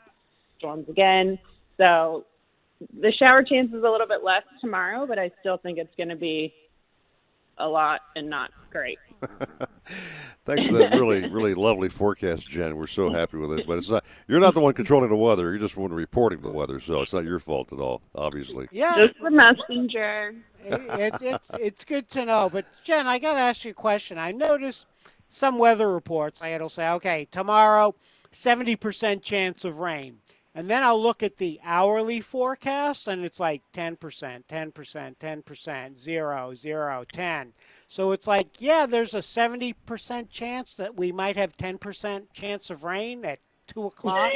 [0.57, 1.37] storms again.
[1.77, 2.25] So
[2.99, 6.09] the shower chance is a little bit less tomorrow, but I still think it's going
[6.09, 6.53] to be
[7.57, 8.99] a lot and not great.
[10.45, 12.77] Thanks for that really, really lovely forecast, Jen.
[12.77, 13.67] We're so happy with it.
[13.67, 15.43] But it's not you're not the one controlling the weather.
[15.49, 18.67] You're just the one reporting the weather, so it's not your fault at all, obviously.
[18.71, 20.35] Yeah, Just the messenger.
[20.63, 22.49] it's it's it's good to know.
[22.51, 24.17] But Jen, I got to ask you a question.
[24.17, 24.87] I noticed
[25.29, 26.41] some weather reports.
[26.43, 27.95] It'll say, okay, tomorrow,
[28.31, 30.19] seventy percent chance of rain,
[30.57, 35.19] and then I'll look at the hourly forecast, and it's like ten percent, ten percent,
[35.19, 37.53] ten percent, zero, zero, ten.
[37.87, 42.33] So it's like, yeah, there's a seventy percent chance that we might have ten percent
[42.33, 44.31] chance of rain at two o'clock.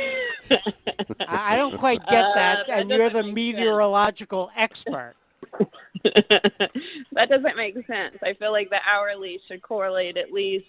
[1.27, 3.35] I don't quite get Uh, that, that and you're the doesn't sense.
[3.35, 5.15] meteorological expert.
[6.03, 8.17] that doesn't make sense.
[8.23, 10.65] I feel like the hourly should correlate at least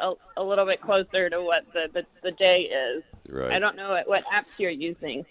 [0.00, 3.02] a, a little bit closer to what the, the, the day is.
[3.28, 3.52] Right.
[3.52, 5.24] I don't know what, what apps you're using.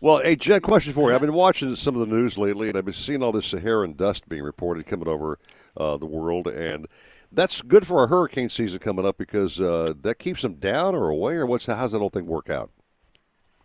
[0.00, 1.14] Well, hey, Jen, question for you.
[1.14, 3.94] I've been watching some of the news lately, and I've been seeing all this Saharan
[3.94, 5.40] dust being reported coming over
[5.76, 6.86] uh, the world, and
[7.32, 11.08] that's good for our hurricane season coming up because uh, that keeps them down or
[11.08, 12.70] away, or what's how's that whole thing work out?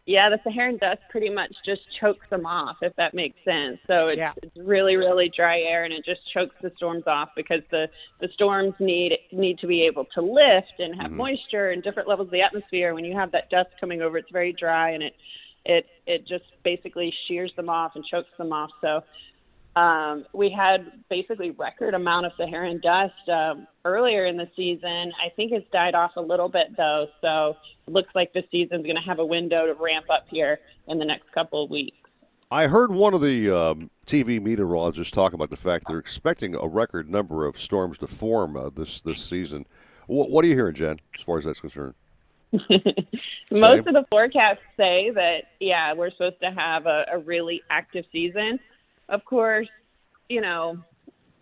[0.05, 3.79] Yeah, the Saharan dust pretty much just chokes them off, if that makes sense.
[3.87, 7.61] So it's, it's really, really dry air, and it just chokes the storms off because
[7.71, 7.89] the,
[8.19, 11.17] the storms need need to be able to lift and have mm-hmm.
[11.17, 12.93] moisture and different levels of the atmosphere.
[12.93, 15.15] When you have that dust coming over, it's very dry, and it
[15.63, 18.71] it it just basically shears them off and chokes them off.
[18.81, 19.05] So
[19.75, 25.11] um, we had basically record amount of Saharan dust um, earlier in the season.
[25.23, 28.83] I think it's died off a little bit though, so it looks like the season's
[28.83, 31.97] going to have a window to ramp up here in the next couple of weeks.
[32.51, 36.67] I heard one of the um, TV meteorologists talk about the fact they're expecting a
[36.67, 39.65] record number of storms to form uh, this this season.
[40.05, 41.95] What, what are you hearing, Jen, as far as that's concerned?
[42.51, 48.05] Most of the forecasts say that yeah, we're supposed to have a, a really active
[48.11, 48.59] season.
[49.09, 49.67] Of course,
[50.29, 50.77] you know,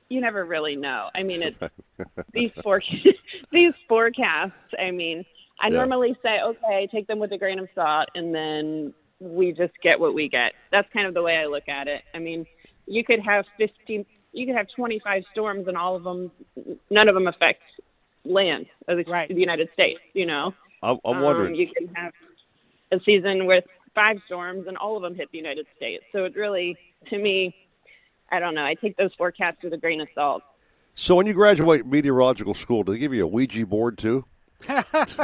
[0.09, 1.09] you never really know.
[1.15, 1.57] I mean, it's
[2.33, 2.81] these for
[3.51, 4.53] these forecasts.
[4.79, 5.23] I mean,
[5.59, 5.77] I Yeah.
[5.77, 9.99] normally say okay, take them with a grain of salt, and then we just get
[9.99, 10.53] what we get.
[10.71, 12.01] That's kind of the way I look at it.
[12.13, 12.45] I mean,
[12.87, 16.31] you could have 15, you could have 25 storms, and all of them,
[16.89, 17.61] none of them affect
[18.25, 19.99] land of the, the United States.
[20.13, 21.55] You know, I'm, I'm Um, wondering.
[21.55, 22.13] you can have
[22.91, 26.03] a season with five storms, and all of them hit the United States.
[26.11, 26.75] So it really,
[27.09, 27.55] to me,
[28.31, 28.63] I don't know.
[28.63, 30.43] I take those forecasts with a grain of salt.
[30.95, 34.25] So when you graduate meteorological school, do they give you a Ouija board too?
[34.67, 35.15] that's,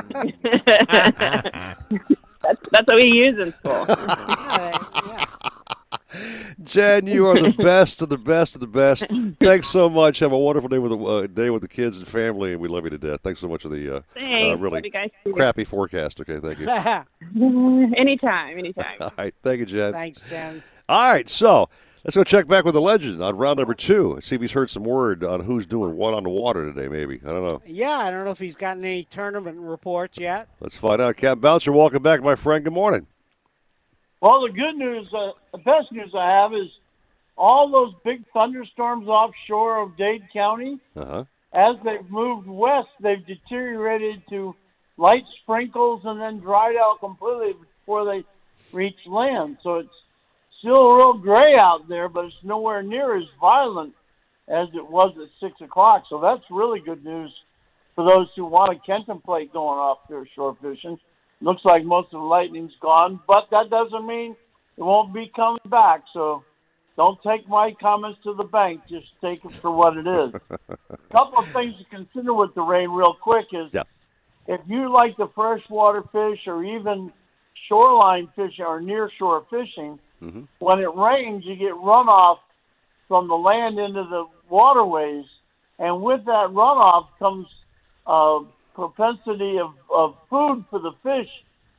[2.71, 3.85] that's what we use in school.
[6.67, 9.05] Jen, you are the best of the best of the best.
[9.39, 10.19] Thanks so much.
[10.19, 12.67] Have a wonderful day with the uh, day with the kids and family, and we
[12.67, 13.21] love you to death.
[13.23, 14.53] Thanks so much for the uh, Thanks.
[14.53, 15.31] uh, really Love you guys too.
[15.31, 16.19] crappy forecast.
[16.21, 16.67] Okay, thank you.
[17.97, 18.97] anytime, anytime.
[19.01, 19.93] All right, thank you, Jen.
[19.93, 20.61] Thanks, Jen.
[20.89, 21.69] All right, so
[22.03, 24.19] let's go check back with the legend on round number two.
[24.21, 26.87] See if he's heard some word on who's doing what on the water today.
[26.87, 27.61] Maybe I don't know.
[27.65, 30.47] Yeah, I don't know if he's gotten any tournament reports yet.
[30.59, 31.17] Let's find out.
[31.17, 32.63] Cap Bouncer, welcome back, my friend.
[32.63, 33.07] Good morning.
[34.21, 36.69] Well, the good news, uh, the best news I have is
[37.37, 41.23] all those big thunderstorms offshore of Dade County, Uh huh.
[41.53, 44.55] as they've moved west, they've deteriorated to
[44.97, 48.25] light sprinkles and then dried out completely before they
[48.73, 49.57] reach land.
[49.61, 49.89] So it's
[50.59, 53.93] still real gray out there, but it's nowhere near as violent
[54.47, 56.05] as it was at six o'clock.
[56.09, 57.31] So that's really good news
[57.93, 60.97] for those who want to contemplate going offshore fishing.
[61.41, 64.35] Looks like most of the lightning's gone, but that doesn't mean
[64.77, 66.03] it won't be coming back.
[66.13, 66.43] So
[66.95, 68.81] don't take my comments to the bank.
[68.89, 70.41] Just take it for what it is.
[70.69, 73.71] A couple of things to consider with the rain, real quick, is
[74.47, 77.11] if you like the freshwater fish or even
[77.67, 80.45] shoreline fishing or near shore fishing, Mm-hmm.
[80.57, 82.39] when it rains, you get runoff
[83.07, 85.25] from the land into the waterways,
[85.77, 87.45] and with that runoff comes
[88.07, 88.39] uh,
[88.77, 91.29] propensity of, of food for the fish.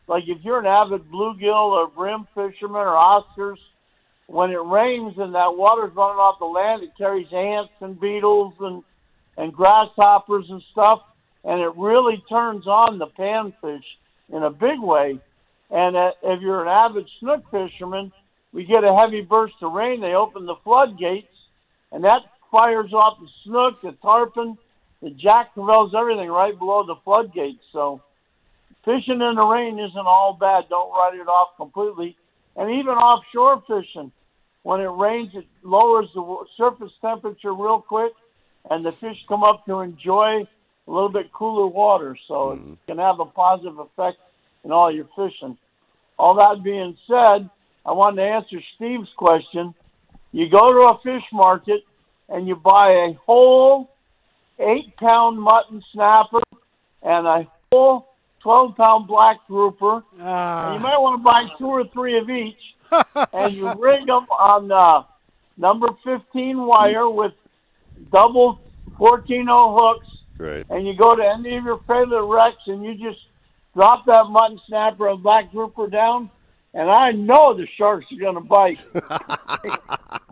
[0.09, 3.59] Like if you're an avid bluegill or brim fisherman or Oscars,
[4.27, 8.53] when it rains and that water's running off the land, it carries ants and beetles
[8.61, 8.83] and
[9.37, 10.99] and grasshoppers and stuff,
[11.45, 13.85] and it really turns on the panfish
[14.33, 15.21] in a big way.
[15.71, 18.11] And uh, if you're an avid snook fisherman,
[18.53, 21.37] we get a heavy burst of rain, they open the floodgates,
[21.93, 24.59] and that fires off the snook, the tarpon,
[25.03, 27.63] the jack crevalles, everything right below the floodgates.
[27.73, 28.03] So
[28.85, 30.69] fishing in the rain isn't all bad.
[30.69, 32.17] Don't write it off completely.
[32.57, 34.11] And even offshore fishing,
[34.63, 38.13] when it rains, it lowers the surface temperature real quick,
[38.69, 42.17] and the fish come up to enjoy a little bit cooler water.
[42.27, 42.75] So it mm-hmm.
[42.87, 44.19] can have a positive effect
[44.65, 45.57] in all your fishing.
[46.19, 47.49] All that being said,
[47.87, 49.75] I wanted to answer Steve's question.
[50.33, 51.85] You go to a fish market
[52.29, 53.91] and you buy a whole
[54.61, 56.41] eight pound mutton snapper
[57.03, 58.09] and a whole
[58.41, 60.03] 12 pound black grouper.
[60.19, 62.57] and you might want to buy two or three of each.
[63.35, 65.03] and you rig them on uh,
[65.57, 67.33] number 15 wire with
[68.11, 68.61] double
[68.97, 70.07] 14 hooks.
[70.37, 70.67] Great.
[70.71, 73.21] And you go to any of your favorite wrecks and you just
[73.75, 76.31] drop that mutton snapper and black grouper down.
[76.75, 78.87] And I know the sharks are going to bite.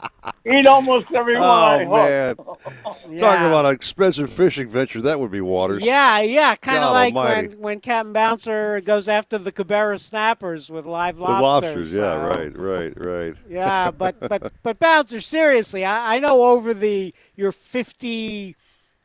[0.47, 3.19] Eat almost every one I Oh man, hook.
[3.19, 5.03] talking about an expensive fishing venture.
[5.03, 5.83] That would be Waters.
[5.85, 7.49] Yeah, yeah, kind of like almighty.
[7.49, 11.41] when when Captain Bouncer goes after the cubera snappers with live lobsters.
[11.41, 11.95] The lobsters.
[11.95, 11.95] lobsters.
[11.95, 13.35] Yeah, so- right, right, right.
[13.49, 18.55] Yeah, but but but Bouncer, seriously, I, I know over the your fifty,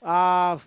[0.01, 0.57] uh,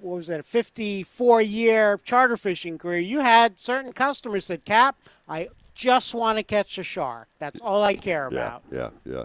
[0.00, 4.96] what was that, a fifty-four year charter fishing career, you had certain customers that Cap,
[5.28, 7.28] I just want to catch a shark.
[7.38, 8.62] That's all I care Yeah, about.
[8.70, 9.24] yeah, yeah.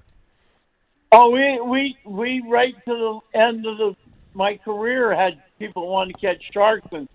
[1.12, 3.96] Oh, we we we right to the end of the
[4.36, 7.10] my career had people wanting to catch sharks, and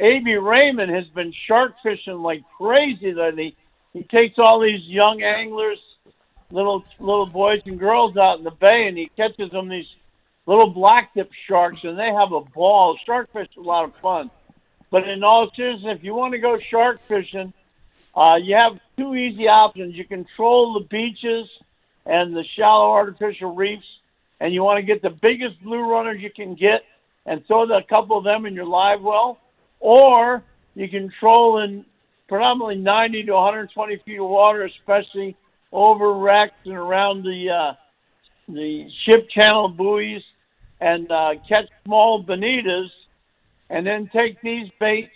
[0.00, 0.34] A.B.
[0.34, 3.56] Raymond has been shark fishing like crazy lately.
[3.92, 5.78] He takes all these young anglers,
[6.50, 9.86] little little boys and girls out in the bay, and he catches them these
[10.46, 12.98] little black tip sharks, and they have a ball.
[13.06, 14.32] Shark fish is a lot of fun.
[14.90, 17.52] But in all seriousness, if you want to go shark fishing,
[18.16, 19.96] uh, you have two easy options.
[19.96, 21.46] You control the beaches
[22.06, 23.86] and the shallow artificial reefs,
[24.40, 26.82] and you want to get the biggest blue runners you can get
[27.26, 29.38] and throw a couple of them in your live well,
[29.80, 30.42] or
[30.74, 31.84] you can troll in
[32.28, 35.36] predominantly 90 to 120 feet of water, especially
[35.72, 37.72] over wrecks and around the uh,
[38.48, 40.22] the ship channel buoys,
[40.80, 42.88] and uh, catch small bonitas,
[43.68, 45.12] and then take these baits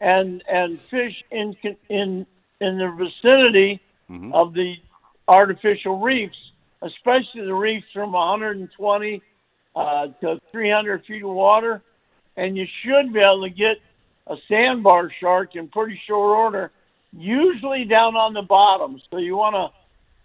[0.00, 1.56] and and fish in
[1.88, 2.26] in
[2.60, 3.80] in the vicinity
[4.32, 4.74] of the
[5.28, 6.36] artificial reefs,
[6.82, 9.22] especially the reefs from 120
[9.74, 11.82] uh, to 300 feet of water,
[12.36, 13.78] and you should be able to get
[14.26, 16.70] a sandbar shark in pretty short order
[17.12, 19.00] usually down on the bottom.
[19.10, 19.76] So you want to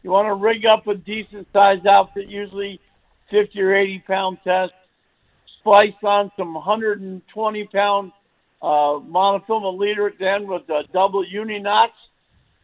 [0.04, 2.80] you want to rig up a decent sized outfit, usually
[3.30, 4.74] 50 or 80 pound test.
[5.60, 8.12] Splice on some 120 pound
[8.62, 11.94] uh, monofilament leader at the end with double uni knots.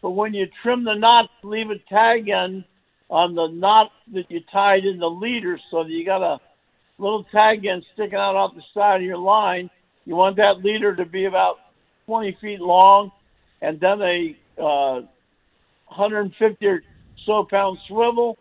[0.02, 2.64] But when you trim the knots, leave a tag end
[3.10, 6.40] on the knot that you tied in the leader so you got a
[6.98, 9.70] little tag end sticking out off the side of your line.
[10.06, 11.58] You want that leader to be about
[12.06, 13.12] 20 feet long
[13.62, 15.02] and then a uh,
[15.88, 16.84] 150 or
[17.26, 18.38] so pound swivel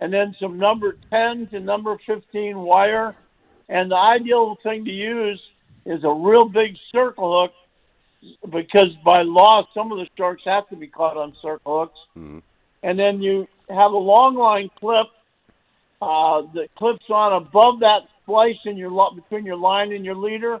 [0.00, 3.14] and then some number 10 to number 15 wire.
[3.68, 5.40] And the ideal thing to use
[5.86, 7.52] is a real big circle hook
[8.50, 11.98] because by law, some of the sharks have to be caught on circle hooks.
[12.16, 12.38] Mm-hmm.
[12.82, 15.06] And then you have a long line clip
[16.00, 20.60] uh, that clips on above that splice in your between your line and your leader.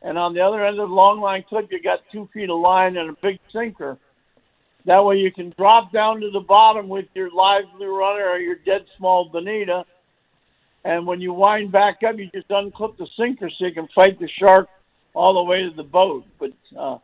[0.00, 2.58] And on the other end of the long line clip, you got two feet of
[2.60, 3.98] line and a big sinker.
[4.84, 8.38] That way you can drop down to the bottom with your live blue runner or
[8.38, 9.84] your dead small bonita.
[10.84, 14.18] And when you wind back up, you just unclip the sinker so you can fight
[14.18, 14.68] the shark
[15.18, 16.24] all the way to the boat.
[16.38, 16.98] But uh,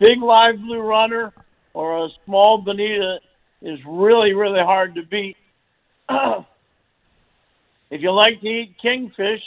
[0.00, 1.32] big live blue runner
[1.72, 3.20] or a small bonita
[3.62, 5.36] is really, really hard to beat.
[6.08, 9.42] if you like to eat kingfish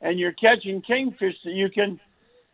[0.00, 1.98] and you're catching kingfish, that you can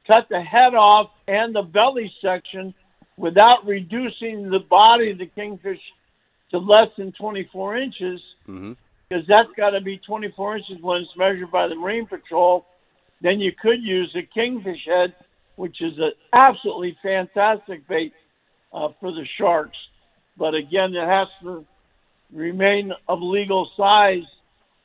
[0.07, 2.73] cut the head off and the belly section
[3.19, 5.81] without reducing the body of the kingfish
[6.51, 8.73] to less than 24 inches, Mm-hmm.
[9.09, 12.65] because that's got to be 24 inches when it's measured by the Marine Patrol.
[13.21, 15.15] Then you could use a kingfish head,
[15.57, 18.13] which is an absolutely fantastic bait
[18.73, 19.77] uh, for the sharks.
[20.37, 21.67] But again, it has to
[22.33, 24.25] remain of legal size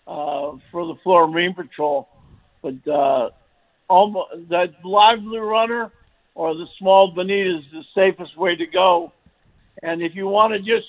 [0.07, 2.09] uh, for the Florida Marine Patrol.
[2.61, 3.29] But uh,
[3.87, 5.91] almost that live blue runner
[6.33, 9.13] or the small bonita is the safest way to go.
[9.81, 10.87] And if you want to just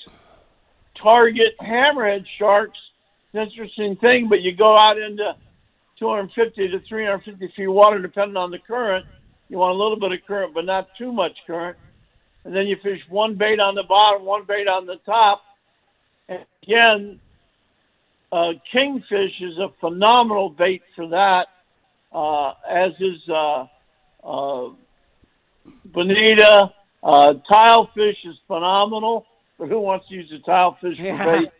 [1.01, 2.79] target hammerhead sharks,
[3.25, 4.27] it's an interesting thing.
[4.27, 5.35] But you go out into
[5.99, 9.05] 250 to 350 feet water, depending on the current.
[9.49, 11.77] You want a little bit of current, but not too much current.
[12.43, 15.41] And then you fish one bait on the bottom, one bait on the top.
[16.29, 17.19] And again,
[18.31, 21.47] uh, kingfish is a phenomenal bait for that,
[22.11, 23.65] uh, as is uh,
[24.23, 24.69] uh,
[25.85, 26.73] bonita.
[27.03, 29.25] Uh, tilefish is phenomenal,
[29.57, 31.17] but who wants to use a tilefish Yeah.
[31.23, 31.51] for bait?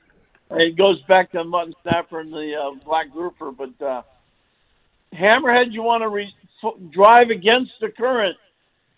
[0.50, 4.02] It goes back to mutton snapper and the uh, black grouper, but uh,
[5.18, 6.34] hammerhead you want to re-
[6.92, 8.38] drive against the current,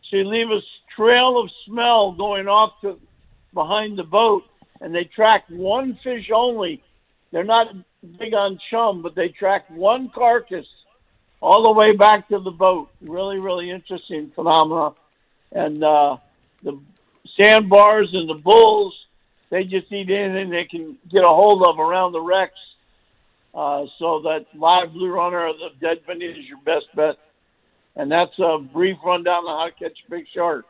[0.09, 0.59] so you leave a
[0.95, 2.99] trail of smell going off to
[3.53, 4.43] behind the boat,
[4.81, 6.83] and they track one fish only.
[7.31, 7.73] They're not
[8.17, 10.65] big on chum, but they track one carcass
[11.41, 12.89] all the way back to the boat.
[13.01, 14.93] Really, really interesting phenomena.
[15.51, 16.17] And uh,
[16.63, 16.79] the
[17.35, 18.95] sandbars and the bulls,
[19.49, 22.59] they just eat anything they can get a hold of around the wrecks.
[23.53, 27.15] Uh, so that live blue runner of the dead bonita is your best bet.
[27.95, 30.65] And that's a brief rundown on how to catch a big shark.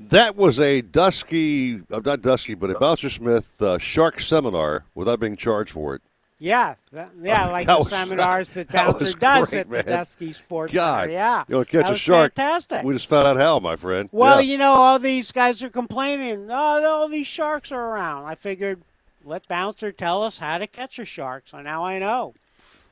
[0.00, 5.20] That was a Dusky, uh, not Dusky, but a Bouncer Smith uh, shark seminar without
[5.20, 6.02] being charged for it.
[6.38, 9.60] Yeah, that, yeah, Oh, like that the was- seminars that that Bouncer was does great,
[9.60, 9.84] at man.
[9.84, 11.12] the Dusky Sports God, Center.
[11.12, 12.34] Yeah, you want to catch that a shark?
[12.34, 12.82] Fantastic.
[12.82, 14.08] We just found out how, my friend.
[14.10, 14.50] Well, Yeah.
[14.52, 16.48] you know, all these guys are complaining.
[16.50, 16.54] Oh,
[16.84, 18.24] all these sharks are around.
[18.24, 18.82] I figured
[19.24, 21.44] let Bouncer tell us how to catch a shark.
[21.46, 22.34] So now I know.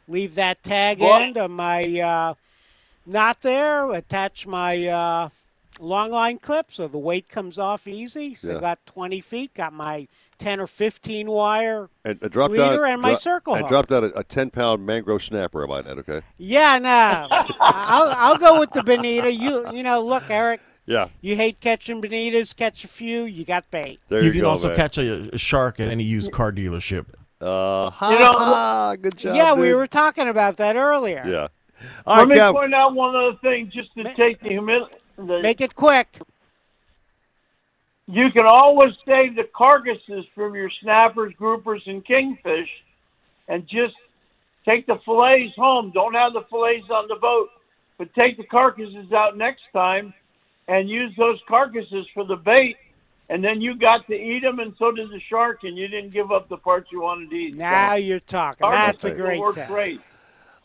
[0.09, 2.35] Leave that tag Well- end of my uh,
[3.07, 3.91] knot there.
[3.93, 5.29] Attach my uh,
[5.79, 8.35] long line clip so the weight comes off easy.
[8.35, 8.61] So Yeah.
[8.61, 9.55] got 20 feet.
[9.55, 10.09] Got my
[10.39, 13.93] 10 or 15 wire and, and dropped leader out, and my dro- circle I dropped
[13.93, 16.23] out a, a 10 pound mangrove snapper, I might add, okay?
[16.39, 17.29] Yeah, no.
[17.61, 19.31] I'll, I'll go with the bonita.
[19.33, 20.61] You you know, look, Eric.
[20.91, 21.07] Yeah.
[21.21, 22.55] You hate catching bonitas.
[22.57, 23.23] Catch a few.
[23.23, 24.01] You got bait.
[24.09, 24.77] There you, you can go, also man.
[24.77, 27.07] catch a, a shark at any used car dealership.
[27.41, 29.37] Uh, You know, ha, good job.
[29.37, 31.25] yeah, we were talking about that earlier.
[31.27, 31.49] Yeah.
[31.81, 32.53] Let All right, me Kev.
[32.55, 34.97] point out one other thing, just to take the humidity.
[35.17, 36.09] Make it quick.
[38.07, 42.69] You can always save the carcasses from your snappers, groupers, and kingfish,
[43.47, 43.95] and just
[44.65, 45.93] take the fillets home.
[45.95, 47.49] Don't have the fillets on the boat,
[47.97, 50.13] but take the carcasses out next time,
[50.71, 52.77] and use those carcasses for the bait.
[53.29, 56.13] And then you got to eat them, and so did the shark, and you didn't
[56.13, 57.55] give up the parts you wanted to eat.
[57.55, 58.69] Now you're talking.
[58.69, 59.69] That's a great work tip.
[59.69, 60.01] great.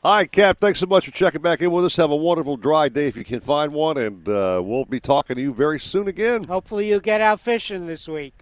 [0.04, 1.96] All right, Cap, thanks so much for checking back in with us.
[1.96, 5.36] Have a wonderful dry day if you can find one, and uh, we'll be talking
[5.36, 6.44] to you very soon again.
[6.44, 8.34] Hopefully, you'll get out fishing this week.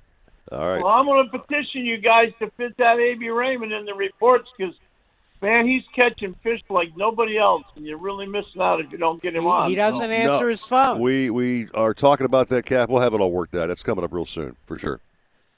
[0.52, 0.84] All right.
[0.84, 3.30] Well, I'm going to petition you guys to fit that A.B.
[3.30, 4.74] Raymond in the reports because
[5.44, 9.22] Man, he's catching fish like nobody else, and you're really missing out if you don't
[9.22, 9.70] get him on.
[9.70, 11.00] He doesn't So- answer No, his phone.
[11.02, 12.88] We we are talking about that cap.
[12.90, 13.70] We'll have it all worked out.
[13.70, 15.02] It's coming up real soon for sure.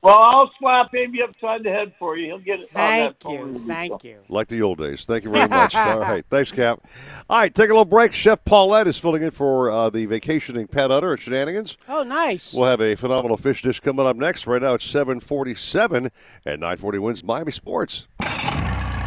[0.02, 2.28] Well, I'll slap Amy upside the head for you.
[2.28, 2.70] He'll get it.
[2.70, 3.60] Thank that you.
[3.66, 4.18] Thank you.
[4.30, 5.04] Like the old days.
[5.06, 5.76] Thank you very much.
[5.76, 6.24] all right.
[6.30, 6.80] Thanks, Cap.
[7.28, 8.12] All right, take a little break.
[8.14, 11.76] Chef Paulette is filling in for uh, the vacationing Pat Utter at Shenanigans.
[11.90, 12.54] Oh, nice.
[12.54, 14.46] We'll have a phenomenal fish dish coming up next.
[14.46, 16.12] Right now it's 747
[16.46, 18.08] and 940 WINZ Miami Sports.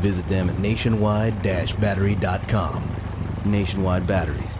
[0.00, 2.96] Visit them at nationwide-battery.com.
[3.44, 4.58] Nationwide Batteries,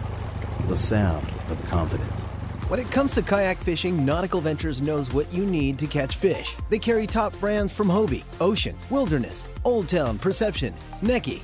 [0.67, 2.23] the sound of confidence.
[2.67, 6.55] When it comes to kayak fishing, Nautical Ventures knows what you need to catch fish.
[6.69, 11.43] They carry top brands from Hobie, Ocean, Wilderness, Old Town, Perception, Necky,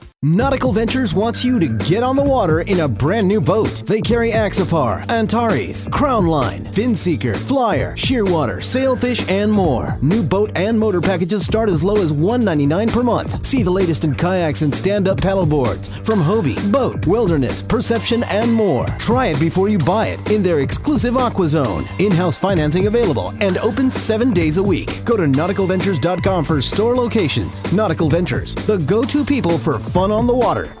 [0.23, 3.81] Nautical Ventures wants you to get on the water in a brand new boat.
[3.87, 9.97] They carry Axopar, Antares, Crownline, Finseeker, Flyer, Shearwater, Sailfish, and more.
[10.03, 13.43] New boat and motor packages start as low as 199 per month.
[13.43, 18.85] See the latest in kayaks and stand-up paddleboards from Hobie, Boat, Wilderness, Perception, and more.
[18.99, 21.87] Try it before you buy it in their exclusive Aqua Zone.
[21.97, 25.03] In-house financing available and open seven days a week.
[25.03, 27.73] Go to nauticalventures.com for store locations.
[27.73, 30.80] Nautical Ventures, the go-to people for fun on the water.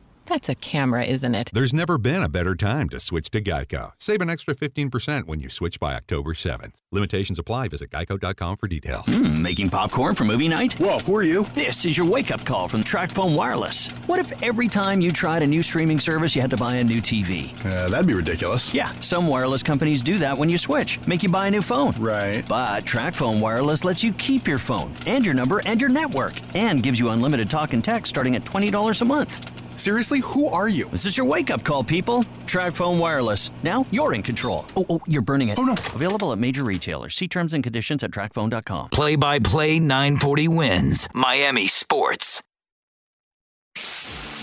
[0.31, 1.49] That's a camera, isn't it?
[1.51, 3.91] There's never been a better time to switch to Geico.
[3.97, 6.81] Save an extra 15% when you switch by October 7th.
[6.89, 7.67] Limitations apply.
[7.67, 9.07] Visit geico.com for details.
[9.07, 10.71] Hmm, making popcorn for movie night?
[10.79, 11.43] Whoa, who are you?
[11.53, 13.91] This is your wake up call from TracFone Wireless.
[14.07, 16.83] What if every time you tried a new streaming service, you had to buy a
[16.85, 17.53] new TV?
[17.65, 18.73] Uh, that'd be ridiculous.
[18.73, 21.91] Yeah, some wireless companies do that when you switch, make you buy a new phone.
[21.99, 22.47] Right.
[22.47, 26.81] But TracFone Wireless lets you keep your phone and your number and your network and
[26.81, 29.60] gives you unlimited talk and text starting at $20 a month.
[29.75, 30.89] Seriously, who are you?
[30.89, 32.23] This is your wake up call, people.
[32.45, 33.51] TracFone Wireless.
[33.63, 34.65] Now you're in control.
[34.75, 35.59] Oh, oh, you're burning it.
[35.59, 35.73] Oh, no.
[35.73, 37.15] Available at major retailers.
[37.15, 38.89] See terms and conditions at tracfone.com.
[38.89, 41.07] Play by play 940 WINZ.
[41.13, 42.41] Miami Sports.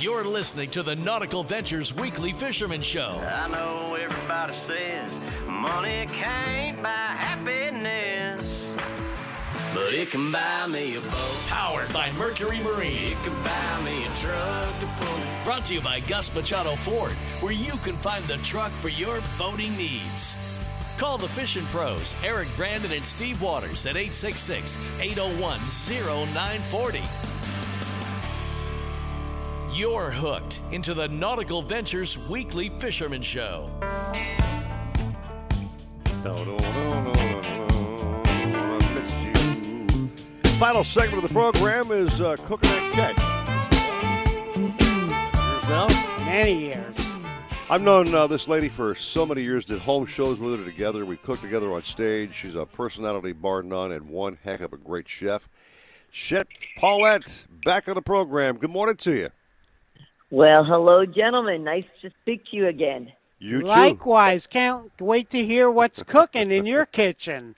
[0.00, 3.20] You're listening to the Nautical Ventures Weekly Fisherman Show.
[3.20, 5.18] I know everybody says
[5.48, 8.57] money can't buy happiness,
[9.78, 11.44] but it can buy me a boat.
[11.46, 13.12] Powered by Mercury Marine.
[13.12, 15.18] It can buy me a truck to pull.
[15.44, 19.20] Brought to you by Gus Machado Ford, where you can find the truck for your
[19.38, 20.36] boating needs.
[20.98, 27.02] Call the fishing pros, Eric Brandon and Steve Waters at 866 801 0940.
[29.72, 33.70] You're hooked into the Nautical Ventures Weekly Fisherman Show.
[40.58, 43.16] Final segment of the program is uh, Cooking and Catch.
[44.58, 45.86] Years now?
[46.24, 46.96] Many years.
[47.70, 51.04] I've known uh, this lady for so many years, did home shows with her together.
[51.04, 52.34] We cooked together on stage.
[52.34, 55.48] She's a personality bar none and one heck of a great chef.
[56.10, 58.56] Chef Paulette, back on the program.
[58.56, 59.28] Good morning to you.
[60.32, 61.62] Well, hello, gentlemen.
[61.62, 63.12] Nice to speak to you again.
[63.38, 63.66] You too.
[63.68, 64.48] Likewise.
[64.48, 67.54] Can't wait to hear what's cooking in your kitchen.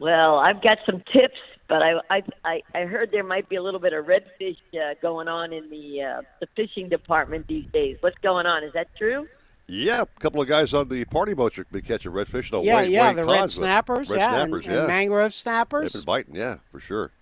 [0.00, 1.38] Well, I've got some tips
[1.70, 4.94] But I, I I I heard there might be a little bit of redfish uh,
[5.00, 7.96] going on in the uh, the fishing department these days.
[8.00, 8.64] What's going on?
[8.64, 9.28] Is that true?
[9.68, 12.50] Yeah, a couple of guys on the party boats are been catching redfish.
[12.50, 14.80] No, yeah, Wayne, yeah, Wayne the Cons, red snappers, red yeah, snappers, and, yeah.
[14.80, 15.92] and mangrove snappers.
[15.92, 17.12] They've been biting, yeah, for sure.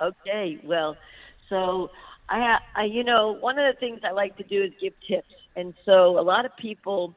[0.00, 0.96] Okay, well,
[1.50, 1.90] so
[2.30, 5.34] I, I, you know, one of the things I like to do is give tips,
[5.54, 7.14] and so a lot of people,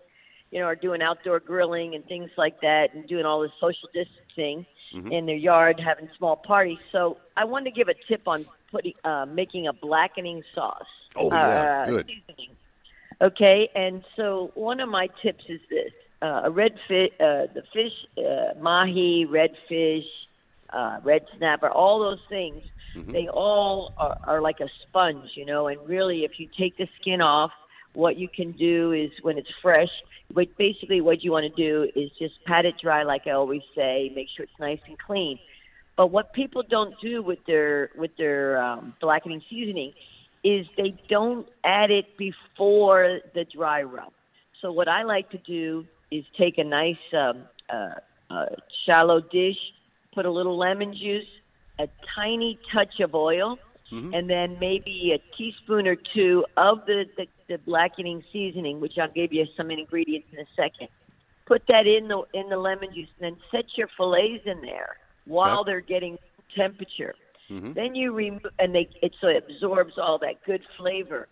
[0.52, 3.88] you know, are doing outdoor grilling and things like that, and doing all this social
[3.94, 5.12] distancing Mhm.
[5.12, 6.80] in their yard, having small parties.
[6.92, 10.84] So I wanted to give a tip on putting, uh, making a blackening sauce.
[11.16, 12.08] Oh, yeah, uh, good.
[12.08, 12.56] seasoning.
[13.22, 15.92] Okay, and so one of my tips is this:
[16.22, 20.08] uh, a red fish, uh, the fish, uh, mahi, redfish,
[20.72, 22.64] uh, red snapper, all those things.
[23.14, 25.68] They all are, are like a sponge, you know.
[25.68, 27.52] And really, if you take the skin off,
[27.94, 29.90] what you can do is when it's fresh.
[30.34, 33.62] But basically, what you want to do is just pat it dry, like I always
[33.76, 34.12] say.
[34.16, 35.40] Make sure it's nice and clean.
[35.98, 39.94] But what people don't do with their with their um, blackening seasoning
[40.44, 44.12] is they don't add it before the dry rub.
[44.62, 48.46] So what I like to do is take a nice um, uh, uh,
[48.86, 49.58] shallow dish,
[50.14, 51.28] put a little lemon juice,
[51.80, 53.58] a tiny touch of oil,
[53.92, 59.12] and then maybe a teaspoon or two of the, the, the blackening seasoning, which I'll
[59.12, 60.88] give you some ingredients in a second.
[61.46, 64.96] Put that in the in the lemon juice, and then set your fillets in there
[65.26, 65.72] while Okay.
[65.72, 66.18] they're getting
[66.56, 67.16] temperature.
[67.50, 67.74] Mhm.
[67.74, 71.28] Then you remove, and they it so it absorbs all that good flavor.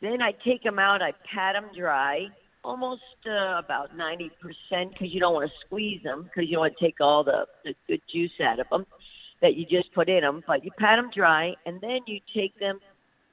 [0.00, 2.26] Then I take them out, I pat them dry,
[2.64, 6.62] almost uh, about ninety percent, because you don't want to squeeze them, because you don't
[6.62, 8.84] want to take all the, the good juice out of them
[9.42, 10.42] that you just put in them.
[10.46, 12.80] But you pat them dry, and then you take them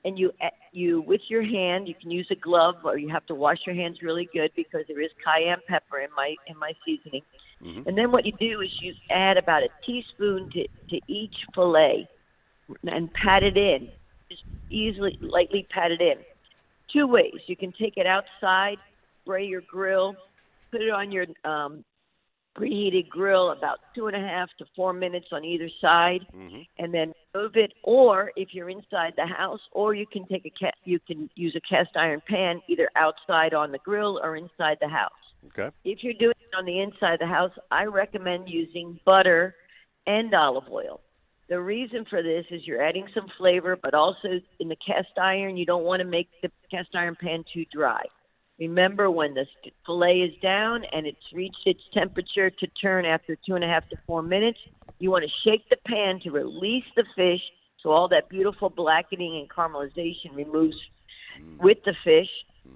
[0.05, 0.31] and you
[0.71, 1.87] you with your hand.
[1.87, 4.85] You can use a glove, or you have to wash your hands really good because
[4.87, 7.21] there is cayenne pepper in my in my seasoning.
[7.61, 12.07] And then what you do is you add about a teaspoon to, to each fillet
[12.83, 13.89] and pat it in.
[14.29, 16.15] Just easily, lightly pat it in.
[16.93, 17.41] Two ways.
[17.47, 18.77] You can take it outside,
[19.23, 20.15] spray your grill,
[20.71, 21.83] put it on your um,
[22.57, 26.61] preheated grill about two and a half to four minutes on either side, mm-hmm.
[26.77, 27.73] and then move it.
[27.83, 31.55] Or if you're inside the house, or you can take a ca- you can use
[31.55, 35.11] a cast iron pan either outside on the grill or inside the house.
[35.47, 35.73] Okay.
[35.85, 39.55] If you're doing it on the inside of the house, I recommend using butter
[40.05, 41.01] and olive oil.
[41.47, 45.57] The reason for this is you're adding some flavor, but also in the cast iron,
[45.57, 48.03] you don't want to make the cast iron pan too dry.
[48.59, 49.45] Remember, when the
[49.85, 53.87] fillet is down and it's reached its temperature to turn after two and a half
[53.89, 54.59] to four minutes,
[54.99, 57.41] you want to shake the pan to release the fish
[57.81, 60.75] so all that beautiful blackening and caramelization removes
[61.59, 62.27] with the fish.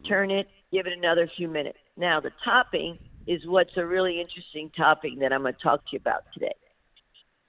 [0.07, 1.77] Turn it, give it another few minutes.
[1.97, 2.97] Now, the topping
[3.27, 6.53] is what's a really interesting topping that I'm going to talk to you about today.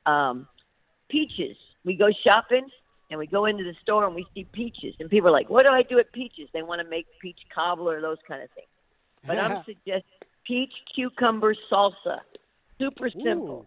[0.06, 0.48] Um,
[1.09, 1.56] peaches.
[1.85, 2.66] We go shopping
[3.15, 5.62] and we go into the store and we see peaches, and people are like, "What
[5.62, 8.66] do I do with peaches?" They want to make peach cobbler, those kind of things.
[9.24, 10.03] But I'm suggesting
[10.45, 12.19] peach cucumber salsa.
[12.77, 13.66] Super simple.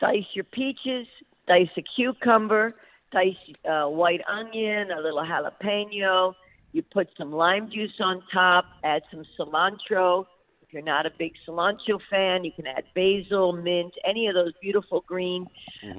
[0.00, 1.06] Dice your peaches,
[1.46, 2.74] dice a cucumber,
[3.12, 3.36] dice
[3.68, 6.34] uh, white onion, a little jalapeno.
[6.72, 10.24] You put some lime juice on top, add some cilantro.
[10.62, 14.54] If you're not a big cilantro fan, you can add basil, mint, any of those
[14.62, 15.46] beautiful green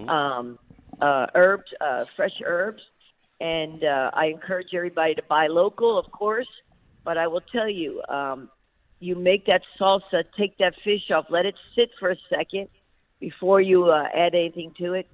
[0.08, 0.58] um,
[1.02, 2.82] uh, herbs, uh, fresh herbs.
[3.40, 6.48] And uh, I encourage everybody to buy local, of course.
[7.04, 8.50] But I will tell you, um,
[9.00, 12.68] you make that salsa, take that fish off, let it sit for a second
[13.20, 15.08] before you uh, add anything to it.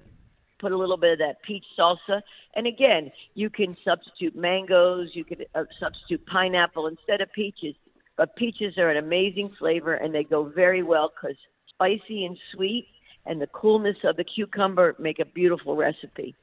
[0.58, 2.22] Put a little bit of that peach salsa,
[2.54, 5.10] and again, you can substitute mangoes.
[5.12, 7.74] You could uh, substitute pineapple instead of peaches.
[8.16, 11.36] But peaches are an amazing flavor, and they go very well because
[11.68, 12.86] spicy and sweet,
[13.26, 16.34] and the coolness of the cucumber make a beautiful recipe.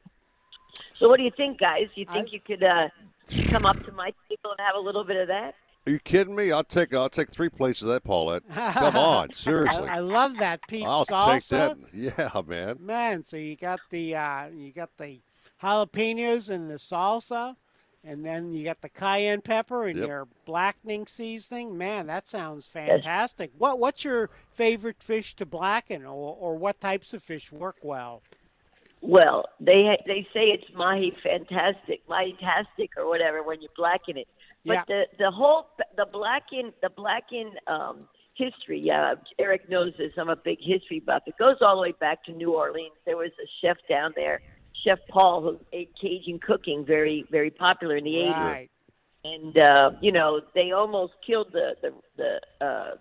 [1.00, 1.88] So, what do you think, guys?
[1.96, 2.90] You think you could uh,
[3.50, 5.56] come up to my table and have a little bit of that?
[5.88, 6.52] Are you kidding me?
[6.52, 8.44] I'll take I'll take three plates of that, Paulette.
[8.50, 9.88] Come on, seriously.
[9.88, 11.32] I, I love that peach I'll salsa.
[11.34, 11.78] take that.
[11.92, 12.78] Yeah, man.
[12.80, 15.20] Man, so you got the uh, you got the
[15.62, 17.56] jalapenos and the salsa,
[18.04, 20.08] and then you got the cayenne pepper and Yep.
[20.08, 21.78] your blackening seasoning.
[21.78, 23.52] Man, that sounds fantastic.
[23.58, 28.24] What what's your favorite fish to blacken, or or what types of fish work well?
[29.02, 34.28] Well, they they say it's mahi fantastic, mahi tastic, or whatever when you blacken it.
[34.66, 34.84] But Yeah.
[34.88, 35.68] the the whole
[35.98, 38.80] the blacken the blacken um, history.
[38.80, 40.14] Yeah, Eric knows this.
[40.18, 41.24] I'm a big history buff.
[41.26, 42.96] It goes all the way back to New Orleans.
[43.06, 44.42] There was a chef down there,
[44.84, 48.38] Chef Paul, who ate Cajun cooking, very very popular in the '80s.
[48.38, 48.72] Right.
[49.24, 52.96] And uh, you know they almost killed the the the uh,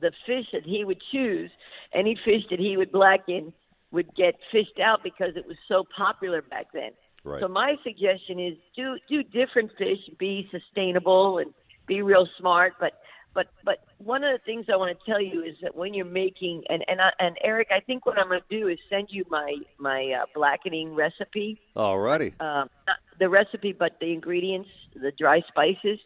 [0.00, 1.50] the fish that he would choose.
[1.94, 3.52] Any fish that he would blacken
[3.92, 6.90] would get fished out because it was so popular back then.
[7.24, 7.40] Right.
[7.40, 11.52] So my suggestion is do do different fish, be sustainable and
[11.86, 12.74] be real smart.
[12.78, 12.92] But
[13.36, 16.06] but but one of the things I want to tell you is that when you're
[16.06, 19.08] making and and I, and Eric, I think what I'm going to do is send
[19.10, 21.60] you my my uh, blackening recipe.
[21.76, 22.32] Alrighty.
[22.40, 26.00] Um, not the recipe, but the ingredients, the dry spices.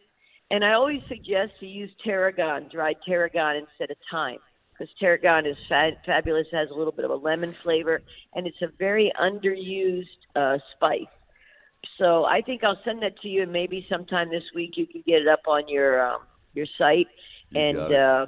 [0.51, 4.39] And I always suggest to use tarragon, dried tarragon instead of thyme,
[4.73, 8.03] because tarragon is fa- fabulous, has a little bit of a lemon flavor,
[8.35, 11.07] and it's a very underused uh, spice.
[11.99, 15.05] So I think I'll send that to you, and maybe sometime this week you can
[15.07, 16.23] get it up on your um,
[16.61, 17.09] your site
[17.55, 18.27] and uh,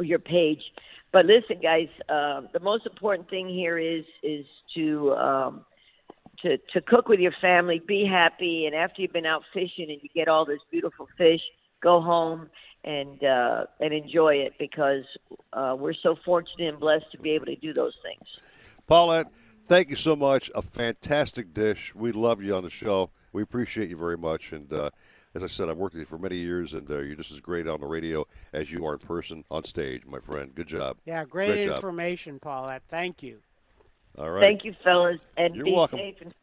[0.00, 0.62] your page.
[1.12, 5.64] But listen, guys, uh, the most important thing here is is to um,
[6.42, 9.98] to to cook with your family, be happy, and after you've been out fishing and
[10.02, 11.42] you get all this beautiful fish,
[11.82, 12.48] go home
[12.84, 15.04] and uh, and enjoy it because
[15.52, 18.26] uh, we're so fortunate and blessed to be able to do those things.
[18.86, 19.26] Paulette,
[19.66, 20.50] thank you so much.
[20.54, 21.94] A fantastic dish.
[21.94, 23.10] We love you on the show.
[23.32, 24.52] We appreciate you very much.
[24.52, 24.90] And uh,
[25.34, 27.40] as I said, I've worked with you for many years, and uh, you're just as
[27.40, 30.54] great on the radio as you are in person on stage, my friend.
[30.54, 30.98] Good job.
[31.04, 31.76] Yeah, great, job.
[31.76, 32.82] information, Paulette.
[32.88, 33.38] Thank you.
[34.18, 34.42] All right.
[34.42, 35.98] Thank you, fellas, and You're be welcome.
[35.98, 36.34] safe and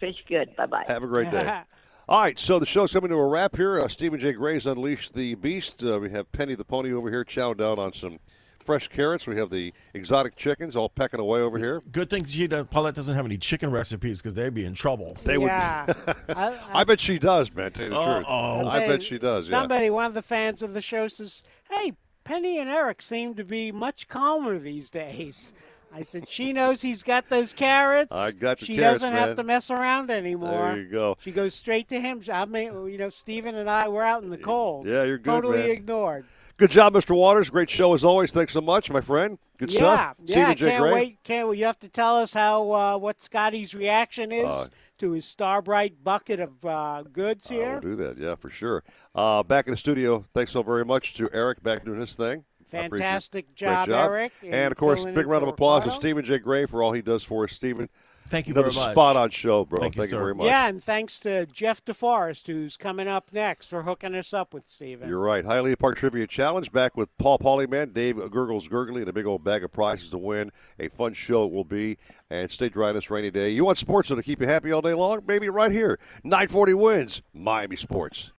[0.00, 0.56] fish good.
[0.56, 0.84] Bye bye.
[0.86, 1.62] Have a great day.
[2.08, 3.80] All right, so the show's coming to a wrap here.
[3.80, 4.32] Uh, Stephen J.
[4.32, 5.84] Gray's Unleashed the Beast.
[5.84, 8.18] Uh, we have Penny the Pony over here chowing down on some
[8.64, 9.26] fresh carrots.
[9.26, 11.82] We have the exotic chickens all pecking away over here.
[11.92, 15.16] Good thing she does, Paulette doesn't have any chicken recipes because they'd be in trouble.
[15.24, 15.86] They Yeah.
[16.06, 16.16] would.
[16.36, 17.70] I- I, bet she does, man.
[17.72, 18.24] Tell you the truth.
[18.26, 18.68] Uh-oh.
[18.68, 19.50] I bet she does.
[19.50, 19.58] Yeah.
[19.60, 21.92] Somebody, one of the fans of the show says, "Hey,
[22.24, 25.52] Penny and Eric seem to be much calmer these days."
[25.94, 28.08] I said, "She knows he's got those carrots.
[28.12, 29.28] I got the She carrots, doesn't man.
[29.28, 30.72] have to mess around anymore.
[30.72, 31.16] There you go.
[31.20, 32.22] She goes straight to him.
[32.32, 34.86] I mean, you know, Stephen and I were out in the cold.
[34.86, 35.70] Yeah, you're good, Totally man.
[35.70, 36.24] ignored.
[36.58, 37.16] Good job, Mr.
[37.16, 37.50] Waters.
[37.50, 38.32] Great show as always.
[38.32, 39.38] Thanks so much, my friend.
[39.58, 40.16] Good yeah, stuff.
[40.24, 40.32] yeah.
[40.54, 40.92] Stephen Can't Gray.
[40.92, 41.18] wait.
[41.24, 41.58] Can't wait.
[41.58, 44.66] You have to tell us how uh, what Scotty's reaction is Uh,
[44.98, 47.74] to his Star brite bucket of uh, goods here.
[47.74, 48.84] will do that, yeah, for sure.
[49.14, 52.44] Uh, back in the studio, thanks so very much to Eric back doing his thing.
[52.72, 53.08] I appreciate it.
[53.10, 56.38] Fantastic Great job, Eric, in And of course, big round of applause to Stephen J.
[56.38, 57.52] Gray for all he does for us.
[57.52, 57.88] Stephen,
[58.28, 58.92] Thank you another very much.
[58.92, 59.80] spot on show, bro.
[59.80, 60.18] Thank you, sir.
[60.18, 60.46] very much.
[60.46, 64.66] Yeah, and thanks to Jeff DeForest, who's coming up next for hooking us up with
[64.66, 65.08] Steven.
[65.08, 65.44] You're right.
[65.44, 69.44] Hialeah Park Trivia Challenge back with Paul Polyman, Dave Gurgles Gurgly, and a big old
[69.44, 70.50] bag of prizes to win.
[70.78, 71.98] A fun show it will be.
[72.30, 73.50] And stay dry on this rainy day.
[73.50, 75.20] You want sports that'll keep you happy all day long?
[75.26, 75.98] Maybe right here.
[76.24, 78.30] 940 WINZ Miami Sports.